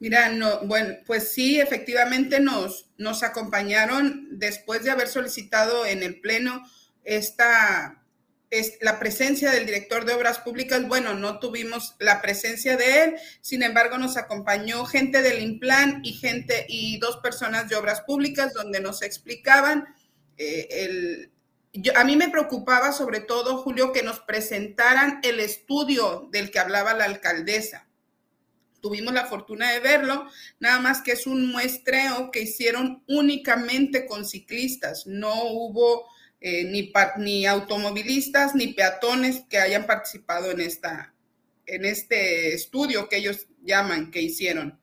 Mira, 0.00 0.30
no, 0.30 0.66
bueno, 0.66 0.96
pues 1.06 1.30
sí, 1.30 1.60
efectivamente 1.60 2.40
nos, 2.40 2.90
nos 2.98 3.22
acompañaron 3.22 4.26
después 4.32 4.82
de 4.82 4.90
haber 4.90 5.06
solicitado 5.06 5.86
en 5.86 6.02
el 6.02 6.20
Pleno 6.20 6.64
esta 7.04 7.99
es 8.50 8.78
la 8.80 8.98
presencia 8.98 9.52
del 9.52 9.66
director 9.66 10.04
de 10.04 10.12
obras 10.12 10.40
públicas, 10.40 10.86
bueno, 10.88 11.14
no 11.14 11.38
tuvimos 11.38 11.94
la 12.00 12.20
presencia 12.20 12.76
de 12.76 13.04
él, 13.04 13.14
sin 13.40 13.62
embargo 13.62 13.96
nos 13.96 14.16
acompañó 14.16 14.84
gente 14.84 15.22
del 15.22 15.40
Implan 15.40 16.00
y 16.04 16.14
gente 16.14 16.66
y 16.68 16.98
dos 16.98 17.18
personas 17.18 17.68
de 17.68 17.76
obras 17.76 18.00
públicas 18.02 18.52
donde 18.52 18.80
nos 18.80 19.02
explicaban 19.02 19.94
eh, 20.36 20.68
el, 20.70 21.30
a 21.94 22.04
mí 22.04 22.16
me 22.16 22.30
preocupaba 22.30 22.92
sobre 22.92 23.20
todo, 23.20 23.58
Julio, 23.58 23.92
que 23.92 24.02
nos 24.02 24.20
presentaran 24.20 25.20
el 25.22 25.38
estudio 25.38 26.28
del 26.32 26.50
que 26.50 26.58
hablaba 26.58 26.94
la 26.94 27.04
alcaldesa. 27.04 27.86
Tuvimos 28.80 29.12
la 29.12 29.26
fortuna 29.26 29.70
de 29.70 29.80
verlo, 29.80 30.26
nada 30.58 30.80
más 30.80 31.02
que 31.02 31.12
es 31.12 31.26
un 31.26 31.52
muestreo 31.52 32.30
que 32.30 32.42
hicieron 32.42 33.04
únicamente 33.06 34.06
con 34.06 34.24
ciclistas, 34.24 35.06
no 35.06 35.44
hubo 35.44 36.08
eh, 36.40 36.64
ni, 36.64 36.92
ni 37.18 37.46
automovilistas 37.46 38.54
ni 38.54 38.68
peatones 38.68 39.44
que 39.48 39.58
hayan 39.58 39.86
participado 39.86 40.50
en, 40.50 40.60
esta, 40.60 41.12
en 41.66 41.84
este 41.84 42.54
estudio 42.54 43.08
que 43.08 43.18
ellos 43.18 43.46
llaman, 43.62 44.10
que 44.10 44.22
hicieron. 44.22 44.78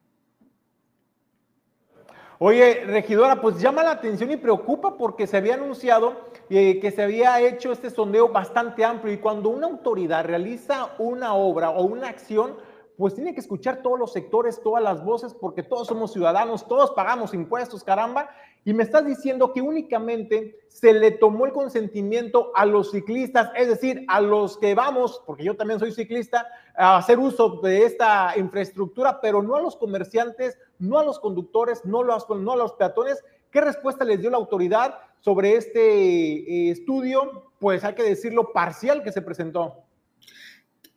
Oye, 2.39 2.84
regidora, 2.86 3.41
pues 3.41 3.60
llama 3.60 3.82
la 3.82 3.91
atención 3.91 4.30
y 4.30 4.38
preocupa 4.38 4.95
porque 4.95 5.26
se 5.26 5.38
había 5.38 5.55
anunciado 5.55 6.30
eh, 6.51 6.80
que 6.80 6.91
se 6.91 7.01
había 7.01 7.41
hecho 7.41 7.72
este 7.72 7.89
sondeo 7.89 8.30
bastante 8.30 8.86
amplio 8.86 9.12
y 9.12 9.18
cuando 9.18 9.49
una 9.49 9.66
autoridad 9.66 10.24
realiza 10.24 10.91
una 10.99 11.34
obra 11.34 11.72
o 11.72 11.84
una 11.84 12.10
acción, 12.10 12.55
pues 12.97 13.13
tiene 13.13 13.35
que 13.35 13.41
escuchar 13.41 13.83
todos 13.83 13.99
los 13.99 14.11
sectores, 14.11 14.59
todas 14.61 14.83
las 14.83 15.05
voces, 15.05 15.35
porque 15.35 15.61
todos 15.61 15.87
somos 15.87 16.11
ciudadanos, 16.11 16.67
todos 16.67 16.91
pagamos 16.91 17.33
impuestos, 17.35 17.83
caramba, 17.83 18.29
y 18.65 18.73
me 18.73 18.83
estás 18.83 19.05
diciendo 19.05 19.53
que 19.53 19.61
únicamente 19.61 20.59
se 20.67 20.93
le 20.93 21.11
tomó 21.11 21.45
el 21.45 21.53
consentimiento 21.53 22.51
a 22.55 22.65
los 22.65 22.91
ciclistas, 22.91 23.51
es 23.55 23.67
decir, 23.67 24.03
a 24.07 24.19
los 24.19 24.57
que 24.57 24.73
vamos, 24.73 25.21
porque 25.27 25.43
yo 25.43 25.55
también 25.55 25.79
soy 25.79 25.91
ciclista, 25.91 26.47
a 26.75 26.97
hacer 26.97 27.19
uso 27.19 27.61
de 27.61 27.85
esta 27.85 28.33
infraestructura, 28.35 29.21
pero 29.21 29.43
no 29.43 29.55
a 29.55 29.61
los 29.61 29.75
comerciantes, 29.75 30.57
no 30.79 30.97
a 30.97 31.03
los 31.03 31.19
conductores, 31.19 31.85
no 31.85 32.01
a 32.01 32.55
los, 32.55 32.73
peatones. 32.73 33.23
¿Qué 33.51 33.61
respuesta 33.61 34.03
les 34.03 34.19
dio 34.19 34.31
la 34.31 34.37
autoridad 34.37 34.95
sobre 35.19 35.55
este 35.55 35.79
eh, 35.79 36.71
estudio? 36.71 37.51
Pues 37.59 37.83
hay 37.83 37.93
que 37.93 38.03
decirlo 38.03 38.51
parcial 38.51 39.03
que 39.03 39.11
se 39.11 39.21
presentó. 39.21 39.86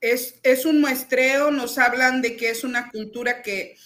Es, 0.01 0.37
es 0.43 0.65
un 0.65 0.81
muestreo, 0.81 1.51
nos 1.51 1.79
hablan 1.79 2.23
de 2.23 2.37
que 2.37 2.51
es 2.51 2.65
una 2.65 2.91
cultura 2.91 3.43
que 3.43 3.77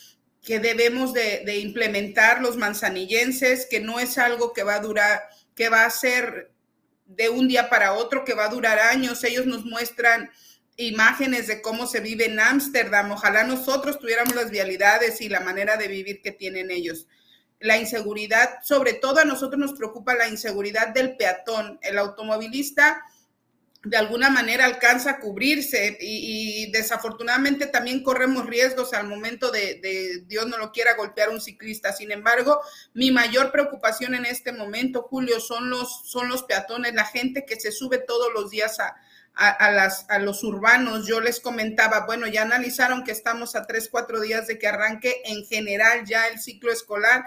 que 0.45 0.61
debemos 0.61 1.15
de, 1.15 1.59
implementar 1.59 2.43
los 2.43 2.57
manzanillenses, 2.57 3.67
que 3.67 3.81
no 3.81 3.99
es 3.99 4.19
algo 4.19 4.53
que 4.53 4.63
va 4.63 4.75
a 4.75 4.81
durar, 4.81 5.23
que 5.57 5.71
va 5.71 5.87
a 5.87 5.91
ser 5.91 6.53
de 7.07 7.31
un 7.31 7.49
día 7.49 7.71
para 7.71 7.95
otro, 7.95 8.25
que 8.25 8.35
va 8.35 8.45
a 8.45 8.51
durar 8.51 8.79
años. 8.79 9.25
Ellos 9.25 9.47
nos 9.47 9.65
muestran 9.65 10.31
imágenes 10.77 11.47
de 11.47 11.63
cómo 11.63 11.87
se 11.87 12.01
vive 12.01 12.27
en 12.27 12.39
Ámsterdam. 12.39 13.13
Ojalá 13.13 13.45
nosotros 13.45 13.99
tuviéramos 13.99 14.35
las 14.35 14.51
vialidades 14.51 15.21
y 15.23 15.31
la 15.31 15.41
manera 15.41 15.79
de 15.79 15.89
vivir 15.89 16.21
que 16.21 16.33
tienen 16.33 16.71
ellos. 16.71 17.07
La 17.59 17.79
inseguridad, 17.79 18.59
sobre 18.63 18.93
todo 18.93 19.21
a 19.21 19.25
nosotros 19.25 19.59
nos 19.59 19.73
preocupa 19.73 20.15
la 20.15 20.29
inseguridad 20.29 20.89
del 20.89 21.17
peatón. 21.17 21.79
El 21.81 21.97
automovilista 21.97 23.03
de 23.85 23.97
alguna 23.99 24.31
manera 24.31 24.65
alcanza 24.65 25.11
a 25.11 25.21
cubrirse 25.21 25.99
y, 26.01 26.71
desafortunadamente 26.73 27.67
también 27.67 28.03
corremos 28.03 28.47
riesgos 28.47 28.95
al 28.95 29.07
momento 29.07 29.51
de, 29.51 30.25
Dios 30.27 30.47
no 30.47 30.57
lo 30.57 30.73
quiera 30.73 30.95
golpear 30.95 31.29
un 31.29 31.41
ciclista. 31.41 31.93
Sin 31.93 32.11
embargo, 32.11 32.61
mi 32.95 33.11
mayor 33.11 33.53
preocupación 33.53 34.15
en 34.15 34.27
este 34.27 34.53
momento, 34.53 35.03
Julio, 35.03 35.39
son 35.39 35.71
los, 35.71 36.09
son 36.11 36.29
los 36.29 36.45
peatones, 36.45 36.95
la 36.95 37.05
gente 37.05 37.45
que 37.45 37.61
se 37.61 37.73
sube 37.73 37.99
todos 37.99 38.33
los 38.33 38.51
días 38.51 38.81
a, 38.81 38.97
a, 39.35 39.71
las, 39.71 40.07
a 40.09 40.19
los 40.19 40.43
urbanos. 40.43 41.07
Yo 41.07 41.21
les 41.21 41.41
comentaba, 41.41 42.07
bueno, 42.07 42.27
ya 42.27 42.43
analizaron 42.43 43.05
que 43.05 43.13
estamos 43.13 43.55
a 43.55 43.67
tres, 43.67 43.89
cuatro 43.91 44.21
días 44.21 44.47
de 44.47 44.59
que 44.59 44.69
arranque 44.69 45.23
en 45.27 45.45
general 45.45 46.05
ya 46.07 46.29
el 46.29 46.41
ciclo 46.41 46.73
escolar 46.73 47.25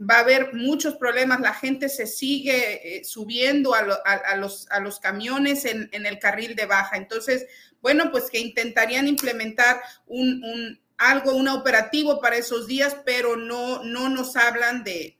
va 0.00 0.16
a 0.16 0.20
haber 0.20 0.54
muchos 0.54 0.96
problemas, 0.96 1.40
la 1.40 1.54
gente 1.54 1.88
se 1.88 2.06
sigue 2.06 2.98
eh, 2.98 3.04
subiendo 3.04 3.74
a, 3.74 4.36
los, 4.36 5.00
camiones 5.00 5.64
en, 5.64 5.88
el 5.92 6.18
carril 6.18 6.56
de 6.56 6.66
baja. 6.66 6.96
Entonces, 6.96 7.46
bueno, 7.80 8.10
pues 8.10 8.30
que 8.30 8.38
intentarían 8.38 9.06
implementar 9.06 9.80
un, 10.06 10.80
algo, 10.96 11.32
un 11.32 11.48
operativo 11.48 12.20
para 12.20 12.36
esos 12.36 12.66
días, 12.66 12.96
pero 13.04 13.36
no, 13.36 13.82
no 13.84 14.08
nos 14.08 14.36
hablan 14.36 14.84
de, 14.84 15.18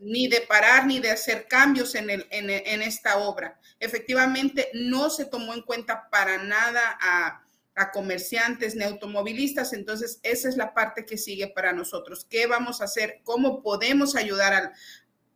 ni 0.00 0.28
de 0.28 0.40
parar 0.42 0.86
ni 0.86 0.98
de 1.00 1.10
hacer 1.10 1.46
cambios 1.46 1.94
en, 1.94 2.10
el, 2.10 2.26
en, 2.30 2.82
esta 2.82 3.18
obra. 3.18 3.58
Efectivamente, 3.80 4.70
no 4.72 5.10
se 5.10 5.26
tomó 5.26 5.54
en 5.54 5.62
cuenta 5.62 6.08
para 6.10 6.38
nada 6.38 6.98
a 7.00 7.42
a 7.78 7.90
comerciantes 7.90 8.74
ni 8.74 8.84
automovilistas. 8.84 9.72
Entonces, 9.72 10.20
esa 10.22 10.48
es 10.48 10.56
la 10.56 10.74
parte 10.74 11.06
que 11.06 11.16
sigue 11.16 11.48
para 11.48 11.72
nosotros. 11.72 12.26
¿Qué 12.28 12.46
vamos 12.46 12.80
a 12.80 12.84
hacer? 12.84 13.20
¿Cómo 13.24 13.62
podemos 13.62 14.16
ayudar 14.16 14.72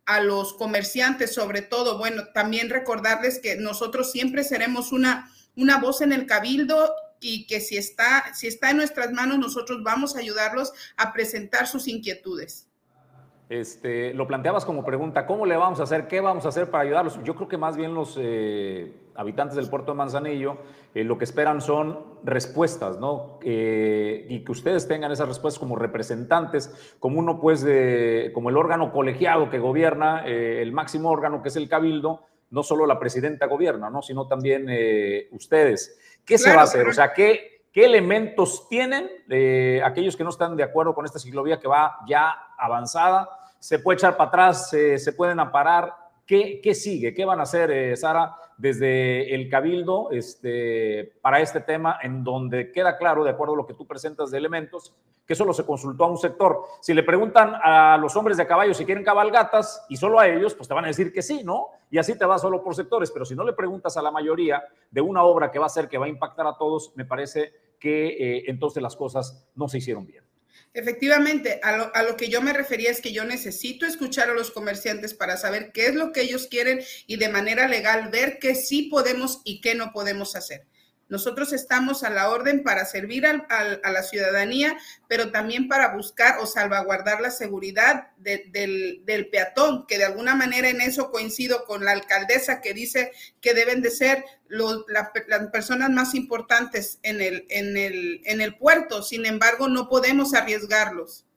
a 0.05 0.19
los 0.19 0.53
comerciantes 0.53 1.33
sobre 1.33 1.61
todo? 1.61 1.97
Bueno, 1.97 2.23
también 2.33 2.69
recordarles 2.69 3.39
que 3.39 3.55
nosotros 3.55 4.11
siempre 4.11 4.43
seremos 4.43 4.91
una, 4.91 5.31
una 5.55 5.79
voz 5.79 6.01
en 6.01 6.11
el 6.11 6.25
cabildo 6.25 6.93
y 7.19 7.47
que 7.47 7.61
si 7.61 7.77
está, 7.77 8.33
si 8.33 8.47
está 8.47 8.71
en 8.71 8.77
nuestras 8.77 9.11
manos, 9.11 9.39
nosotros 9.39 9.81
vamos 9.81 10.15
a 10.15 10.19
ayudarlos 10.19 10.73
a 10.97 11.13
presentar 11.13 11.67
sus 11.67 11.87
inquietudes. 11.87 12.67
Este, 13.49 14.13
lo 14.13 14.27
planteabas 14.27 14.65
como 14.65 14.83
pregunta, 14.83 15.25
¿cómo 15.25 15.45
le 15.45 15.55
vamos 15.55 15.79
a 15.79 15.83
hacer? 15.83 16.07
¿Qué 16.07 16.19
vamos 16.19 16.45
a 16.45 16.49
hacer 16.49 16.69
para 16.69 16.83
ayudarlos? 16.83 17.19
Yo 17.23 17.35
creo 17.35 17.47
que 17.47 17.57
más 17.57 17.77
bien 17.77 17.93
los 17.93 18.17
eh, 18.19 18.91
habitantes 19.15 19.55
del 19.55 19.69
puerto 19.69 19.91
de 19.91 19.97
Manzanillo 19.97 20.57
eh, 20.93 21.03
lo 21.03 21.17
que 21.17 21.23
esperan 21.23 21.61
son 21.61 21.99
respuestas, 22.23 22.99
¿no? 22.99 23.39
Eh, 23.43 24.25
y 24.29 24.43
que 24.43 24.51
ustedes 24.51 24.87
tengan 24.87 25.11
esas 25.11 25.27
respuestas 25.27 25.59
como 25.59 25.75
representantes, 25.75 26.95
como 26.99 27.19
uno, 27.19 27.39
pues, 27.39 27.63
de, 27.63 28.31
como 28.33 28.49
el 28.49 28.57
órgano 28.57 28.91
colegiado 28.91 29.49
que 29.49 29.59
gobierna, 29.59 30.25
el 30.25 30.71
máximo 30.71 31.09
órgano 31.09 31.41
que 31.41 31.49
es 31.49 31.55
el 31.55 31.67
cabildo, 31.67 32.21
no 32.51 32.63
solo 32.63 32.85
la 32.85 32.99
presidenta 32.99 33.47
gobierna, 33.47 33.89
¿no? 33.89 34.01
Sino 34.01 34.27
también 34.27 34.67
ustedes. 35.31 35.99
¿Qué 36.23 36.37
se 36.37 36.53
va 36.53 36.61
a 36.61 36.63
hacer? 36.65 36.87
O 36.87 36.93
sea, 36.93 37.13
¿qué, 37.13 37.65
qué 37.71 37.85
elementos 37.85 38.67
tienen 38.69 39.09
aquellos 39.83 40.15
que 40.15 40.23
no 40.23 40.29
están 40.29 40.55
de 40.55 40.63
acuerdo 40.63 40.93
con 40.93 41.05
esta 41.05 41.17
ciclovía 41.17 41.59
que 41.59 41.67
va 41.67 41.97
ya 42.07 42.31
avanzada? 42.57 43.27
¿Se 43.57 43.79
puede 43.79 43.97
echar 43.97 44.15
para 44.15 44.27
atrás? 44.27 44.69
¿Se 44.69 45.13
pueden 45.13 45.39
amparar? 45.39 46.03
¿Qué, 46.25 46.61
¿Qué, 46.61 46.73
sigue? 46.73 47.13
¿Qué 47.13 47.25
van 47.25 47.39
a 47.39 47.43
hacer, 47.43 47.69
eh, 47.71 47.97
Sara, 47.97 48.35
desde 48.57 49.33
el 49.33 49.49
Cabildo 49.49 50.09
este, 50.11 51.13
para 51.21 51.39
este 51.39 51.61
tema 51.61 51.99
en 52.01 52.23
donde 52.23 52.71
queda 52.71 52.97
claro, 52.97 53.23
de 53.23 53.31
acuerdo 53.31 53.53
a 53.53 53.57
lo 53.57 53.65
que 53.65 53.73
tú 53.73 53.85
presentas 53.85 54.31
de 54.31 54.37
elementos, 54.37 54.93
que 55.25 55.35
solo 55.35 55.53
se 55.53 55.65
consultó 55.65 56.05
a 56.05 56.07
un 56.09 56.17
sector? 56.17 56.63
Si 56.81 56.93
le 56.93 57.03
preguntan 57.03 57.53
a 57.61 57.97
los 57.97 58.15
hombres 58.15 58.37
de 58.37 58.47
caballo 58.47 58.73
si 58.73 58.85
quieren 58.85 59.03
cabalgatas 59.03 59.85
y 59.89 59.97
solo 59.97 60.19
a 60.19 60.27
ellos, 60.27 60.53
pues 60.53 60.67
te 60.67 60.73
van 60.73 60.85
a 60.85 60.89
decir 60.89 61.13
que 61.13 61.21
sí, 61.21 61.43
¿no? 61.43 61.67
Y 61.89 61.97
así 61.97 62.17
te 62.17 62.25
va 62.25 62.37
solo 62.37 62.63
por 62.63 62.75
sectores, 62.75 63.11
pero 63.11 63.25
si 63.25 63.35
no 63.35 63.43
le 63.43 63.53
preguntas 63.53 63.95
a 63.97 64.01
la 64.01 64.11
mayoría 64.11 64.63
de 64.91 65.01
una 65.01 65.23
obra 65.23 65.51
que 65.51 65.59
va 65.59 65.67
a 65.67 65.69
ser, 65.69 65.87
que 65.87 65.97
va 65.97 66.05
a 66.05 66.09
impactar 66.09 66.47
a 66.47 66.57
todos, 66.57 66.91
me 66.95 67.05
parece 67.05 67.53
que 67.79 68.07
eh, 68.07 68.43
entonces 68.47 68.81
las 68.81 68.95
cosas 68.95 69.47
no 69.55 69.67
se 69.67 69.77
hicieron 69.77 70.05
bien. 70.05 70.22
Efectivamente, 70.73 71.59
a 71.61 72.03
lo, 72.03 72.17
que 72.17 72.29
yo 72.29 72.41
me 72.41 72.51
refería 72.51 72.89
es 72.89 72.99
que 72.99 73.11
yo 73.11 73.25
necesito 73.25 73.85
escuchar 73.85 74.29
a 74.29 74.33
los 74.33 74.51
comerciantes 74.51 75.13
para 75.13 75.37
saber 75.37 75.71
qué 75.71 75.87
es 75.87 75.95
lo 75.95 76.11
que 76.11 76.21
ellos 76.21 76.47
quieren 76.47 76.81
y 77.05 77.17
de 77.17 77.29
manera 77.29 77.67
legal 77.67 78.09
ver 78.09 78.39
qué 78.39 78.55
sí 78.55 78.83
podemos 78.83 79.41
y 79.43 79.61
qué 79.61 79.75
no 79.75 79.91
podemos 79.93 80.35
hacer. 80.35 80.65
Nosotros 81.13 81.53
estamos 81.53 82.03
a 82.03 82.09
la 82.09 82.31
orden 82.31 82.63
para 82.63 82.85
servir 82.85 83.27
a 83.27 83.91
la 83.91 84.01
ciudadanía, 84.01 84.75
pero 85.07 85.29
también 85.29 85.67
para 85.67 85.93
buscar 85.95 86.39
o 86.39 86.47
salvaguardar 86.47 87.21
la 87.21 87.29
seguridad 87.29 88.07
del, 88.17 89.29
peatón, 89.31 89.85
que 89.85 89.99
de 89.99 90.05
alguna 90.05 90.33
manera 90.33 90.69
en 90.69 90.81
eso 90.81 91.11
coincido 91.11 91.65
con 91.65 91.85
la 91.85 91.91
alcaldesa 91.91 92.61
que 92.61 92.73
dice 92.73 93.11
que 93.41 93.53
deben 93.53 93.83
de 93.83 93.91
ser 93.91 94.25
las 94.49 95.49
personas 95.51 95.91
más 95.91 96.15
importantes 96.15 96.97
en 97.03 97.21
el, 97.21 97.45
en, 97.49 97.77
el, 97.77 98.21
en 98.25 98.41
el 98.41 98.57
puerto. 98.57 99.03
Sin 99.03 99.27
embargo, 99.27 99.67
no 99.67 99.89
podemos 99.89 100.33
arriesgarlos. 100.33 101.27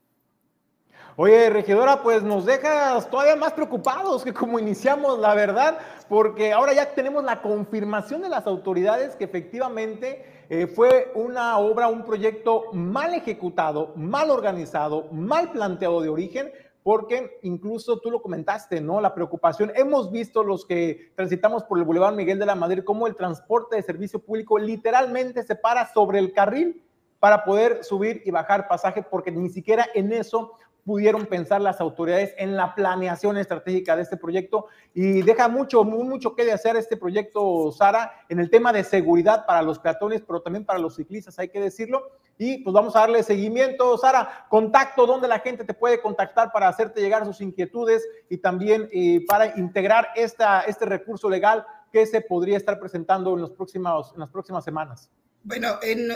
Oye, 1.19 1.49
regidora, 1.49 2.03
pues 2.03 2.23
nos 2.23 2.45
dejas 2.45 3.09
todavía 3.09 3.37
más 3.37 3.55
preocupados 3.55 4.23
que 4.23 4.35
como 4.35 4.59
iniciamos, 4.59 5.19
la 5.19 5.35
verdad, 5.35 5.79
porque 6.11 6.53
ahora 6.53 6.75
ya 6.75 6.93
tenemos 6.95 7.25
la 7.25 7.41
confirmación 7.41 8.21
de 8.21 8.29
las 8.29 8.47
autoridades 8.47 9.17
que 9.17 9.25
efectivamente 9.25 10.27
eh, 10.51 10.67
fue 10.67 11.11
una 11.15 11.57
obra, 11.57 11.89
un 11.89 12.05
proyecto 12.05 12.65
mal 12.75 13.15
ejecutado, 13.15 13.95
mal 13.97 14.31
organizado, 14.31 15.09
mal 15.11 15.53
planteado 15.53 16.03
de 16.03 16.11
origen, 16.11 16.53
porque 16.83 17.39
incluso 17.41 17.99
tú 17.99 18.11
lo 18.11 18.21
comentaste, 18.21 18.83
¿no? 18.83 19.01
La 19.01 19.15
preocupación. 19.15 19.73
Hemos 19.75 20.13
visto 20.13 20.45
los 20.45 20.67
que 20.67 21.13
transitamos 21.15 21.65
por 21.65 21.79
el 21.79 21.85
Boulevard 21.85 22.15
Miguel 22.15 22.39
de 22.39 22.45
la 22.45 22.55
Madrid 22.55 22.85
cómo 22.85 23.07
el 23.07 23.17
transporte 23.17 23.77
de 23.77 23.83
servicio 23.83 24.19
público 24.19 24.59
literalmente 24.59 25.43
se 25.45 25.57
para 25.57 25.91
sobre 25.95 26.19
el 26.19 26.35
carril 26.35 26.83
para 27.19 27.45
poder 27.45 27.83
subir 27.83 28.23
y 28.25 28.31
bajar 28.31 28.69
pasaje, 28.69 29.03
porque 29.03 29.33
ni 29.33 29.49
siquiera 29.49 29.87
en 29.95 30.13
eso 30.13 30.53
pudieron 30.87 31.27
pensar 31.27 31.61
las 31.61 31.81
autoridades 31.81 32.33
en 32.39 32.57
la 32.57 32.75
planeación 32.77 33.37
estratégica 33.37 33.97
de 33.97 34.03
este 34.03 34.17
proyecto 34.17 34.67
y 34.95 35.21
deja 35.23 35.49
mucho, 35.49 35.83
mucho 35.83 36.37
que 36.37 36.45
de 36.45 36.53
hacer 36.53 36.77
este 36.77 36.97
proyecto, 36.97 37.73
Sara, 37.73 38.13
en 38.29 38.39
el 38.39 38.49
tema 38.49 38.73
de 38.73 38.85
seguridad 38.85 39.45
para 39.45 39.63
los 39.63 39.81
peatones, 39.81 40.23
pero 40.25 40.41
también 40.41 40.65
para 40.65 40.79
los 40.79 40.95
ciclistas, 40.95 41.39
hay 41.41 41.49
que 41.49 41.61
decirlo. 41.61 42.13
Y 42.39 42.59
pues 42.63 42.73
vamos 42.73 42.95
a 42.95 43.01
darle 43.01 43.25
seguimiento, 43.25 43.99
Sara, 43.99 44.47
contacto, 44.49 45.07
donde 45.07 45.27
la 45.27 45.41
gente 45.41 45.65
te 45.65 45.75
puede 45.75 46.01
contactar 46.01 46.53
para 46.53 46.69
hacerte 46.69 47.01
llegar 47.01 47.27
sus 47.27 47.41
inquietudes 47.41 48.07
y 48.31 48.39
también 48.39 48.89
eh, 48.93 49.25
para 49.27 49.59
integrar 49.59 50.11
esta, 50.15 50.61
este 50.61 50.87
recurso 50.87 51.29
legal 51.29 51.67
que 51.91 52.07
se 52.07 52.21
podría 52.21 52.59
estar 52.59 52.79
presentando 52.79 53.35
en, 53.35 53.41
los 53.41 53.51
próximos, 53.51 54.13
en 54.15 54.21
las 54.21 54.31
próximas 54.31 54.65
semanas. 54.65 55.11
Bueno, 55.47 55.79
en 55.81 56.13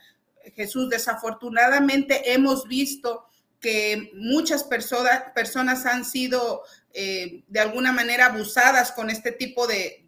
Jesús, 0.55 0.89
desafortunadamente 0.89 2.33
hemos 2.33 2.67
visto 2.67 3.25
que 3.59 4.11
muchas 4.13 4.63
personas, 4.63 5.85
han 5.85 6.05
sido 6.05 6.63
eh, 6.93 7.43
de 7.47 7.59
alguna 7.59 7.91
manera 7.91 8.27
abusadas 8.27 8.91
con 8.91 9.09
este 9.09 9.31
tipo 9.31 9.65
de, 9.65 10.05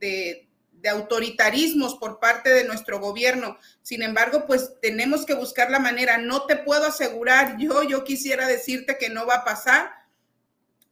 de 0.81 0.89
autoritarismos 0.89 1.95
por 1.95 2.19
parte 2.19 2.49
de 2.49 2.63
nuestro 2.63 2.99
gobierno. 2.99 3.57
Sin 3.81 4.03
embargo, 4.03 4.45
pues 4.45 4.73
tenemos 4.81 5.25
que 5.25 5.33
buscar 5.33 5.71
la 5.71 5.79
manera. 5.79 6.17
No 6.17 6.45
te 6.45 6.55
puedo 6.55 6.85
asegurar, 6.85 7.57
yo, 7.57 7.83
yo 7.83 8.03
quisiera 8.03 8.47
decirte 8.47 8.97
que 8.97 9.09
no 9.09 9.25
va 9.25 9.35
a 9.35 9.45
pasar, 9.45 9.91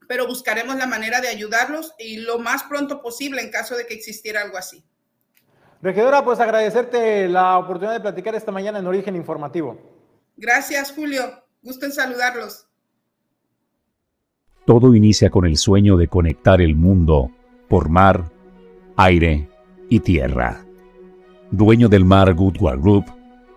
pero 0.08 0.28
buscaremos 0.28 0.76
la 0.76 0.88
manera 0.88 1.22
de 1.22 1.28
ayudarlos 1.28 1.94
y 1.98 2.18
lo 2.18 2.40
más 2.40 2.64
pronto 2.64 3.02
posible 3.02 3.42
en 3.42 3.52
caso 3.52 3.76
de 3.76 3.86
que 3.86 3.94
existiera 3.94 4.42
algo 4.42 4.58
así. 4.58 4.84
Regidora, 5.86 6.26
pues 6.26 6.40
agradecerte 6.40 7.30
la 7.30 7.60
oportunidad 7.60 7.94
de 7.94 8.00
platicar 8.00 8.34
esta 8.34 8.52
mañana 8.52 8.80
en 8.80 8.88
Origen 8.88 9.16
Informativo. 9.16 9.78
Gracias, 10.36 10.92
Julio. 10.92 11.22
Gusto 11.62 11.86
en 11.86 11.92
saludarlos. 11.92 12.66
Todo 14.66 14.96
inicia 14.96 15.30
con 15.30 15.46
el 15.46 15.58
sueño 15.58 15.96
de 15.96 16.08
conectar 16.08 16.60
el 16.60 16.76
mundo 16.76 17.30
por 17.70 17.90
mar, 17.90 18.32
aire 18.96 19.48
y 19.88 20.00
tierra. 20.00 20.66
Dueño 21.52 21.88
del 21.88 22.04
mar 22.04 22.34
Goodward 22.34 22.82
Group, 22.82 23.06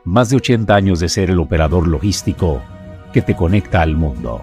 más 0.04 0.28
de 0.28 0.36
80 0.36 0.74
años 0.74 1.00
de 1.00 1.08
ser 1.08 1.30
el 1.30 1.38
operador 1.38 1.88
logístico 1.88 2.60
que 3.10 3.22
te 3.22 3.34
conecta 3.34 3.80
al 3.80 3.96
mundo. 3.96 4.42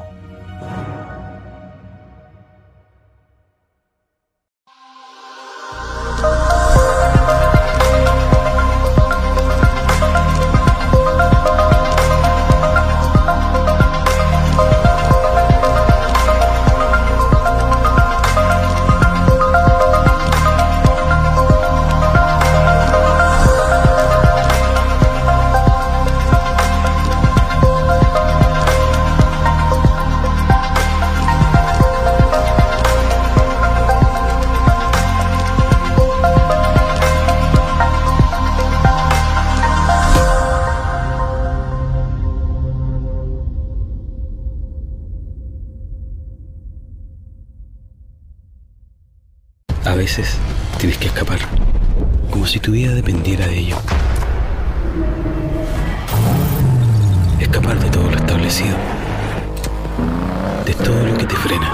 De 60.66 60.74
todo 60.74 61.06
lo 61.06 61.16
que 61.18 61.26
te 61.26 61.36
frena. 61.36 61.72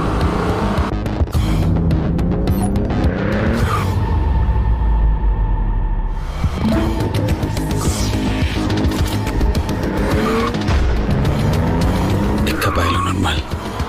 Escapa 12.45 12.83
de 12.83 12.91
lo 12.91 13.01
normal. 13.01 13.41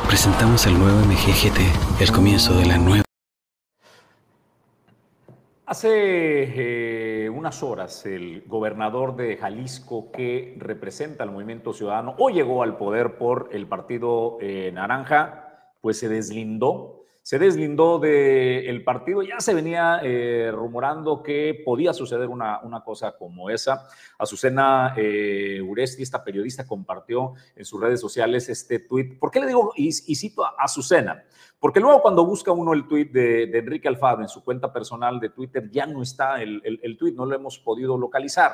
Presentamos 0.06 0.66
el 0.66 0.78
nuevo 0.78 1.00
MGGT, 1.00 2.00
el 2.00 2.12
comienzo 2.12 2.54
de 2.54 2.66
la 2.66 2.78
nueva. 2.78 3.01
Hace 5.72 7.24
eh, 7.24 7.30
unas 7.30 7.62
horas 7.62 8.04
el 8.04 8.44
gobernador 8.46 9.16
de 9.16 9.38
Jalisco 9.38 10.12
que 10.12 10.54
representa 10.58 11.24
al 11.24 11.30
movimiento 11.30 11.72
ciudadano 11.72 12.14
o 12.18 12.28
llegó 12.28 12.62
al 12.62 12.76
poder 12.76 13.16
por 13.16 13.48
el 13.52 13.66
partido 13.66 14.36
eh, 14.42 14.70
naranja, 14.70 15.72
pues 15.80 15.98
se 15.98 16.10
deslindó 16.10 16.98
se 17.22 17.38
deslindó 17.38 18.00
del 18.00 18.82
partido. 18.82 19.22
Ya 19.22 19.38
se 19.38 19.54
venía 19.54 20.00
eh, 20.02 20.50
rumorando 20.52 21.22
que 21.22 21.62
podía 21.64 21.92
suceder 21.92 22.28
una, 22.28 22.60
una, 22.62 22.82
cosa 22.82 23.16
como 23.16 23.48
esa. 23.48 23.88
Azucena 24.18 24.92
Uresti, 25.64 26.02
esta 26.02 26.24
periodista, 26.24 26.66
compartió 26.66 27.34
en 27.54 27.64
sus 27.64 27.80
redes 27.80 28.00
sociales 28.00 28.48
este 28.48 28.80
tuit. 28.80 29.20
¿Por 29.20 29.30
qué 29.30 29.38
le 29.38 29.46
digo 29.46 29.72
y, 29.76 29.92
cito 29.92 30.44
a 30.44 30.56
Azucena? 30.58 31.22
Porque 31.62 31.78
luego 31.78 32.02
cuando 32.02 32.26
busca 32.26 32.50
uno 32.50 32.72
el 32.72 32.88
tuit 32.88 33.12
de, 33.12 33.44
Enrique 33.56 33.86
Alfaro 33.86 34.20
en 34.20 34.28
su 34.28 34.42
cuenta 34.42 34.72
personal 34.72 35.20
de 35.20 35.28
Twitter, 35.28 35.70
ya 35.70 35.86
no 35.86 36.02
está 36.02 36.42
el, 36.42 36.60
el, 36.64 36.96
tuit, 36.96 37.14
no 37.14 37.24
lo 37.24 37.36
hemos 37.36 37.60
podido 37.60 37.96
localizar. 37.96 38.50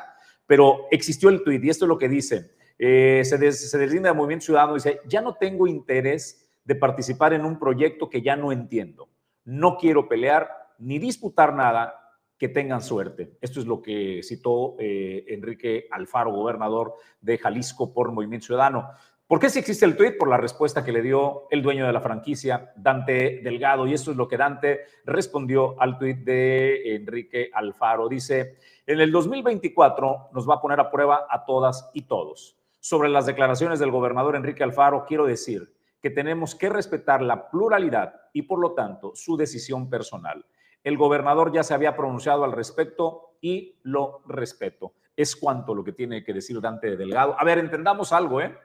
Pero 0.46 0.84
existió 0.90 1.30
el 1.30 1.42
tuit 1.42 1.64
y 1.64 1.70
esto 1.70 1.86
es 1.86 1.88
lo 1.88 1.96
que 1.96 2.06
dice. 2.06 2.50
Eh, 2.78 3.22
se, 3.24 3.50
se 3.52 3.78
deslinda 3.78 4.10
del 4.10 4.18
Movimiento 4.18 4.44
Ciudadano 4.44 4.72
y 4.72 4.74
dice, 4.74 5.00
ya 5.06 5.22
no 5.22 5.36
tengo 5.36 5.66
interés 5.66 6.50
de 6.66 6.74
participar 6.74 7.32
en 7.32 7.46
un 7.46 7.58
proyecto 7.58 8.10
que 8.10 8.20
ya 8.20 8.36
no 8.36 8.52
entiendo. 8.52 9.08
No 9.46 9.78
quiero 9.78 10.06
pelear 10.06 10.50
ni 10.76 10.98
disputar 10.98 11.54
nada, 11.54 11.98
que 12.36 12.48
tengan 12.48 12.82
suerte. 12.82 13.38
Esto 13.40 13.58
es 13.60 13.66
lo 13.66 13.80
que 13.80 14.20
citó 14.22 14.76
eh, 14.78 15.24
Enrique 15.28 15.88
Alfaro, 15.90 16.30
gobernador 16.30 16.94
de 17.22 17.38
Jalisco 17.38 17.94
por 17.94 18.12
Movimiento 18.12 18.46
Ciudadano. 18.46 18.90
¿Por 19.28 19.40
qué 19.40 19.50
si 19.50 19.58
existe 19.58 19.84
el 19.84 19.94
tuit? 19.94 20.16
Por 20.16 20.30
la 20.30 20.38
respuesta 20.38 20.82
que 20.82 20.90
le 20.90 21.02
dio 21.02 21.48
el 21.50 21.60
dueño 21.60 21.86
de 21.86 21.92
la 21.92 22.00
franquicia, 22.00 22.72
Dante 22.76 23.42
Delgado. 23.44 23.86
Y 23.86 23.92
esto 23.92 24.10
es 24.10 24.16
lo 24.16 24.26
que 24.26 24.38
Dante 24.38 24.86
respondió 25.04 25.78
al 25.78 25.98
tuit 25.98 26.20
de 26.20 26.96
Enrique 26.96 27.50
Alfaro. 27.52 28.08
Dice, 28.08 28.56
en 28.86 29.00
el 29.00 29.12
2024 29.12 30.30
nos 30.32 30.48
va 30.48 30.54
a 30.54 30.60
poner 30.62 30.80
a 30.80 30.90
prueba 30.90 31.26
a 31.28 31.44
todas 31.44 31.90
y 31.92 32.06
todos. 32.06 32.56
Sobre 32.80 33.10
las 33.10 33.26
declaraciones 33.26 33.78
del 33.78 33.90
gobernador 33.90 34.34
Enrique 34.34 34.64
Alfaro, 34.64 35.04
quiero 35.06 35.26
decir, 35.26 35.74
que 36.00 36.08
tenemos 36.08 36.54
que 36.54 36.70
respetar 36.70 37.20
la 37.20 37.50
pluralidad 37.50 38.14
y 38.32 38.42
por 38.42 38.58
lo 38.58 38.72
tanto 38.72 39.12
su 39.14 39.36
decisión 39.36 39.90
personal. 39.90 40.46
El 40.82 40.96
gobernador 40.96 41.52
ya 41.52 41.62
se 41.64 41.74
había 41.74 41.94
pronunciado 41.94 42.44
al 42.44 42.52
respecto 42.52 43.34
y 43.42 43.76
lo 43.82 44.22
respeto. 44.26 44.94
Es 45.14 45.36
cuanto 45.36 45.74
lo 45.74 45.84
que 45.84 45.92
tiene 45.92 46.24
que 46.24 46.32
decir 46.32 46.58
Dante 46.62 46.96
Delgado. 46.96 47.36
A 47.38 47.44
ver, 47.44 47.58
entendamos 47.58 48.14
algo, 48.14 48.40
¿eh? 48.40 48.56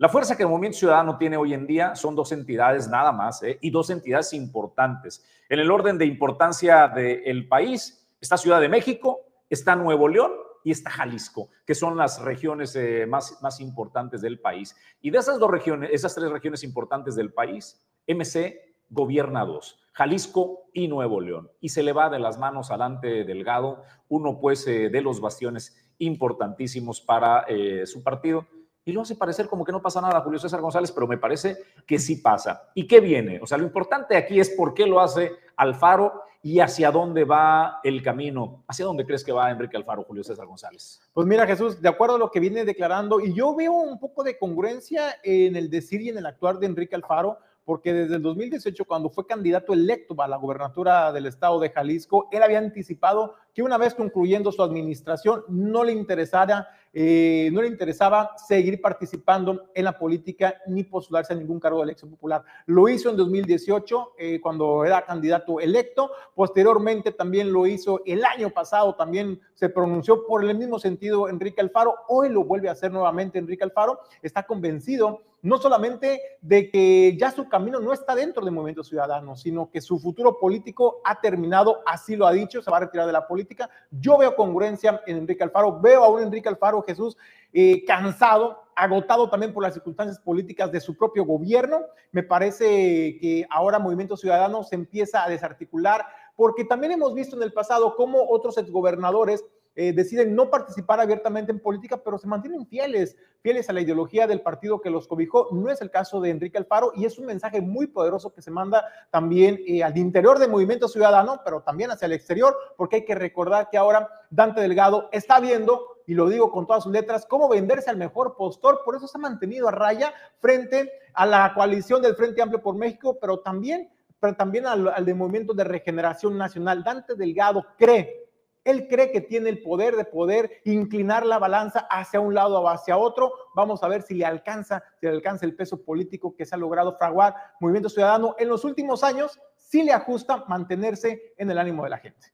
La 0.00 0.08
fuerza 0.08 0.36
que 0.36 0.44
el 0.44 0.48
Movimiento 0.48 0.78
Ciudadano 0.78 1.18
tiene 1.18 1.36
hoy 1.36 1.52
en 1.52 1.66
día 1.66 1.96
son 1.96 2.14
dos 2.14 2.30
entidades 2.30 2.88
nada 2.88 3.10
más, 3.10 3.42
¿eh? 3.42 3.58
y 3.60 3.70
dos 3.70 3.90
entidades 3.90 4.32
importantes. 4.32 5.26
En 5.48 5.58
el 5.58 5.72
orden 5.72 5.98
de 5.98 6.06
importancia 6.06 6.86
del 6.86 7.48
país 7.48 8.08
está 8.20 8.36
Ciudad 8.36 8.60
de 8.60 8.68
México, 8.68 9.22
está 9.50 9.74
Nuevo 9.74 10.06
León 10.06 10.30
y 10.62 10.70
está 10.70 10.88
Jalisco, 10.88 11.48
que 11.66 11.74
son 11.74 11.96
las 11.96 12.22
regiones 12.22 12.76
eh, 12.76 13.06
más, 13.08 13.42
más 13.42 13.58
importantes 13.58 14.20
del 14.20 14.38
país. 14.38 14.76
Y 15.00 15.10
de 15.10 15.18
esas 15.18 15.40
dos 15.40 15.50
regiones, 15.50 15.90
esas 15.92 16.14
tres 16.14 16.30
regiones 16.30 16.62
importantes 16.62 17.16
del 17.16 17.32
país, 17.32 17.84
MC 18.06 18.76
gobierna 18.90 19.44
dos, 19.44 19.80
Jalisco 19.94 20.68
y 20.72 20.86
Nuevo 20.86 21.20
León. 21.20 21.50
Y 21.60 21.70
se 21.70 21.82
le 21.82 21.92
va 21.92 22.08
de 22.08 22.20
las 22.20 22.38
manos 22.38 22.70
adelante 22.70 23.24
Delgado, 23.24 23.82
uno 24.06 24.38
pues 24.38 24.64
eh, 24.68 24.90
de 24.90 25.00
los 25.00 25.20
bastiones 25.20 25.76
importantísimos 25.98 27.00
para 27.00 27.46
su 27.84 28.04
partido. 28.04 28.46
Y 28.88 28.92
lo 28.92 29.02
hace 29.02 29.16
parecer 29.16 29.48
como 29.48 29.66
que 29.66 29.72
no 29.72 29.82
pasa 29.82 30.00
nada 30.00 30.22
Julio 30.22 30.38
César 30.38 30.62
González, 30.62 30.90
pero 30.92 31.06
me 31.06 31.18
parece 31.18 31.58
que 31.86 31.98
sí 31.98 32.16
pasa. 32.16 32.70
¿Y 32.72 32.86
qué 32.86 33.00
viene? 33.00 33.38
O 33.42 33.46
sea, 33.46 33.58
lo 33.58 33.64
importante 33.64 34.16
aquí 34.16 34.40
es 34.40 34.48
por 34.48 34.72
qué 34.72 34.86
lo 34.86 34.98
hace 34.98 35.30
Alfaro 35.56 36.22
y 36.42 36.60
hacia 36.60 36.90
dónde 36.90 37.24
va 37.24 37.80
el 37.84 38.02
camino. 38.02 38.64
¿Hacia 38.66 38.86
dónde 38.86 39.04
crees 39.04 39.22
que 39.22 39.30
va 39.30 39.50
Enrique 39.50 39.76
Alfaro, 39.76 40.04
Julio 40.04 40.24
César 40.24 40.46
González? 40.46 41.02
Pues 41.12 41.26
mira, 41.26 41.46
Jesús, 41.46 41.82
de 41.82 41.88
acuerdo 41.90 42.14
a 42.14 42.18
lo 42.18 42.30
que 42.30 42.40
viene 42.40 42.64
declarando, 42.64 43.20
y 43.20 43.34
yo 43.34 43.54
veo 43.54 43.72
un 43.72 44.00
poco 44.00 44.24
de 44.24 44.38
congruencia 44.38 45.16
en 45.22 45.56
el 45.56 45.68
decir 45.68 46.00
y 46.00 46.08
en 46.08 46.16
el 46.16 46.24
actuar 46.24 46.58
de 46.58 46.64
Enrique 46.64 46.96
Alfaro, 46.96 47.36
porque 47.68 47.92
desde 47.92 48.16
el 48.16 48.22
2018, 48.22 48.86
cuando 48.86 49.10
fue 49.10 49.26
candidato 49.26 49.74
electo 49.74 50.14
a 50.22 50.26
la 50.26 50.38
gobernatura 50.38 51.12
del 51.12 51.26
estado 51.26 51.60
de 51.60 51.68
Jalisco, 51.68 52.26
él 52.32 52.42
había 52.42 52.56
anticipado 52.56 53.34
que 53.52 53.62
una 53.62 53.76
vez 53.76 53.94
concluyendo 53.94 54.50
su 54.50 54.62
administración 54.62 55.44
no 55.48 55.84
le 55.84 55.92
interesara, 55.92 56.66
eh, 56.94 57.50
no 57.52 57.60
le 57.60 57.68
interesaba 57.68 58.30
seguir 58.38 58.80
participando 58.80 59.66
en 59.74 59.84
la 59.84 59.98
política 59.98 60.54
ni 60.66 60.82
postularse 60.82 61.34
a 61.34 61.36
ningún 61.36 61.60
cargo 61.60 61.80
de 61.80 61.84
elección 61.84 62.10
popular. 62.10 62.42
Lo 62.64 62.88
hizo 62.88 63.10
en 63.10 63.18
2018 63.18 64.12
eh, 64.18 64.40
cuando 64.40 64.86
era 64.86 65.04
candidato 65.04 65.60
electo, 65.60 66.10
posteriormente 66.34 67.12
también 67.12 67.52
lo 67.52 67.66
hizo 67.66 68.00
el 68.06 68.24
año 68.24 68.48
pasado, 68.48 68.94
también 68.94 69.42
se 69.52 69.68
pronunció 69.68 70.24
por 70.24 70.42
el 70.42 70.56
mismo 70.56 70.78
sentido 70.78 71.28
Enrique 71.28 71.60
Alfaro, 71.60 71.96
hoy 72.08 72.30
lo 72.30 72.44
vuelve 72.44 72.70
a 72.70 72.72
hacer 72.72 72.90
nuevamente 72.90 73.38
Enrique 73.38 73.64
Alfaro, 73.64 74.00
está 74.22 74.44
convencido 74.44 75.20
no 75.42 75.58
solamente 75.58 76.20
de 76.40 76.70
que 76.70 77.16
ya 77.16 77.30
su 77.30 77.48
camino 77.48 77.80
no 77.80 77.92
está 77.92 78.14
dentro 78.14 78.44
del 78.44 78.54
movimiento 78.54 78.82
ciudadano, 78.82 79.36
sino 79.36 79.70
que 79.70 79.80
su 79.80 79.98
futuro 79.98 80.38
político 80.38 81.00
ha 81.04 81.20
terminado, 81.20 81.80
así 81.86 82.16
lo 82.16 82.26
ha 82.26 82.32
dicho, 82.32 82.60
se 82.60 82.70
va 82.70 82.78
a 82.78 82.80
retirar 82.80 83.06
de 83.06 83.12
la 83.12 83.26
política. 83.26 83.70
Yo 83.90 84.18
veo 84.18 84.34
congruencia 84.34 85.00
en 85.06 85.18
Enrique 85.18 85.44
Alfaro, 85.44 85.80
veo 85.80 86.02
a 86.04 86.08
un 86.08 86.22
Enrique 86.22 86.48
Alfaro 86.48 86.82
Jesús 86.82 87.16
eh, 87.52 87.84
cansado, 87.84 88.64
agotado 88.74 89.30
también 89.30 89.52
por 89.52 89.62
las 89.62 89.74
circunstancias 89.74 90.18
políticas 90.18 90.72
de 90.72 90.80
su 90.80 90.96
propio 90.96 91.24
gobierno. 91.24 91.80
Me 92.12 92.22
parece 92.22 93.18
que 93.20 93.46
ahora 93.50 93.78
Movimiento 93.78 94.16
Ciudadano 94.16 94.64
se 94.64 94.74
empieza 94.74 95.24
a 95.24 95.28
desarticular, 95.28 96.04
porque 96.36 96.64
también 96.64 96.92
hemos 96.92 97.14
visto 97.14 97.36
en 97.36 97.42
el 97.42 97.52
pasado 97.52 97.96
cómo 97.96 98.28
otros 98.28 98.58
exgobernadores 98.58 99.44
eh, 99.80 99.92
deciden 99.92 100.34
no 100.34 100.50
participar 100.50 100.98
abiertamente 100.98 101.52
en 101.52 101.60
política, 101.60 102.02
pero 102.02 102.18
se 102.18 102.26
mantienen 102.26 102.66
fieles, 102.66 103.16
fieles 103.42 103.70
a 103.70 103.72
la 103.72 103.80
ideología 103.80 104.26
del 104.26 104.40
partido 104.40 104.80
que 104.80 104.90
los 104.90 105.06
cobijó. 105.06 105.50
No 105.52 105.70
es 105.70 105.80
el 105.80 105.88
caso 105.88 106.20
de 106.20 106.30
Enrique 106.30 106.58
Alfaro 106.58 106.90
y 106.96 107.04
es 107.04 107.16
un 107.16 107.26
mensaje 107.26 107.60
muy 107.60 107.86
poderoso 107.86 108.32
que 108.32 108.42
se 108.42 108.50
manda 108.50 108.84
también 109.12 109.60
eh, 109.68 109.84
al 109.84 109.96
interior 109.96 110.40
del 110.40 110.50
movimiento 110.50 110.88
ciudadano, 110.88 111.42
pero 111.44 111.60
también 111.60 111.92
hacia 111.92 112.06
el 112.06 112.12
exterior, 112.12 112.56
porque 112.76 112.96
hay 112.96 113.04
que 113.04 113.14
recordar 113.14 113.70
que 113.70 113.78
ahora 113.78 114.10
Dante 114.30 114.60
Delgado 114.60 115.08
está 115.12 115.38
viendo 115.38 115.80
y 116.08 116.14
lo 116.14 116.28
digo 116.28 116.50
con 116.50 116.66
todas 116.66 116.82
sus 116.82 116.90
letras, 116.90 117.24
cómo 117.24 117.48
venderse 117.48 117.88
al 117.88 117.98
mejor 117.98 118.34
postor. 118.34 118.80
Por 118.84 118.96
eso 118.96 119.06
se 119.06 119.16
ha 119.16 119.20
mantenido 119.20 119.68
a 119.68 119.70
raya 119.70 120.12
frente 120.40 120.90
a 121.14 121.24
la 121.24 121.54
coalición 121.54 122.02
del 122.02 122.16
Frente 122.16 122.42
Amplio 122.42 122.60
por 122.60 122.74
México, 122.74 123.16
pero 123.20 123.38
también, 123.38 123.88
pero 124.18 124.34
también 124.34 124.66
al, 124.66 124.88
al 124.88 125.14
Movimiento 125.14 125.54
de 125.54 125.62
Regeneración 125.62 126.36
Nacional. 126.36 126.82
Dante 126.82 127.14
Delgado 127.14 127.64
cree 127.78 128.27
él 128.68 128.86
cree 128.86 129.10
que 129.10 129.22
tiene 129.22 129.48
el 129.48 129.62
poder 129.62 129.96
de 129.96 130.04
poder 130.04 130.60
inclinar 130.64 131.24
la 131.24 131.38
balanza 131.38 131.86
hacia 131.90 132.20
un 132.20 132.34
lado 132.34 132.60
o 132.60 132.68
hacia 132.68 132.98
otro. 132.98 133.32
Vamos 133.54 133.82
a 133.82 133.88
ver 133.88 134.02
si 134.02 134.14
le 134.14 134.26
alcanza, 134.26 134.84
si 135.00 135.06
le 135.06 135.12
alcanza 135.12 135.46
el 135.46 135.54
peso 135.54 135.82
político 135.82 136.36
que 136.36 136.44
se 136.44 136.54
ha 136.54 136.58
logrado 136.58 136.96
fraguar 136.98 137.34
Movimiento 137.60 137.88
Ciudadano 137.88 138.36
en 138.38 138.48
los 138.48 138.64
últimos 138.64 139.02
años, 139.02 139.40
si 139.56 139.82
le 139.82 139.92
ajusta 139.92 140.44
mantenerse 140.48 141.32
en 141.38 141.50
el 141.50 141.58
ánimo 141.58 141.84
de 141.84 141.90
la 141.90 141.98
gente. 141.98 142.28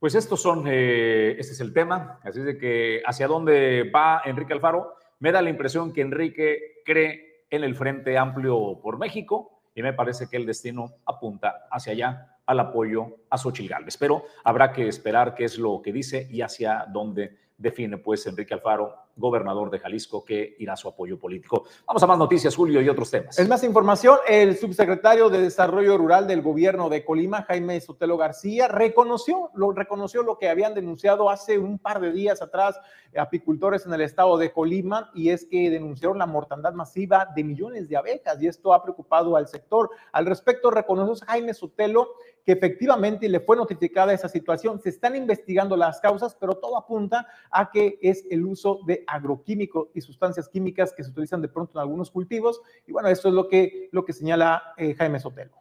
Pues 0.00 0.14
estos 0.14 0.42
son, 0.42 0.64
eh, 0.66 1.36
este 1.38 1.52
es 1.52 1.60
el 1.60 1.72
tema, 1.72 2.18
así 2.24 2.40
de 2.40 2.58
que 2.58 3.02
hacia 3.06 3.28
dónde 3.28 3.90
va 3.94 4.22
Enrique 4.24 4.52
Alfaro, 4.52 4.94
me 5.18 5.30
da 5.30 5.40
la 5.42 5.50
impresión 5.50 5.92
que 5.92 6.00
Enrique 6.00 6.82
cree 6.84 7.44
en 7.50 7.62
el 7.62 7.76
Frente 7.76 8.18
Amplio 8.18 8.80
por 8.82 8.98
México 8.98 9.60
y 9.74 9.82
me 9.82 9.92
parece 9.92 10.28
que 10.28 10.36
el 10.36 10.46
destino 10.46 10.94
apunta 11.04 11.68
hacia 11.70 11.92
allá 11.92 12.29
al 12.50 12.58
apoyo 12.58 13.18
a 13.30 13.38
Xochitl. 13.38 13.72
Pero 13.98 14.24
habrá 14.42 14.72
que 14.72 14.88
esperar 14.88 15.36
qué 15.36 15.44
es 15.44 15.56
lo 15.56 15.80
que 15.80 15.92
dice 15.92 16.26
y 16.28 16.42
hacia 16.42 16.84
dónde 16.92 17.38
define 17.56 17.98
pues 17.98 18.26
Enrique 18.26 18.54
Alfaro 18.54 19.10
gobernador 19.20 19.70
de 19.70 19.78
Jalisco, 19.78 20.24
que 20.24 20.56
irá 20.58 20.76
su 20.76 20.88
apoyo 20.88 21.18
político. 21.18 21.64
Vamos 21.86 22.02
a 22.02 22.06
más 22.06 22.18
noticias, 22.18 22.56
Julio, 22.56 22.80
y 22.80 22.88
otros 22.88 23.10
temas. 23.10 23.38
Es 23.38 23.48
más 23.48 23.62
información, 23.62 24.18
el 24.26 24.56
subsecretario 24.56 25.28
de 25.28 25.42
Desarrollo 25.42 25.98
Rural 25.98 26.26
del 26.26 26.42
gobierno 26.42 26.88
de 26.88 27.04
Colima, 27.04 27.42
Jaime 27.42 27.80
Sotelo 27.80 28.16
García, 28.16 28.66
reconoció 28.66 29.50
lo, 29.54 29.72
reconoció 29.72 30.22
lo 30.22 30.38
que 30.38 30.48
habían 30.48 30.74
denunciado 30.74 31.28
hace 31.28 31.58
un 31.58 31.78
par 31.78 32.00
de 32.00 32.12
días 32.12 32.40
atrás 32.40 32.80
apicultores 33.16 33.84
en 33.86 33.92
el 33.92 34.00
estado 34.00 34.38
de 34.38 34.52
Colima, 34.52 35.10
y 35.14 35.30
es 35.30 35.44
que 35.44 35.68
denunciaron 35.68 36.18
la 36.18 36.26
mortandad 36.26 36.72
masiva 36.72 37.28
de 37.34 37.44
millones 37.44 37.88
de 37.88 37.96
abejas, 37.96 38.40
y 38.40 38.46
esto 38.46 38.72
ha 38.72 38.82
preocupado 38.82 39.36
al 39.36 39.48
sector. 39.48 39.90
Al 40.12 40.26
respecto, 40.26 40.70
reconoció 40.70 41.26
Jaime 41.26 41.52
Sotelo 41.52 42.08
que 42.44 42.52
efectivamente 42.52 43.28
le 43.28 43.40
fue 43.40 43.56
notificada 43.56 44.12
esa 44.12 44.28
situación. 44.28 44.80
Se 44.80 44.88
están 44.88 45.16
investigando 45.16 45.76
las 45.76 46.00
causas, 46.00 46.36
pero 46.38 46.56
todo 46.56 46.76
apunta 46.76 47.26
a 47.50 47.70
que 47.70 47.98
es 48.00 48.26
el 48.30 48.44
uso 48.44 48.80
de 48.86 49.04
agroquímicos 49.06 49.88
y 49.94 50.00
sustancias 50.00 50.48
químicas 50.48 50.92
que 50.92 51.04
se 51.04 51.10
utilizan 51.10 51.42
de 51.42 51.48
pronto 51.48 51.72
en 51.74 51.80
algunos 51.80 52.10
cultivos. 52.10 52.60
Y 52.86 52.92
bueno, 52.92 53.08
esto 53.08 53.28
es 53.28 53.34
lo 53.34 53.48
que, 53.48 53.88
lo 53.92 54.04
que 54.04 54.12
señala 54.12 54.62
eh, 54.76 54.94
Jaime 54.94 55.20
Sotelo. 55.20 55.56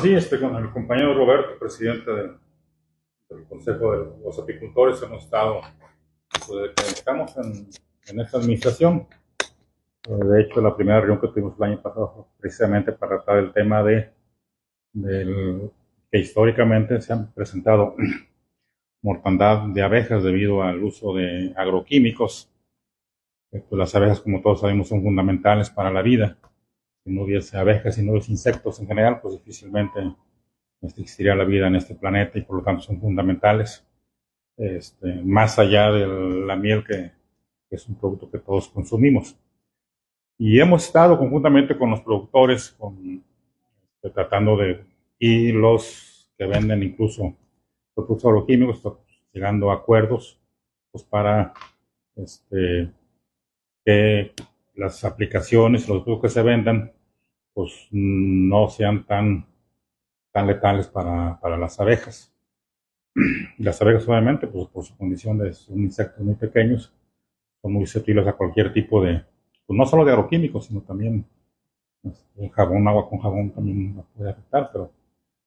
Sí, 0.00 0.14
este, 0.14 0.38
con 0.38 0.54
el 0.56 0.70
compañero 0.70 1.14
Roberto, 1.14 1.58
presidente 1.58 2.10
del, 2.10 2.36
Consejo 3.48 3.92
de 3.92 4.24
los 4.24 4.38
Apicultores, 4.40 5.00
hemos 5.02 5.22
estado, 5.22 5.60
pues, 6.48 6.72
estamos 6.96 7.36
en, 7.36 7.68
en 8.08 8.20
esta 8.20 8.38
administración. 8.38 9.06
De 10.08 10.40
hecho, 10.40 10.60
la 10.60 10.74
primera 10.74 11.00
reunión 11.00 11.20
que 11.20 11.28
tuvimos 11.28 11.56
el 11.58 11.62
año 11.62 11.82
pasado 11.82 12.12
fue 12.12 12.24
precisamente 12.40 12.90
para 12.92 13.16
tratar 13.18 13.38
el 13.38 13.52
tema 13.52 13.82
de, 13.82 14.10
del 14.92 15.70
que 16.10 16.18
históricamente 16.18 17.00
se 17.00 17.12
han 17.12 17.32
presentado 17.32 17.94
mortandad 19.02 19.68
de 19.68 19.82
abejas 19.82 20.22
debido 20.22 20.62
al 20.62 20.82
uso 20.82 21.14
de 21.14 21.52
agroquímicos. 21.56 22.50
Pues 23.50 23.64
las 23.72 23.94
abejas, 23.94 24.20
como 24.20 24.40
todos 24.40 24.60
sabemos, 24.60 24.88
son 24.88 25.02
fundamentales 25.02 25.70
para 25.70 25.90
la 25.90 26.02
vida. 26.02 26.36
Si 27.04 27.12
no 27.12 27.22
hubiese 27.22 27.56
abejas 27.56 27.98
y 27.98 28.02
no 28.02 28.12
hubiese 28.12 28.32
insectos 28.32 28.78
en 28.80 28.86
general, 28.86 29.20
pues 29.20 29.34
difícilmente 29.34 30.00
existiría 30.82 31.34
la 31.34 31.44
vida 31.44 31.66
en 31.66 31.76
este 31.76 31.94
planeta 31.94 32.38
y 32.38 32.42
por 32.42 32.56
lo 32.56 32.62
tanto 32.62 32.82
son 32.82 33.00
fundamentales. 33.00 33.86
Este, 34.56 35.22
más 35.22 35.58
allá 35.58 35.90
de 35.90 36.06
la 36.06 36.54
miel 36.54 36.84
que, 36.84 37.12
que 37.68 37.76
es 37.76 37.88
un 37.88 37.94
producto 37.94 38.30
que 38.30 38.38
todos 38.38 38.68
consumimos. 38.68 39.36
Y 40.36 40.60
hemos 40.60 40.84
estado 40.84 41.18
conjuntamente 41.18 41.76
con 41.78 41.90
los 41.90 42.00
productores 42.00 42.76
este, 44.02 44.10
tratando 44.10 44.56
de 44.56 44.84
y 45.20 45.52
los 45.52 46.32
que 46.36 46.46
venden 46.46 46.82
incluso 46.82 47.36
productos 47.94 48.24
agroquímicos, 48.24 48.82
llegando 49.32 49.70
a 49.70 49.74
acuerdos 49.74 50.40
pues, 50.90 51.04
para 51.04 51.52
este, 52.16 52.90
que 53.84 54.32
las 54.74 55.04
aplicaciones, 55.04 55.86
los 55.86 56.02
productos 56.02 56.30
que 56.30 56.34
se 56.34 56.42
vendan, 56.42 56.92
pues 57.52 57.86
no 57.90 58.70
sean 58.70 59.04
tan, 59.04 59.46
tan 60.32 60.46
letales 60.46 60.88
para, 60.88 61.38
para 61.38 61.58
las 61.58 61.78
abejas. 61.78 62.34
Las 63.58 63.82
abejas 63.82 64.08
obviamente, 64.08 64.46
pues 64.46 64.68
por 64.68 64.84
su 64.84 64.96
condición 64.96 65.36
de 65.36 65.52
son 65.52 65.80
insectos 65.80 66.24
muy 66.24 66.36
pequeños, 66.36 66.94
son 67.60 67.72
muy 67.72 67.84
susceptibles 67.84 68.26
a 68.28 68.34
cualquier 68.34 68.72
tipo 68.72 69.02
de, 69.02 69.24
pues 69.66 69.76
no 69.76 69.84
solo 69.84 70.04
de 70.04 70.12
agroquímicos, 70.12 70.66
sino 70.66 70.80
también 70.80 71.26
este, 72.04 72.48
jabón, 72.50 72.86
agua 72.86 73.10
con 73.10 73.18
jabón 73.18 73.50
también 73.50 73.96
nos 73.96 74.06
puede 74.16 74.30
afectar, 74.30 74.70
pero 74.72 74.92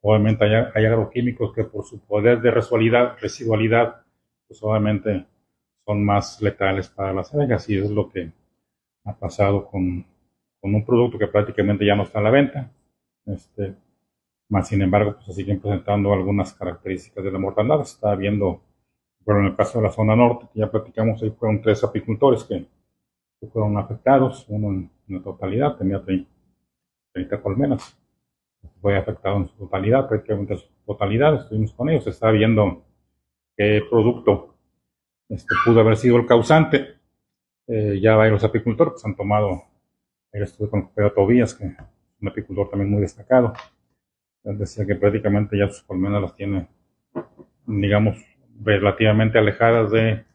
Obviamente 0.06 0.43
hay, 0.43 0.86
agroquímicos 0.86 1.54
que 1.54 1.64
por 1.64 1.86
su 1.86 1.97
poder 2.01 2.41
de 2.41 2.51
residualidad, 2.51 3.18
residualidad, 3.22 4.04
pues 4.45 4.62
obviamente 4.62 5.26
son 5.86 6.04
más 6.04 6.41
letales 6.41 6.89
para 6.89 7.14
las 7.14 7.34
abejas 7.34 7.70
y 7.70 7.78
es 7.78 7.89
lo 7.89 8.12
que 8.12 8.30
ha 9.06 9.14
pasado 9.14 9.66
con, 9.66 10.06
con 10.60 10.76
un 10.76 10.86
producto 10.86 11.18
que 11.18 11.28
prácticamente 11.28 11.86
ya 11.86 11.95
no 11.95 12.04
está 12.04 12.20
a 12.20 12.22
la 12.22 12.32
venta. 12.32 12.70
Este, 13.26 13.76
más 14.49 14.68
sin 14.68 14.82
embargo, 14.82 15.14
pues 15.14 15.28
se 15.28 15.34
siguen 15.36 15.62
presentando 15.62 16.12
algunas 16.12 16.54
características 16.54 17.24
de 17.24 17.32
la 17.32 17.39
mortandad. 17.39 17.78
Se 17.86 17.93
está 17.93 18.14
viendo, 18.16 18.62
pero 19.26 19.39
en 19.39 19.45
el 19.45 19.56
caso 19.56 19.80
de 19.80 19.86
la 19.86 19.93
zona 19.93 20.18
norte, 20.18 20.47
que 20.54 20.60
ya 20.60 20.70
platicamos, 20.70 21.24
ahí 21.24 21.30
fueron 21.30 21.62
tres 21.62 21.82
apicultores 21.82 22.43
que, 22.43 22.66
fueron 23.54 23.78
afectados, 23.78 24.45
uno 24.49 24.70
en, 24.70 24.89
la 25.08 25.22
totalidad, 25.22 25.78
tenía 25.78 26.04
30, 26.04 26.30
30 27.14 27.41
colmenas 27.41 28.03
fue 28.82 28.97
afectado 28.97 29.38
en 29.38 29.47
su 29.47 29.55
totalidad, 29.55 30.07
prácticamente 30.07 30.53
en 30.53 30.59
su 30.59 30.68
totalidad, 30.86 31.36
estuvimos 31.36 31.74
con 31.74 31.89
ellos, 31.89 32.05
está 32.07 32.32
viendo 32.32 32.84
qué 33.55 33.82
producto 33.89 34.55
este, 35.30 35.55
pudo 35.66 35.80
haber 35.80 35.95
sido 35.95 36.18
el 36.18 36.26
causante. 36.26 36.95
Eh, 37.68 37.99
ya 38.01 38.16
varios 38.16 38.43
apicultores 38.43 38.93
pues, 38.93 39.05
han 39.05 39.16
tomado, 39.16 39.64
ayer 40.34 40.43
estuve 40.43 40.70
con 40.70 40.89
Pedro 40.89 41.14
Tobías, 41.14 41.53
que 41.53 41.66
es 41.66 41.74
un 42.22 42.28
apicultor 42.28 42.70
también 42.70 42.91
muy 42.91 43.01
destacado, 43.01 43.53
él 44.43 44.57
decía 44.57 44.86
que 44.86 44.95
prácticamente 44.95 45.57
ya 45.57 45.70
sus 45.70 45.84
colmenas 45.84 46.22
las 46.22 46.36
tiene, 46.36 46.68
digamos, 47.66 48.18
relativamente 48.61 49.38
alejadas 49.38 49.91
de 49.91 50.26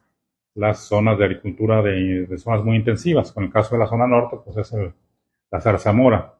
las 0.55 0.79
zonas 0.79 1.19
de 1.19 1.25
agricultura 1.25 1.83
de, 1.83 2.25
de, 2.25 2.37
zonas 2.39 2.63
muy 2.63 2.75
intensivas. 2.77 3.31
Con 3.31 3.43
el 3.43 3.51
caso 3.51 3.75
de 3.75 3.79
la 3.79 3.87
zona 3.87 4.07
norte, 4.07 4.37
pues 4.43 4.57
es 4.57 4.73
el, 4.73 4.91
la 5.51 5.61
zarzamora 5.61 6.38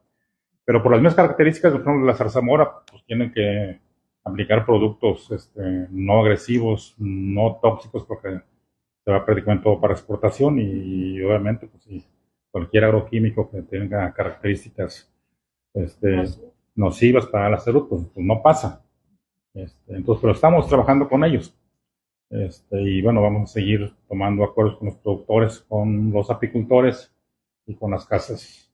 pero 0.70 0.84
por 0.84 0.92
las 0.92 1.00
mismas 1.00 1.16
características, 1.16 1.72
por 1.72 1.80
ejemplo, 1.80 2.06
la 2.06 2.14
zarzamora, 2.14 2.84
pues 2.88 3.04
tienen 3.04 3.32
que 3.32 3.80
aplicar 4.22 4.64
productos 4.64 5.28
este, 5.32 5.88
no 5.90 6.20
agresivos, 6.20 6.94
no 6.96 7.58
tóxicos, 7.60 8.04
porque 8.04 8.40
se 9.04 9.10
va 9.10 9.24
prácticamente 9.26 9.64
todo 9.64 9.80
para 9.80 9.94
exportación 9.94 10.60
y, 10.60 11.20
obviamente, 11.22 11.66
pues 11.66 12.08
cualquier 12.52 12.84
agroquímico 12.84 13.50
que 13.50 13.62
tenga 13.62 14.12
características 14.12 15.12
este, 15.74 16.22
nocivas 16.76 17.26
para 17.26 17.50
la 17.50 17.58
salud, 17.58 17.88
pues, 17.88 18.02
pues 18.14 18.24
no 18.24 18.40
pasa. 18.40 18.84
Este, 19.52 19.96
entonces, 19.96 20.20
pero 20.20 20.34
estamos 20.34 20.68
trabajando 20.68 21.08
con 21.08 21.24
ellos. 21.24 21.52
Este, 22.30 22.80
y 22.80 23.02
bueno, 23.02 23.20
vamos 23.20 23.50
a 23.50 23.54
seguir 23.54 23.92
tomando 24.08 24.44
acuerdos 24.44 24.76
con 24.76 24.86
los 24.86 24.98
productores, 24.98 25.58
con 25.62 26.12
los 26.12 26.30
apicultores 26.30 27.12
y 27.66 27.74
con 27.74 27.90
las 27.90 28.06
casas 28.06 28.72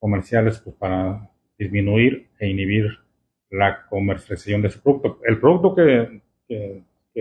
comerciales 0.00 0.58
pues, 0.58 0.74
para 0.74 1.30
disminuir 1.58 2.28
e 2.38 2.48
inhibir 2.48 2.98
la 3.50 3.86
comercialización 3.86 4.62
de 4.62 4.68
ese 4.68 4.78
producto. 4.78 5.20
El 5.24 5.40
producto 5.40 5.74
que, 5.74 6.22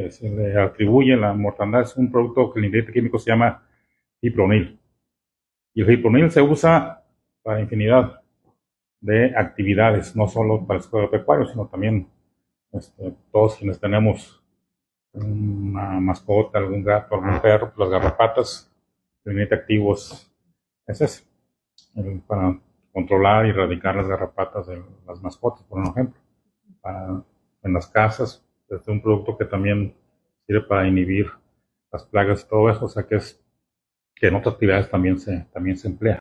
se 0.09 0.29
le 0.29 0.59
atribuye 0.59 1.15
la 1.15 1.33
mortandad 1.33 1.81
es 1.81 1.95
un 1.95 2.11
producto 2.11 2.51
que 2.51 2.59
el 2.59 2.65
ingrediente 2.65 2.93
químico 2.93 3.17
se 3.17 3.31
llama 3.31 3.63
fipronil. 4.19 4.77
Y 5.73 5.81
el 5.81 5.88
fipronil 5.88 6.29
se 6.31 6.41
usa 6.41 7.03
para 7.41 7.61
infinidad 7.61 8.21
de 8.99 9.33
actividades, 9.38 10.15
no 10.15 10.27
solo 10.27 10.65
para 10.65 10.77
el 10.77 10.83
sector 10.83 11.09
pecuario, 11.09 11.45
sino 11.45 11.67
también 11.67 12.07
este, 12.73 13.13
todos 13.31 13.55
quienes 13.55 13.79
tenemos 13.79 14.41
una 15.13 15.99
mascota, 16.01 16.57
algún 16.57 16.83
gato, 16.83 17.15
algún 17.15 17.39
perro, 17.39 17.71
las 17.77 17.89
garrapatas, 17.89 18.71
el 19.23 19.31
ingrediente 19.31 19.55
activo 19.55 19.93
es, 19.93 20.29
ese, 20.88 21.23
para 22.27 22.59
controlar 22.95 23.45
y 23.45 23.49
erradicar 23.49 23.93
las 23.93 24.07
garrapatas 24.07 24.67
de 24.67 24.81
las 25.05 25.21
mascotas, 25.21 25.65
por 25.65 25.85
ejemplo. 25.85 26.17
en 27.61 27.73
las 27.73 27.87
casas, 27.87 28.41
es 28.69 28.87
un 28.87 29.01
producto 29.01 29.37
que 29.37 29.43
también 29.43 29.93
sirve 30.47 30.61
para 30.61 30.87
inhibir 30.87 31.29
las 31.91 32.05
plagas 32.05 32.43
y 32.43 32.47
todo 32.47 32.69
eso, 32.69 32.85
o 32.85 32.87
sea 32.87 33.03
que 33.03 33.15
es 33.15 33.43
que 34.15 34.27
en 34.27 34.35
otras 34.35 34.53
actividades 34.53 34.89
también 34.89 35.19
se, 35.19 35.45
también 35.51 35.77
se 35.77 35.89
emplea. 35.89 36.19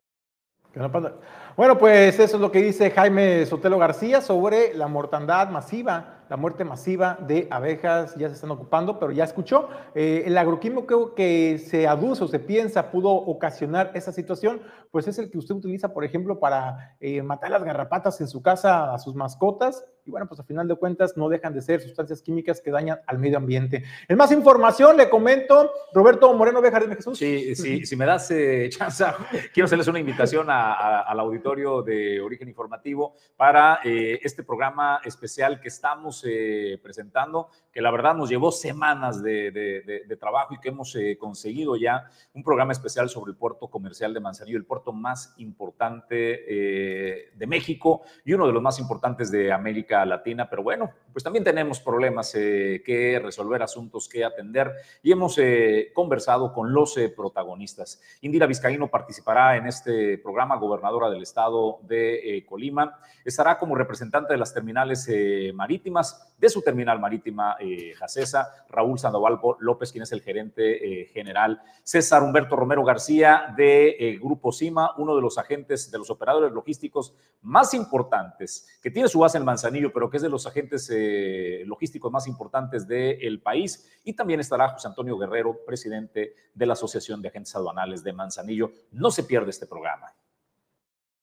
Bueno, 1.56 1.78
pues 1.78 2.18
eso 2.18 2.34
es 2.36 2.42
lo 2.42 2.50
que 2.50 2.60
dice 2.60 2.90
Jaime 2.90 3.46
Sotelo 3.46 3.78
García 3.78 4.20
sobre 4.20 4.74
la 4.74 4.88
mortandad 4.88 5.50
masiva 5.50 6.23
la 6.28 6.36
muerte 6.36 6.64
masiva 6.64 7.18
de 7.26 7.48
abejas 7.50 8.14
ya 8.16 8.28
se 8.28 8.34
están 8.34 8.50
ocupando, 8.50 8.98
pero 8.98 9.12
ya 9.12 9.24
escuchó, 9.24 9.68
eh, 9.94 10.22
el 10.26 10.36
agroquímico 10.38 11.14
que 11.14 11.58
se 11.58 11.86
aduce 11.86 12.24
o 12.24 12.28
se 12.28 12.38
piensa 12.38 12.90
pudo 12.90 13.10
ocasionar 13.10 13.90
esa 13.94 14.12
situación, 14.12 14.62
pues 14.90 15.06
es 15.08 15.18
el 15.18 15.30
que 15.30 15.38
usted 15.38 15.54
utiliza, 15.54 15.92
por 15.92 16.04
ejemplo, 16.04 16.38
para 16.38 16.96
eh, 17.00 17.22
matar 17.22 17.50
las 17.50 17.64
garrapatas 17.64 18.20
en 18.20 18.28
su 18.28 18.42
casa 18.42 18.94
a 18.94 18.98
sus 18.98 19.14
mascotas. 19.14 19.84
Y 20.06 20.10
bueno, 20.10 20.28
pues 20.28 20.38
a 20.38 20.44
final 20.44 20.68
de 20.68 20.76
cuentas 20.76 21.16
no 21.16 21.30
dejan 21.30 21.54
de 21.54 21.62
ser 21.62 21.80
sustancias 21.80 22.20
químicas 22.20 22.60
que 22.60 22.70
dañan 22.70 23.00
al 23.06 23.18
medio 23.18 23.38
ambiente. 23.38 23.84
En 24.06 24.18
más 24.18 24.30
información, 24.32 24.98
le 24.98 25.08
comento, 25.08 25.72
Roberto 25.94 26.32
Moreno 26.34 26.60
Bejar 26.60 26.94
Jesús. 26.94 27.18
Sí, 27.18 27.54
sí, 27.56 27.86
si 27.86 27.96
me 27.96 28.04
das 28.04 28.30
eh, 28.30 28.68
chance, 28.68 29.02
quiero 29.54 29.64
hacerles 29.64 29.88
una 29.88 29.98
invitación 29.98 30.48
al 30.50 31.18
auditorio 31.20 31.80
de 31.80 32.20
Origen 32.20 32.48
Informativo 32.48 33.14
para 33.34 33.80
este 33.82 34.42
programa 34.42 35.00
especial 35.04 35.58
que 35.58 35.68
estamos 35.68 36.13
eh, 36.24 36.78
presentando, 36.82 37.48
que 37.72 37.82
la 37.82 37.90
verdad 37.90 38.14
nos 38.14 38.30
llevó 38.30 38.52
semanas 38.52 39.22
de, 39.22 40.16
trabajo 40.20 40.54
y 40.54 40.60
que 40.60 40.68
hemos 40.68 40.94
eh, 40.94 41.18
conseguido 41.18 41.74
ya 41.76 42.08
un 42.32 42.44
programa 42.44 42.72
especial 42.72 43.08
sobre 43.08 43.32
el 43.32 43.36
puerto 43.36 43.66
comercial 43.68 44.14
de 44.14 44.20
Manzanillo, 44.20 44.56
el 44.56 44.64
puerto 44.64 44.92
más 44.92 45.34
importante 45.38 46.44
eh, 46.46 47.30
de 47.34 47.46
México 47.48 48.02
y 48.24 48.32
uno 48.32 48.46
de 48.46 48.52
los 48.52 48.62
más 48.62 48.78
importantes 48.78 49.30
de 49.32 49.52
América 49.52 49.74
América 49.74 50.04
Latina, 50.06 50.48
pero 50.48 50.62
bueno, 50.62 50.92
pues 51.12 51.24
también 51.24 51.42
tenemos 51.42 51.80
problemas 51.80 52.32
eh, 52.36 52.80
que 52.86 53.18
resolver, 53.18 53.60
asuntos 53.60 54.08
que 54.08 54.24
atender 54.24 54.70
y 55.02 55.10
hemos 55.10 55.36
eh, 55.38 55.90
conversado 55.92 56.52
con 56.52 56.72
los 56.72 56.96
eh, 56.96 57.08
protagonistas. 57.08 58.00
Indira 58.20 58.46
Vizcaíno 58.46 58.88
participará 58.88 59.56
en 59.56 59.66
este 59.66 60.18
programa, 60.18 60.56
gobernadora 60.56 61.10
del 61.10 61.22
estado 61.22 61.80
de 61.82 62.44
Colima, 62.48 62.96
estará 63.24 63.58
como 63.58 63.74
representante 63.74 64.34
de 64.34 64.38
las 64.38 64.54
terminales 64.54 65.10
marítimas, 65.54 66.03
de 66.38 66.48
su 66.48 66.62
terminal 66.62 66.98
marítima 66.98 67.56
Jacesa, 67.96 68.66
Raúl 68.68 68.98
Sandoval 68.98 69.38
López, 69.60 69.92
quien 69.92 70.02
es 70.02 70.12
el 70.12 70.20
gerente 70.20 71.06
general, 71.12 71.62
César 71.82 72.22
Humberto 72.22 72.56
Romero 72.56 72.84
García 72.84 73.54
de 73.56 74.18
Grupo 74.20 74.52
CIMA, 74.52 74.90
uno 74.98 75.14
de 75.14 75.22
los 75.22 75.38
agentes 75.38 75.90
de 75.90 75.98
los 75.98 76.10
operadores 76.10 76.52
logísticos 76.52 77.14
más 77.42 77.74
importantes, 77.74 78.66
que 78.82 78.90
tiene 78.90 79.08
su 79.08 79.18
base 79.18 79.38
en 79.38 79.44
Manzanillo, 79.44 79.92
pero 79.92 80.08
que 80.08 80.16
es 80.16 80.22
de 80.22 80.28
los 80.28 80.46
agentes 80.46 80.90
eh, 80.92 81.62
logísticos 81.66 82.10
más 82.10 82.26
importantes 82.26 82.88
del 82.88 83.40
país. 83.40 84.00
Y 84.02 84.14
también 84.14 84.40
estará 84.40 84.70
José 84.70 84.88
Antonio 84.88 85.18
Guerrero, 85.18 85.60
presidente 85.66 86.34
de 86.54 86.66
la 86.66 86.72
Asociación 86.72 87.20
de 87.20 87.28
Agentes 87.28 87.54
Aduanales 87.54 88.02
de 88.02 88.12
Manzanillo. 88.12 88.72
No 88.92 89.10
se 89.10 89.24
pierde 89.24 89.50
este 89.50 89.66
programa. 89.66 90.12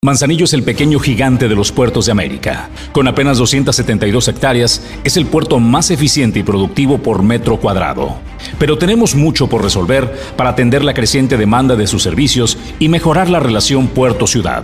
Manzanillo 0.03 0.45
es 0.45 0.53
el 0.53 0.63
pequeño 0.63 0.97
gigante 0.99 1.47
de 1.47 1.53
los 1.53 1.71
puertos 1.71 2.07
de 2.07 2.11
América. 2.11 2.69
Con 2.91 3.07
apenas 3.07 3.37
272 3.37 4.29
hectáreas, 4.29 4.81
es 5.03 5.15
el 5.15 5.27
puerto 5.27 5.59
más 5.59 5.91
eficiente 5.91 6.39
y 6.39 6.43
productivo 6.43 6.97
por 6.97 7.21
metro 7.21 7.57
cuadrado. 7.57 8.15
Pero 8.57 8.79
tenemos 8.79 9.13
mucho 9.13 9.45
por 9.45 9.61
resolver 9.61 10.11
para 10.35 10.49
atender 10.49 10.83
la 10.83 10.95
creciente 10.95 11.37
demanda 11.37 11.75
de 11.75 11.85
sus 11.85 12.01
servicios 12.01 12.57
y 12.79 12.89
mejorar 12.89 13.29
la 13.29 13.39
relación 13.39 13.89
puerto-ciudad. 13.89 14.63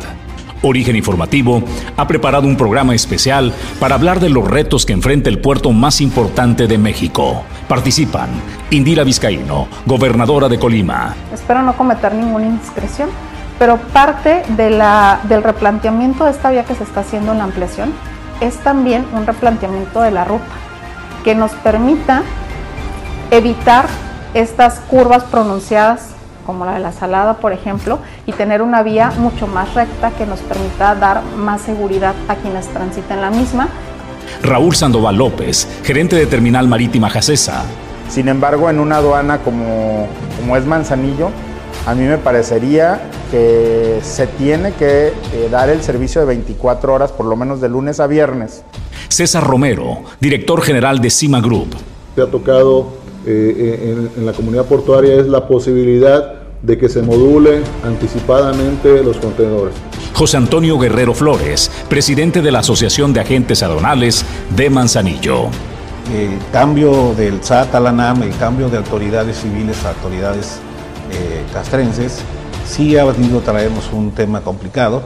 Origen 0.64 0.96
Informativo 0.96 1.62
ha 1.98 2.08
preparado 2.08 2.48
un 2.48 2.58
programa 2.58 2.96
especial 2.96 3.54
para 3.80 3.94
hablar 3.94 4.20
de 4.20 4.30
los 4.30 4.48
retos 4.48 4.88
que 4.88 4.94
enfrenta 4.94 5.30
el 5.30 5.38
puerto 5.38 5.72
más 5.72 6.02
importante 6.02 6.66
de 6.66 6.80
México. 6.80 7.44
Participan 7.68 8.30
Indira 8.72 9.04
Vizcaíno, 9.04 9.68
gobernadora 9.86 10.50
de 10.50 10.58
Colima. 10.58 11.16
Espero 11.32 11.62
no 11.62 11.78
cometer 11.78 12.16
ninguna 12.16 12.48
indiscreción, 12.48 13.10
pero 13.60 13.78
parte 13.78 14.44
de 14.50 14.70
la, 14.70 15.20
del 15.24 15.44
replanteamiento 15.44 16.26
de 16.26 16.32
esta 16.32 16.50
vía 16.50 16.64
que 16.64 16.76
se 16.76 16.84
está 16.84 17.02
haciendo 17.02 17.32
en 17.32 17.40
la 17.40 17.46
ampliación 17.46 17.94
es 18.42 18.58
también 18.58 19.06
un 19.14 19.26
replanteamiento 19.26 20.02
de 20.02 20.12
la 20.12 20.26
ruta 20.26 20.46
que 21.24 21.36
nos 21.36 21.52
permita 21.52 22.24
evitar 23.32 23.86
estas 24.34 24.80
curvas 24.82 25.24
pronunciadas 25.24 26.12
como 26.46 26.66
la 26.66 26.76
de 26.76 26.80
la 26.80 26.94
Salada, 26.94 27.36
por 27.36 27.52
ejemplo, 27.52 28.00
y 28.26 28.32
tener 28.32 28.62
una 28.62 28.82
vía 28.82 29.12
mucho 29.18 29.48
más 29.48 29.74
recta 29.74 30.12
que 30.12 30.26
nos 30.26 30.40
permita 30.40 30.96
dar 30.96 31.22
más 31.36 31.62
seguridad 31.62 32.16
a 32.30 32.36
quienes 32.36 32.68
transiten 32.68 33.20
la 33.20 33.30
misma. 33.30 33.68
Raúl 34.42 34.74
Sandoval 34.74 35.18
López, 35.18 35.68
gerente 35.84 36.16
de 36.16 36.26
Terminal 36.26 36.68
Marítima 36.70 37.10
Jacesa. 37.10 37.64
Sin 38.08 38.30
embargo, 38.30 38.70
en 38.70 38.80
una 38.80 38.98
aduana 38.98 39.40
como, 39.40 40.08
como 40.40 40.56
es 40.56 40.66
Manzanillo, 40.66 41.32
a 41.88 41.96
mí 41.96 42.04
me 42.04 42.18
parecería 42.18 43.00
que 43.32 44.00
se 44.02 44.28
tiene 44.28 44.74
que 44.74 45.08
eh, 45.08 45.14
dar 45.50 45.70
el 45.70 45.82
servicio 45.82 46.20
de 46.20 46.28
24 46.28 46.94
horas, 46.94 47.14
por 47.14 47.26
lo 47.26 47.38
menos 47.38 47.62
de 47.62 47.70
lunes 47.70 48.02
a 48.02 48.08
viernes. 48.08 48.62
César 49.08 49.42
Romero, 49.48 50.00
director 50.20 50.62
general 50.62 51.00
de 51.00 51.10
Cima 51.10 51.40
Group. 51.40 51.78
Se 52.14 52.22
ha 52.22 52.26
tocado 52.26 52.88
eh, 53.26 54.10
en, 54.18 54.26
la 54.26 54.34
comunidad 54.34 54.66
portuaria 54.66 55.16
es 55.16 55.28
la 55.28 55.48
posibilidad 55.48 56.34
de 56.62 56.78
que 56.78 56.90
se 56.90 57.02
module 57.02 57.62
anticipadamente 57.86 59.02
los 59.02 59.16
contenedores. 59.16 59.74
José 60.14 60.36
Antonio 60.36 60.78
Guerrero 60.78 61.14
Flores, 61.14 61.72
presidente 61.88 62.42
de 62.42 62.52
la 62.52 62.60
Asociación 62.60 63.14
de 63.14 63.22
Agentes 63.22 63.64
Adonales 63.64 64.26
de 64.58 64.70
Manzanillo. 64.70 65.44
El 66.14 66.38
cambio 66.52 67.14
del 67.16 67.42
SAT 67.42 67.76
a 67.76 67.80
la 67.80 67.94
NAM, 67.94 68.24
el 68.24 68.36
cambio 68.36 68.68
de 68.68 68.76
autoridades 68.76 69.38
civiles 69.38 69.86
a 69.86 69.92
autoridades 69.92 70.60
eh, 71.12 71.44
castrenses, 71.54 72.22
sí 72.66 72.98
ha 72.98 73.06
venido 73.06 73.40
traemos 73.42 73.90
un 73.92 74.12
tema 74.12 74.42
complicado 74.42 75.04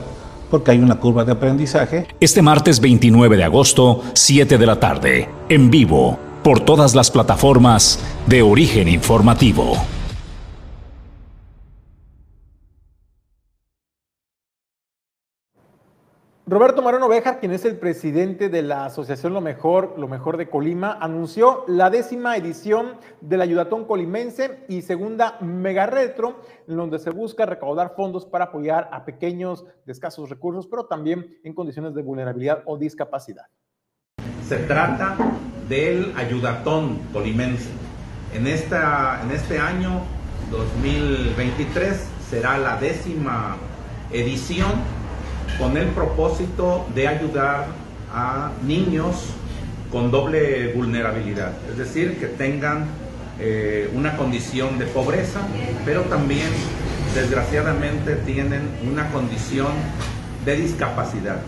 porque 0.50 0.72
hay 0.72 0.80
una 0.80 1.00
curva 1.00 1.24
de 1.24 1.32
aprendizaje. 1.32 2.08
Este 2.20 2.42
martes 2.42 2.80
29 2.82 3.38
de 3.38 3.44
agosto, 3.46 4.04
7 4.14 4.58
de 4.58 4.66
la 4.66 4.80
tarde, 4.80 5.30
en 5.48 5.72
vivo, 5.72 6.20
por 6.44 6.60
todas 6.60 6.94
las 6.94 7.10
plataformas 7.10 8.00
de 8.28 8.42
origen 8.42 8.90
informativo. 8.90 9.78
Roberto 16.48 16.82
Marano 16.82 17.08
Bejar, 17.08 17.40
quien 17.40 17.52
es 17.52 17.66
el 17.66 17.78
presidente 17.78 18.50
de 18.50 18.64
la 18.64 18.86
Asociación 18.86 19.32
Lo 19.32 19.42
Mejor, 19.42 19.94
Lo 19.98 20.08
Mejor 20.08 20.38
de 20.38 20.50
Colima, 20.50 20.98
anunció 21.00 21.64
la 21.68 21.92
décima 21.92 22.36
edición 22.36 22.98
del 23.22 23.42
Ayudatón 23.42 23.86
Colimense 23.86 24.66
y 24.68 24.82
segunda 24.82 25.38
Mega 25.40 25.86
Retro, 25.86 26.42
en 26.68 26.78
donde 26.78 26.98
se 26.98 27.12
busca 27.12 27.46
recaudar 27.46 27.94
fondos 27.96 28.26
para 28.26 28.46
apoyar 28.46 28.90
a 28.92 29.06
pequeños 29.06 29.66
de 29.86 29.92
escasos 29.92 30.32
recursos, 30.32 30.66
pero 30.66 30.88
también 30.88 31.38
en 31.44 31.54
condiciones 31.54 31.94
de 31.94 32.02
vulnerabilidad 32.02 32.64
o 32.66 32.76
discapacidad. 32.76 33.46
Se 34.48 34.58
trata 34.58 35.16
del 35.70 36.12
Ayudatón 36.18 36.98
Colimense. 37.14 37.70
En, 38.34 38.48
esta, 38.48 39.22
en 39.24 39.30
este 39.30 39.60
año 39.60 40.02
2023 40.50 42.10
será 42.30 42.58
la 42.58 42.78
décima 42.78 43.58
edición 44.12 45.01
con 45.58 45.78
el 45.78 45.88
propósito 45.88 46.88
de 46.96 47.08
ayudar 47.08 47.68
a 48.14 48.52
niños 48.66 49.34
con 49.92 50.10
doble 50.12 50.74
vulnerabilidad, 50.74 51.52
es 51.70 51.78
decir, 51.78 52.18
que 52.20 52.28
tengan 52.28 52.86
eh, 53.40 53.90
una 53.94 54.16
condición 54.18 54.80
de 54.80 54.86
pobreza, 54.86 55.42
pero 55.86 56.02
también 56.04 56.48
desgraciadamente 57.14 58.16
tienen 58.16 58.62
una 58.90 59.10
condición 59.10 59.72
de 60.46 60.56
discapacidad. 60.56 61.42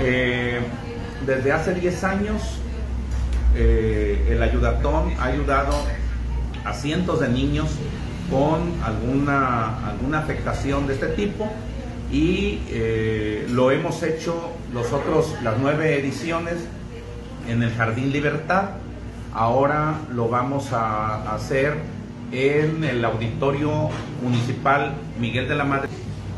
Eh, 0.00 0.60
desde 1.26 1.52
hace 1.52 1.74
10 1.74 2.04
años 2.04 2.42
eh, 3.54 4.28
el 4.30 4.42
ayudatón 4.42 5.12
ha 5.18 5.26
ayudado 5.26 5.74
a 6.64 6.72
cientos 6.72 7.20
de 7.20 7.28
niños 7.28 7.68
con 8.30 8.72
alguna, 8.82 9.86
alguna 9.86 10.20
afectación 10.20 10.86
de 10.86 10.94
este 10.94 11.08
tipo 11.08 11.50
y 12.12 12.60
eh, 12.68 13.46
lo 13.50 13.70
hemos 13.70 14.02
hecho 14.02 14.50
nosotros 14.72 15.34
las 15.42 15.58
nueve 15.58 15.98
ediciones 15.98 16.56
en 17.48 17.62
el 17.62 17.72
Jardín 17.72 18.12
Libertad. 18.12 18.70
Ahora 19.32 19.94
lo 20.12 20.28
vamos 20.28 20.72
a 20.72 21.32
hacer 21.34 21.78
en 22.32 22.82
el 22.84 23.04
Auditorio 23.04 23.88
Municipal 24.22 24.94
Miguel 25.20 25.48
de 25.48 25.54
la 25.54 25.64
Madre. 25.64 25.88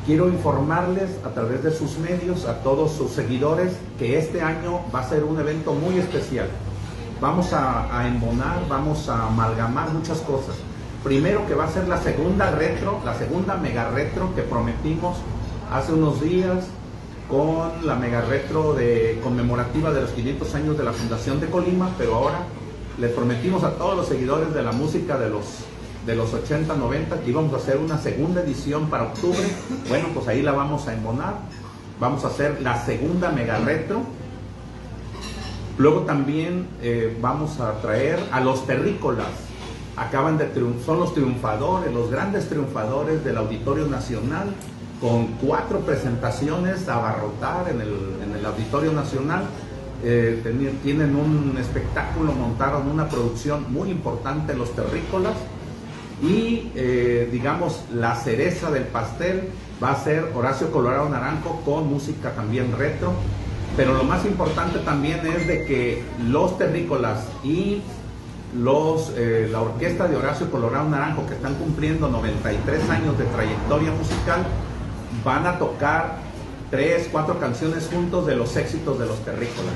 Quiero 0.05 0.29
informarles 0.29 1.11
a 1.25 1.31
través 1.31 1.63
de 1.63 1.71
sus 1.71 1.97
medios, 1.99 2.45
a 2.47 2.63
todos 2.63 2.93
sus 2.93 3.13
seguidores, 3.13 3.73
que 3.99 4.19
este 4.19 4.43
año 4.43 4.81
va 4.95 5.01
a 5.01 5.09
ser 5.09 5.25
un 5.25 5.39
evento 5.39 5.75
muy 5.75 5.97
especial. 5.97 6.49
Vamos 7.21 7.53
a, 7.53 8.05
embonar, 8.09 8.67
vamos 8.69 9.09
a 9.09 9.29
amalgamar 9.29 9.91
muchas 9.91 10.19
cosas. 10.21 10.57
Primero 11.05 11.47
que 11.47 11.55
va 11.55 11.65
a 11.65 11.71
ser 11.71 11.87
la 11.87 11.99
segunda 11.99 12.51
retro, 12.51 13.01
la 13.05 13.15
segunda 13.15 13.57
mega 13.57 13.91
retro 13.91 14.35
que 14.35 14.43
prometimos 14.43 15.19
hace 15.73 15.93
unos 15.93 16.21
días 16.21 16.67
con 17.29 17.87
la 17.87 17.95
mega 17.95 18.21
retro 18.21 18.75
de 18.75 19.19
conmemorativa 19.23 19.91
de 19.93 20.03
los 20.03 20.11
500 20.11 20.55
años 20.55 20.79
de 20.79 20.85
la 20.85 20.93
Fundación 20.93 21.41
de 21.41 21.49
Colima, 21.49 21.91
pero 21.97 22.17
ahora 22.17 22.45
les 22.99 23.11
prometimos 23.13 23.65
a 23.65 23.73
todos 23.77 23.97
los 23.97 24.07
seguidores 24.07 24.53
de 24.53 24.63
la 24.63 24.73
música 24.73 25.19
de 25.19 25.31
los 25.31 25.45
de 26.05 26.17
los 26.17 26.35
80, 26.35 26.75
90, 26.75 27.21
que 27.21 27.31
íbamos 27.31 27.55
a 27.55 27.57
hacer 27.59 27.77
una 27.77 27.97
segunda 27.97 28.43
edición 28.43 28.91
para 28.91 29.05
octubre. 29.05 29.39
Bueno, 29.89 30.09
pues 30.13 30.27
ahí 30.27 30.43
la 30.43 30.51
vamos 30.51 30.89
a 30.89 30.95
embonar. 30.95 31.35
Vamos 32.01 32.25
a 32.25 32.27
hacer 32.27 32.61
la 32.61 32.85
segunda 32.85 33.31
mega 33.31 33.59
retro. 33.59 34.01
Luego 35.79 36.01
también 36.01 36.67
eh, 36.83 37.17
vamos 37.21 37.61
a 37.61 37.81
traer 37.81 38.19
a 38.33 38.41
los 38.41 38.67
terrícolas. 38.67 39.29
Acaban 39.97 40.39
de 40.39 40.47
triunfar, 40.47 40.85
son 40.85 40.99
los 40.99 41.15
triunfadores, 41.15 41.95
los 41.95 42.11
grandes 42.11 42.49
triunfadores 42.49 43.25
del 43.25 43.37
Auditorio 43.37 43.87
Nacional, 43.87 44.49
con 45.03 45.27
cuatro 45.45 45.81
presentaciones 45.81 46.89
a 46.89 46.95
abarrotar 46.95 47.69
en 47.69 47.81
el, 47.81 47.95
en 48.25 48.37
el 48.39 48.47
Auditorio 48.47 48.93
Nacional. 48.93 49.43
Eh, 50.05 50.43
tienen 50.83 51.17
un 51.17 51.57
espectáculo, 51.59 52.33
montaron 52.33 52.89
una 52.89 53.09
producción 53.09 53.73
muy 53.73 53.91
importante 53.91 54.55
los 54.55 54.75
terrícolas 54.75 55.35
y 56.23 56.71
eh, 56.77 57.29
digamos 57.33 57.83
la 57.93 58.15
cereza 58.15 58.71
del 58.71 58.85
pastel 58.85 59.49
va 59.83 59.91
a 59.91 59.97
ser 59.97 60.31
Horacio 60.35 60.71
Colorado 60.71 61.09
Naranjo 61.09 61.61
con 61.65 61.89
música 61.89 62.31
también 62.31 62.73
retro. 62.79 63.13
Pero 63.77 63.95
lo 63.95 64.05
más 64.05 64.25
importante 64.25 64.79
también 64.81 65.27
es 65.27 65.49
de 65.49 65.65
que 65.65 66.05
los 66.29 66.59
terrícolas 66.59 67.27
y 67.43 67.83
los, 68.57 69.13
eh, 69.17 69.49
la 69.51 69.63
orquesta 69.63 70.07
de 70.07 70.17
Horacio 70.17 70.51
Colorado 70.51 70.89
Naranjo, 70.89 71.27
que 71.27 71.35
están 71.35 71.55
cumpliendo 71.55 72.09
93 72.09 72.91
años 72.91 73.19
de 73.19 73.25
trayectoria 73.25 73.91
musical, 73.93 74.45
van 75.25 75.47
a 75.47 75.59
tocar 75.59 76.17
tres, 76.71 77.09
cuatro 77.13 77.39
canciones 77.39 77.89
juntos 77.93 78.27
de 78.27 78.35
los 78.35 78.57
éxitos 78.57 78.99
de 78.99 79.07
los 79.07 79.25
terrícolas. 79.25 79.73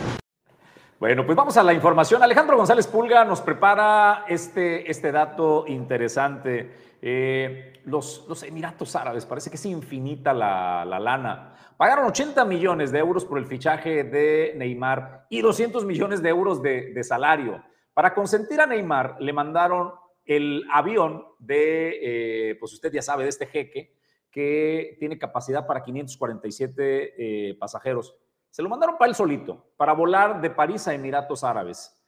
Bueno, 0.99 1.27
pues 1.27 1.37
vamos 1.37 1.57
a 1.57 1.63
la 1.63 1.75
información. 1.75 2.23
Alejandro 2.23 2.57
González 2.57 2.87
Pulga 2.87 3.25
nos 3.25 3.43
prepara 3.43 4.25
este, 4.29 4.91
este 4.91 5.13
dato 5.13 5.65
interesante. 5.69 6.97
Eh, 7.03 7.83
los, 7.85 8.25
los, 8.29 8.43
Emiratos 8.43 8.97
Árabes, 8.97 9.27
parece 9.27 9.51
que 9.51 9.57
es 9.57 9.67
infinita 9.67 10.33
la, 10.33 10.85
la, 10.87 10.99
lana. 10.99 11.55
Pagaron 11.77 12.07
80 12.07 12.45
millones 12.47 12.91
de 12.91 12.99
euros 12.99 13.27
por 13.27 13.39
el 13.39 13.47
fichaje 13.47 14.05
de 14.05 14.55
Neymar 14.57 15.27
y 15.29 15.43
200 15.43 15.85
millones 15.85 16.23
de 16.23 16.31
euros 16.31 16.63
de, 16.63 16.93
de 16.95 17.05
salario. 17.05 17.63
Para 17.93 18.15
consentir 18.15 18.61
a 18.61 18.67
Neymar, 18.67 19.17
le 19.21 19.33
mandaron 19.35 19.93
el 20.25 20.65
avión 20.73 21.25
de, 21.39 22.51
eh, 22.51 22.55
pues 22.59 22.73
usted 22.73 22.91
ya 22.93 23.03
sabe, 23.03 23.25
de 23.25 23.29
este 23.29 23.47
jeque, 23.47 23.96
que 24.37 24.99
tiene 24.99 25.17
capacidad 25.17 25.67
para 25.67 25.83
547 25.83 27.49
eh, 27.49 27.55
pasajeros. 27.55 28.15
Se 28.51 28.61
lo 28.63 28.69
mandaron 28.69 28.99
para 28.99 29.09
él 29.09 29.15
solito, 29.15 29.73
para 29.79 29.95
volar 29.95 30.43
de 30.43 30.51
París 30.51 30.87
a 30.87 30.93
Emiratos 30.93 31.43
Árabes. 31.43 31.99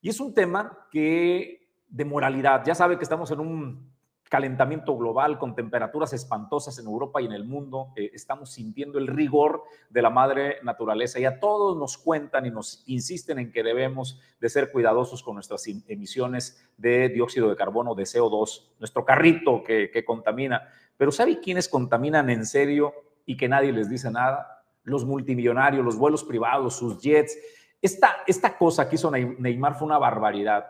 Y 0.00 0.08
es 0.08 0.18
un 0.18 0.32
tema 0.32 0.88
que 0.90 1.68
de 1.86 2.04
moralidad, 2.06 2.64
ya 2.64 2.74
sabe 2.74 2.96
que 2.96 3.02
estamos 3.02 3.30
en 3.32 3.40
un 3.40 3.94
calentamiento 4.30 4.96
global 4.96 5.38
con 5.38 5.54
temperaturas 5.54 6.14
espantosas 6.14 6.78
en 6.78 6.86
Europa 6.86 7.20
y 7.20 7.26
en 7.26 7.32
el 7.32 7.44
mundo, 7.44 7.92
eh, 7.96 8.10
estamos 8.14 8.54
sintiendo 8.54 8.98
el 8.98 9.06
rigor 9.06 9.62
de 9.90 10.00
la 10.00 10.08
madre 10.08 10.56
naturaleza 10.62 11.20
y 11.20 11.26
a 11.26 11.38
todos 11.38 11.76
nos 11.76 11.98
cuentan 11.98 12.46
y 12.46 12.50
nos 12.50 12.82
insisten 12.86 13.38
en 13.38 13.52
que 13.52 13.62
debemos 13.62 14.18
de 14.40 14.48
ser 14.48 14.72
cuidadosos 14.72 15.22
con 15.22 15.34
nuestras 15.34 15.66
emisiones 15.86 16.66
de 16.78 17.10
dióxido 17.10 17.50
de 17.50 17.56
carbono, 17.56 17.94
de 17.94 18.04
CO2, 18.04 18.70
nuestro 18.78 19.04
carrito 19.04 19.62
que, 19.62 19.90
que 19.90 20.04
contamina. 20.04 20.66
Pero 20.96 21.12
¿sabe 21.12 21.40
quiénes 21.40 21.68
contaminan 21.68 22.30
en 22.30 22.46
serio 22.46 22.94
y 23.26 23.36
que 23.36 23.48
nadie 23.48 23.72
les 23.72 23.88
dice 23.88 24.10
nada? 24.10 24.64
Los 24.82 25.04
multimillonarios, 25.04 25.84
los 25.84 25.96
vuelos 25.96 26.24
privados, 26.24 26.76
sus 26.76 27.00
jets. 27.00 27.36
Esta, 27.80 28.16
esta 28.26 28.56
cosa 28.56 28.88
que 28.88 28.96
hizo 28.96 29.10
Neymar 29.10 29.76
fue 29.76 29.86
una 29.86 29.98
barbaridad 29.98 30.66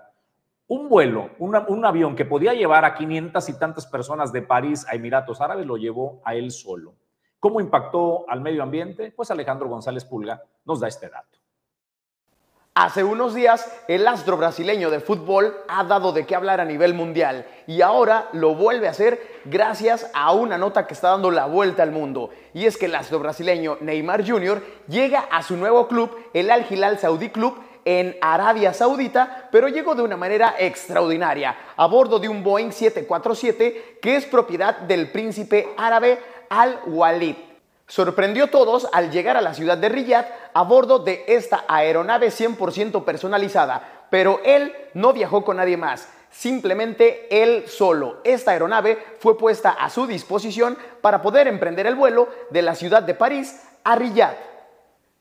un 0.66 0.88
vuelo, 0.88 1.30
un 1.38 1.84
avión 1.84 2.16
que 2.16 2.24
podía 2.24 2.54
llevar 2.54 2.84
a 2.84 2.94
500 2.94 3.48
y 3.48 3.58
tantas 3.58 3.86
personas 3.86 4.32
de 4.32 4.42
París 4.42 4.86
a 4.88 4.94
Emiratos 4.94 5.40
Árabes, 5.40 5.66
lo 5.66 5.76
llevó 5.76 6.22
a 6.24 6.34
él 6.34 6.50
solo. 6.50 6.94
¿Cómo 7.38 7.60
impactó 7.60 8.28
al 8.28 8.40
medio 8.40 8.62
ambiente? 8.62 9.12
Pues 9.12 9.30
Alejandro 9.30 9.68
González 9.68 10.04
Pulga 10.04 10.42
nos 10.64 10.80
da 10.80 10.88
este 10.88 11.10
dato. 11.10 11.38
Hace 12.76 13.04
unos 13.04 13.36
días, 13.36 13.70
el 13.86 14.04
astro 14.08 14.36
brasileño 14.36 14.90
de 14.90 14.98
fútbol 14.98 15.56
ha 15.68 15.84
dado 15.84 16.10
de 16.12 16.26
qué 16.26 16.34
hablar 16.34 16.60
a 16.60 16.64
nivel 16.64 16.92
mundial 16.92 17.46
y 17.68 17.82
ahora 17.82 18.28
lo 18.32 18.56
vuelve 18.56 18.88
a 18.88 18.90
hacer 18.90 19.40
gracias 19.44 20.10
a 20.12 20.32
una 20.32 20.58
nota 20.58 20.84
que 20.84 20.94
está 20.94 21.10
dando 21.10 21.30
la 21.30 21.46
vuelta 21.46 21.84
al 21.84 21.92
mundo. 21.92 22.30
Y 22.52 22.66
es 22.66 22.76
que 22.76 22.86
el 22.86 22.96
astro 22.96 23.20
brasileño 23.20 23.78
Neymar 23.80 24.28
Jr. 24.28 24.60
llega 24.88 25.20
a 25.20 25.44
su 25.44 25.56
nuevo 25.56 25.86
club, 25.86 26.18
el 26.34 26.50
Al 26.50 26.66
Hilal 26.68 26.98
Saudi 26.98 27.28
Club, 27.28 27.56
en 27.84 28.16
Arabia 28.20 28.74
Saudita, 28.74 29.48
pero 29.52 29.68
llegó 29.68 29.94
de 29.94 30.02
una 30.02 30.16
manera 30.16 30.56
extraordinaria, 30.58 31.56
a 31.76 31.86
bordo 31.86 32.18
de 32.18 32.28
un 32.28 32.42
Boeing 32.42 32.72
747 32.72 33.98
que 34.02 34.16
es 34.16 34.26
propiedad 34.26 34.78
del 34.78 35.12
príncipe 35.12 35.68
árabe 35.76 36.18
Al-Walid. 36.48 37.53
Sorprendió 37.86 38.44
a 38.44 38.50
todos 38.50 38.88
al 38.92 39.10
llegar 39.10 39.36
a 39.36 39.42
la 39.42 39.54
ciudad 39.54 39.76
de 39.76 39.90
Riyadh 39.90 40.26
a 40.54 40.62
bordo 40.62 41.00
de 41.00 41.24
esta 41.28 41.64
aeronave 41.68 42.28
100% 42.28 43.04
personalizada, 43.04 44.06
pero 44.10 44.40
él 44.44 44.74
no 44.94 45.12
viajó 45.12 45.44
con 45.44 45.58
nadie 45.58 45.76
más, 45.76 46.08
simplemente 46.30 47.26
él 47.42 47.64
solo. 47.68 48.20
Esta 48.24 48.52
aeronave 48.52 48.98
fue 49.18 49.36
puesta 49.36 49.70
a 49.70 49.90
su 49.90 50.06
disposición 50.06 50.78
para 51.02 51.20
poder 51.20 51.46
emprender 51.46 51.86
el 51.86 51.94
vuelo 51.94 52.28
de 52.50 52.62
la 52.62 52.74
ciudad 52.74 53.02
de 53.02 53.14
París 53.14 53.60
a 53.84 53.96
Riyadh. 53.96 54.54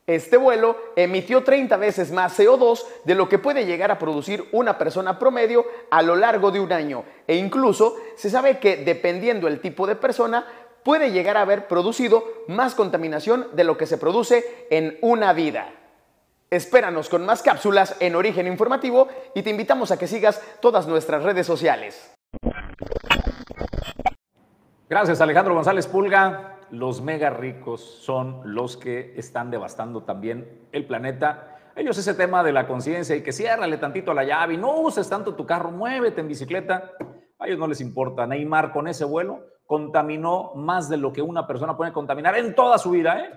Este 0.06 0.36
vuelo 0.36 0.76
emitió 0.98 1.46
30 1.46 1.78
veces 1.78 2.12
más 2.12 2.38
CO2 2.38 2.84
de 3.06 3.16
lo 3.16 3.30
que 3.30 3.40
puede 3.40 3.66
llegar 3.66 3.90
a 3.90 3.98
producir 3.98 4.50
una 4.52 4.78
persona 4.78 5.18
promedio 5.18 5.66
a 5.90 6.02
lo 6.02 6.18
largo 6.18 6.52
de 6.52 6.60
un 6.60 6.74
año 6.74 7.06
e 7.26 7.38
incluso 7.38 7.96
se 8.18 8.30
sabe 8.30 8.60
que 8.60 8.76
dependiendo 8.76 9.48
el 9.48 9.62
tipo 9.62 9.88
de 9.88 9.96
persona 9.96 10.46
puede 10.84 11.12
llegar 11.12 11.38
a 11.38 11.42
haber 11.42 11.68
producido 11.68 12.24
más 12.48 12.76
contaminación 12.76 13.48
de 13.54 13.64
lo 13.64 13.78
que 13.78 13.86
se 13.86 13.98
produce 13.98 14.68
en 14.70 14.98
una 15.02 15.34
vida. 15.34 15.72
Espéranos 16.50 17.10
con 17.10 17.26
más 17.26 17.42
cápsulas 17.42 17.96
en 18.00 18.16
Origen 18.16 18.46
Informativo 18.46 19.08
y 19.34 19.42
te 19.42 19.50
invitamos 19.50 19.92
a 19.92 19.98
que 19.98 20.08
sigas 20.08 20.42
todas 20.62 20.88
nuestras 20.88 21.24
redes 21.24 21.48
sociales. 21.48 22.14
Gracias 24.90 25.22
Alejandro 25.22 25.56
González 25.56 25.88
Pulga 25.88 26.60
los 26.74 27.02
mega 27.02 27.30
ricos 27.30 27.82
son 28.02 28.42
los 28.46 28.78
que 28.78 29.14
están 29.16 29.52
devastando 29.52 30.04
también 30.04 30.68
el 30.72 30.88
planeta. 30.88 31.72
Ellos 31.76 31.98
ese 32.00 32.16
tema 32.16 32.44
de 32.44 32.52
la 32.52 32.68
conciencia 32.68 33.16
y 33.16 33.22
que 33.22 33.32
ciérrale 33.32 33.78
tantito 33.78 34.10
a 34.10 34.16
la 34.16 34.24
llave 34.24 34.56
y 34.56 34.58
no 34.58 34.80
uses 34.82 35.08
tanto 35.08 35.36
tu 35.36 35.46
carro, 35.46 35.70
muévete 35.70 36.22
en 36.22 36.28
bicicleta. 36.28 36.92
A 37.38 37.46
ellos 37.46 37.60
no 37.60 37.68
les 37.68 37.80
importa. 37.80 38.26
Neymar 38.26 38.72
con 38.72 38.88
ese 38.88 39.06
vuelo 39.06 39.53
contaminó 39.66 40.54
más 40.56 40.90
de 40.90 40.98
lo 40.98 41.14
que 41.14 41.22
una 41.22 41.48
persona 41.48 41.76
puede 41.76 41.94
contaminar 41.94 42.38
en 42.38 42.56
toda 42.56 42.78
su 42.78 42.92
vida, 42.92 43.20
¿eh? 43.20 43.32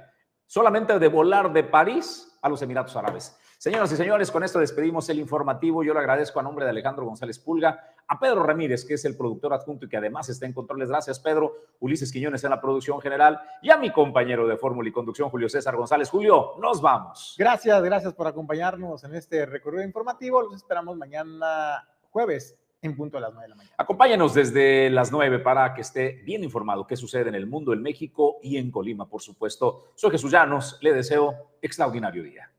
Solamente 0.46 0.98
de 0.98 1.08
volar 1.08 1.52
de 1.52 1.64
París 1.64 2.38
a 2.40 2.48
los 2.48 2.62
Emiratos 2.62 2.94
Árabes. 2.96 3.36
Señoras 3.58 3.90
y 3.90 3.96
señores, 3.96 4.30
con 4.30 4.44
esto 4.44 4.58
despedimos 4.58 5.08
el 5.08 5.18
informativo. 5.18 5.82
Yo 5.82 5.94
le 5.94 6.00
agradezco 6.00 6.38
a 6.38 6.42
nombre 6.42 6.66
de 6.66 6.72
Alejandro 6.72 7.06
González 7.06 7.38
Pulga, 7.38 7.94
a 8.06 8.18
Pedro 8.18 8.42
Ramírez, 8.42 8.84
que 8.84 8.94
es 8.94 9.04
el 9.06 9.16
productor 9.16 9.54
adjunto 9.54 9.86
y 9.86 9.88
que 9.88 9.96
además 9.96 10.28
está 10.28 10.44
en 10.44 10.52
controles. 10.52 10.90
Gracias, 10.90 11.18
Pedro. 11.18 11.54
Ulises 11.80 12.12
Quiñones 12.12 12.44
en 12.44 12.50
la 12.50 12.60
producción 12.60 13.00
general 13.00 13.40
y 13.62 13.70
a 13.70 13.78
mi 13.78 13.90
compañero 13.90 14.46
de 14.46 14.58
fórmula 14.58 14.88
y 14.88 14.92
conducción, 14.92 15.30
Julio 15.30 15.48
César 15.48 15.74
González. 15.74 16.10
Julio, 16.10 16.52
nos 16.60 16.82
vamos. 16.82 17.34
Gracias, 17.38 17.82
gracias 17.82 18.12
por 18.12 18.26
acompañarnos 18.26 19.02
en 19.04 19.14
este 19.14 19.46
recorrido 19.46 19.84
informativo. 19.84 20.42
Los 20.42 20.56
esperamos 20.56 20.96
mañana 20.96 21.88
jueves 22.10 22.58
en 22.86 22.96
punto 22.96 23.18
a 23.18 23.20
las 23.20 23.32
9 23.32 23.44
de 23.44 23.48
la 23.50 23.56
mañana. 23.56 23.74
Acompáñenos 23.78 24.34
desde 24.34 24.90
las 24.90 25.12
9 25.12 25.40
para 25.40 25.74
que 25.74 25.82
esté 25.82 26.22
bien 26.24 26.42
informado 26.42 26.86
qué 26.86 26.96
sucede 26.96 27.28
en 27.28 27.34
el 27.34 27.46
mundo, 27.46 27.72
en 27.72 27.82
México 27.82 28.38
y 28.42 28.56
en 28.56 28.70
Colima, 28.70 29.08
por 29.08 29.22
supuesto. 29.22 29.92
Soy 29.94 30.10
Jesús 30.10 30.32
Llanos, 30.32 30.78
le 30.80 30.92
deseo 30.92 31.52
extraordinario 31.60 32.22
día. 32.22 32.50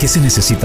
¿Qué 0.00 0.08
se 0.08 0.20
necesita? 0.20 0.58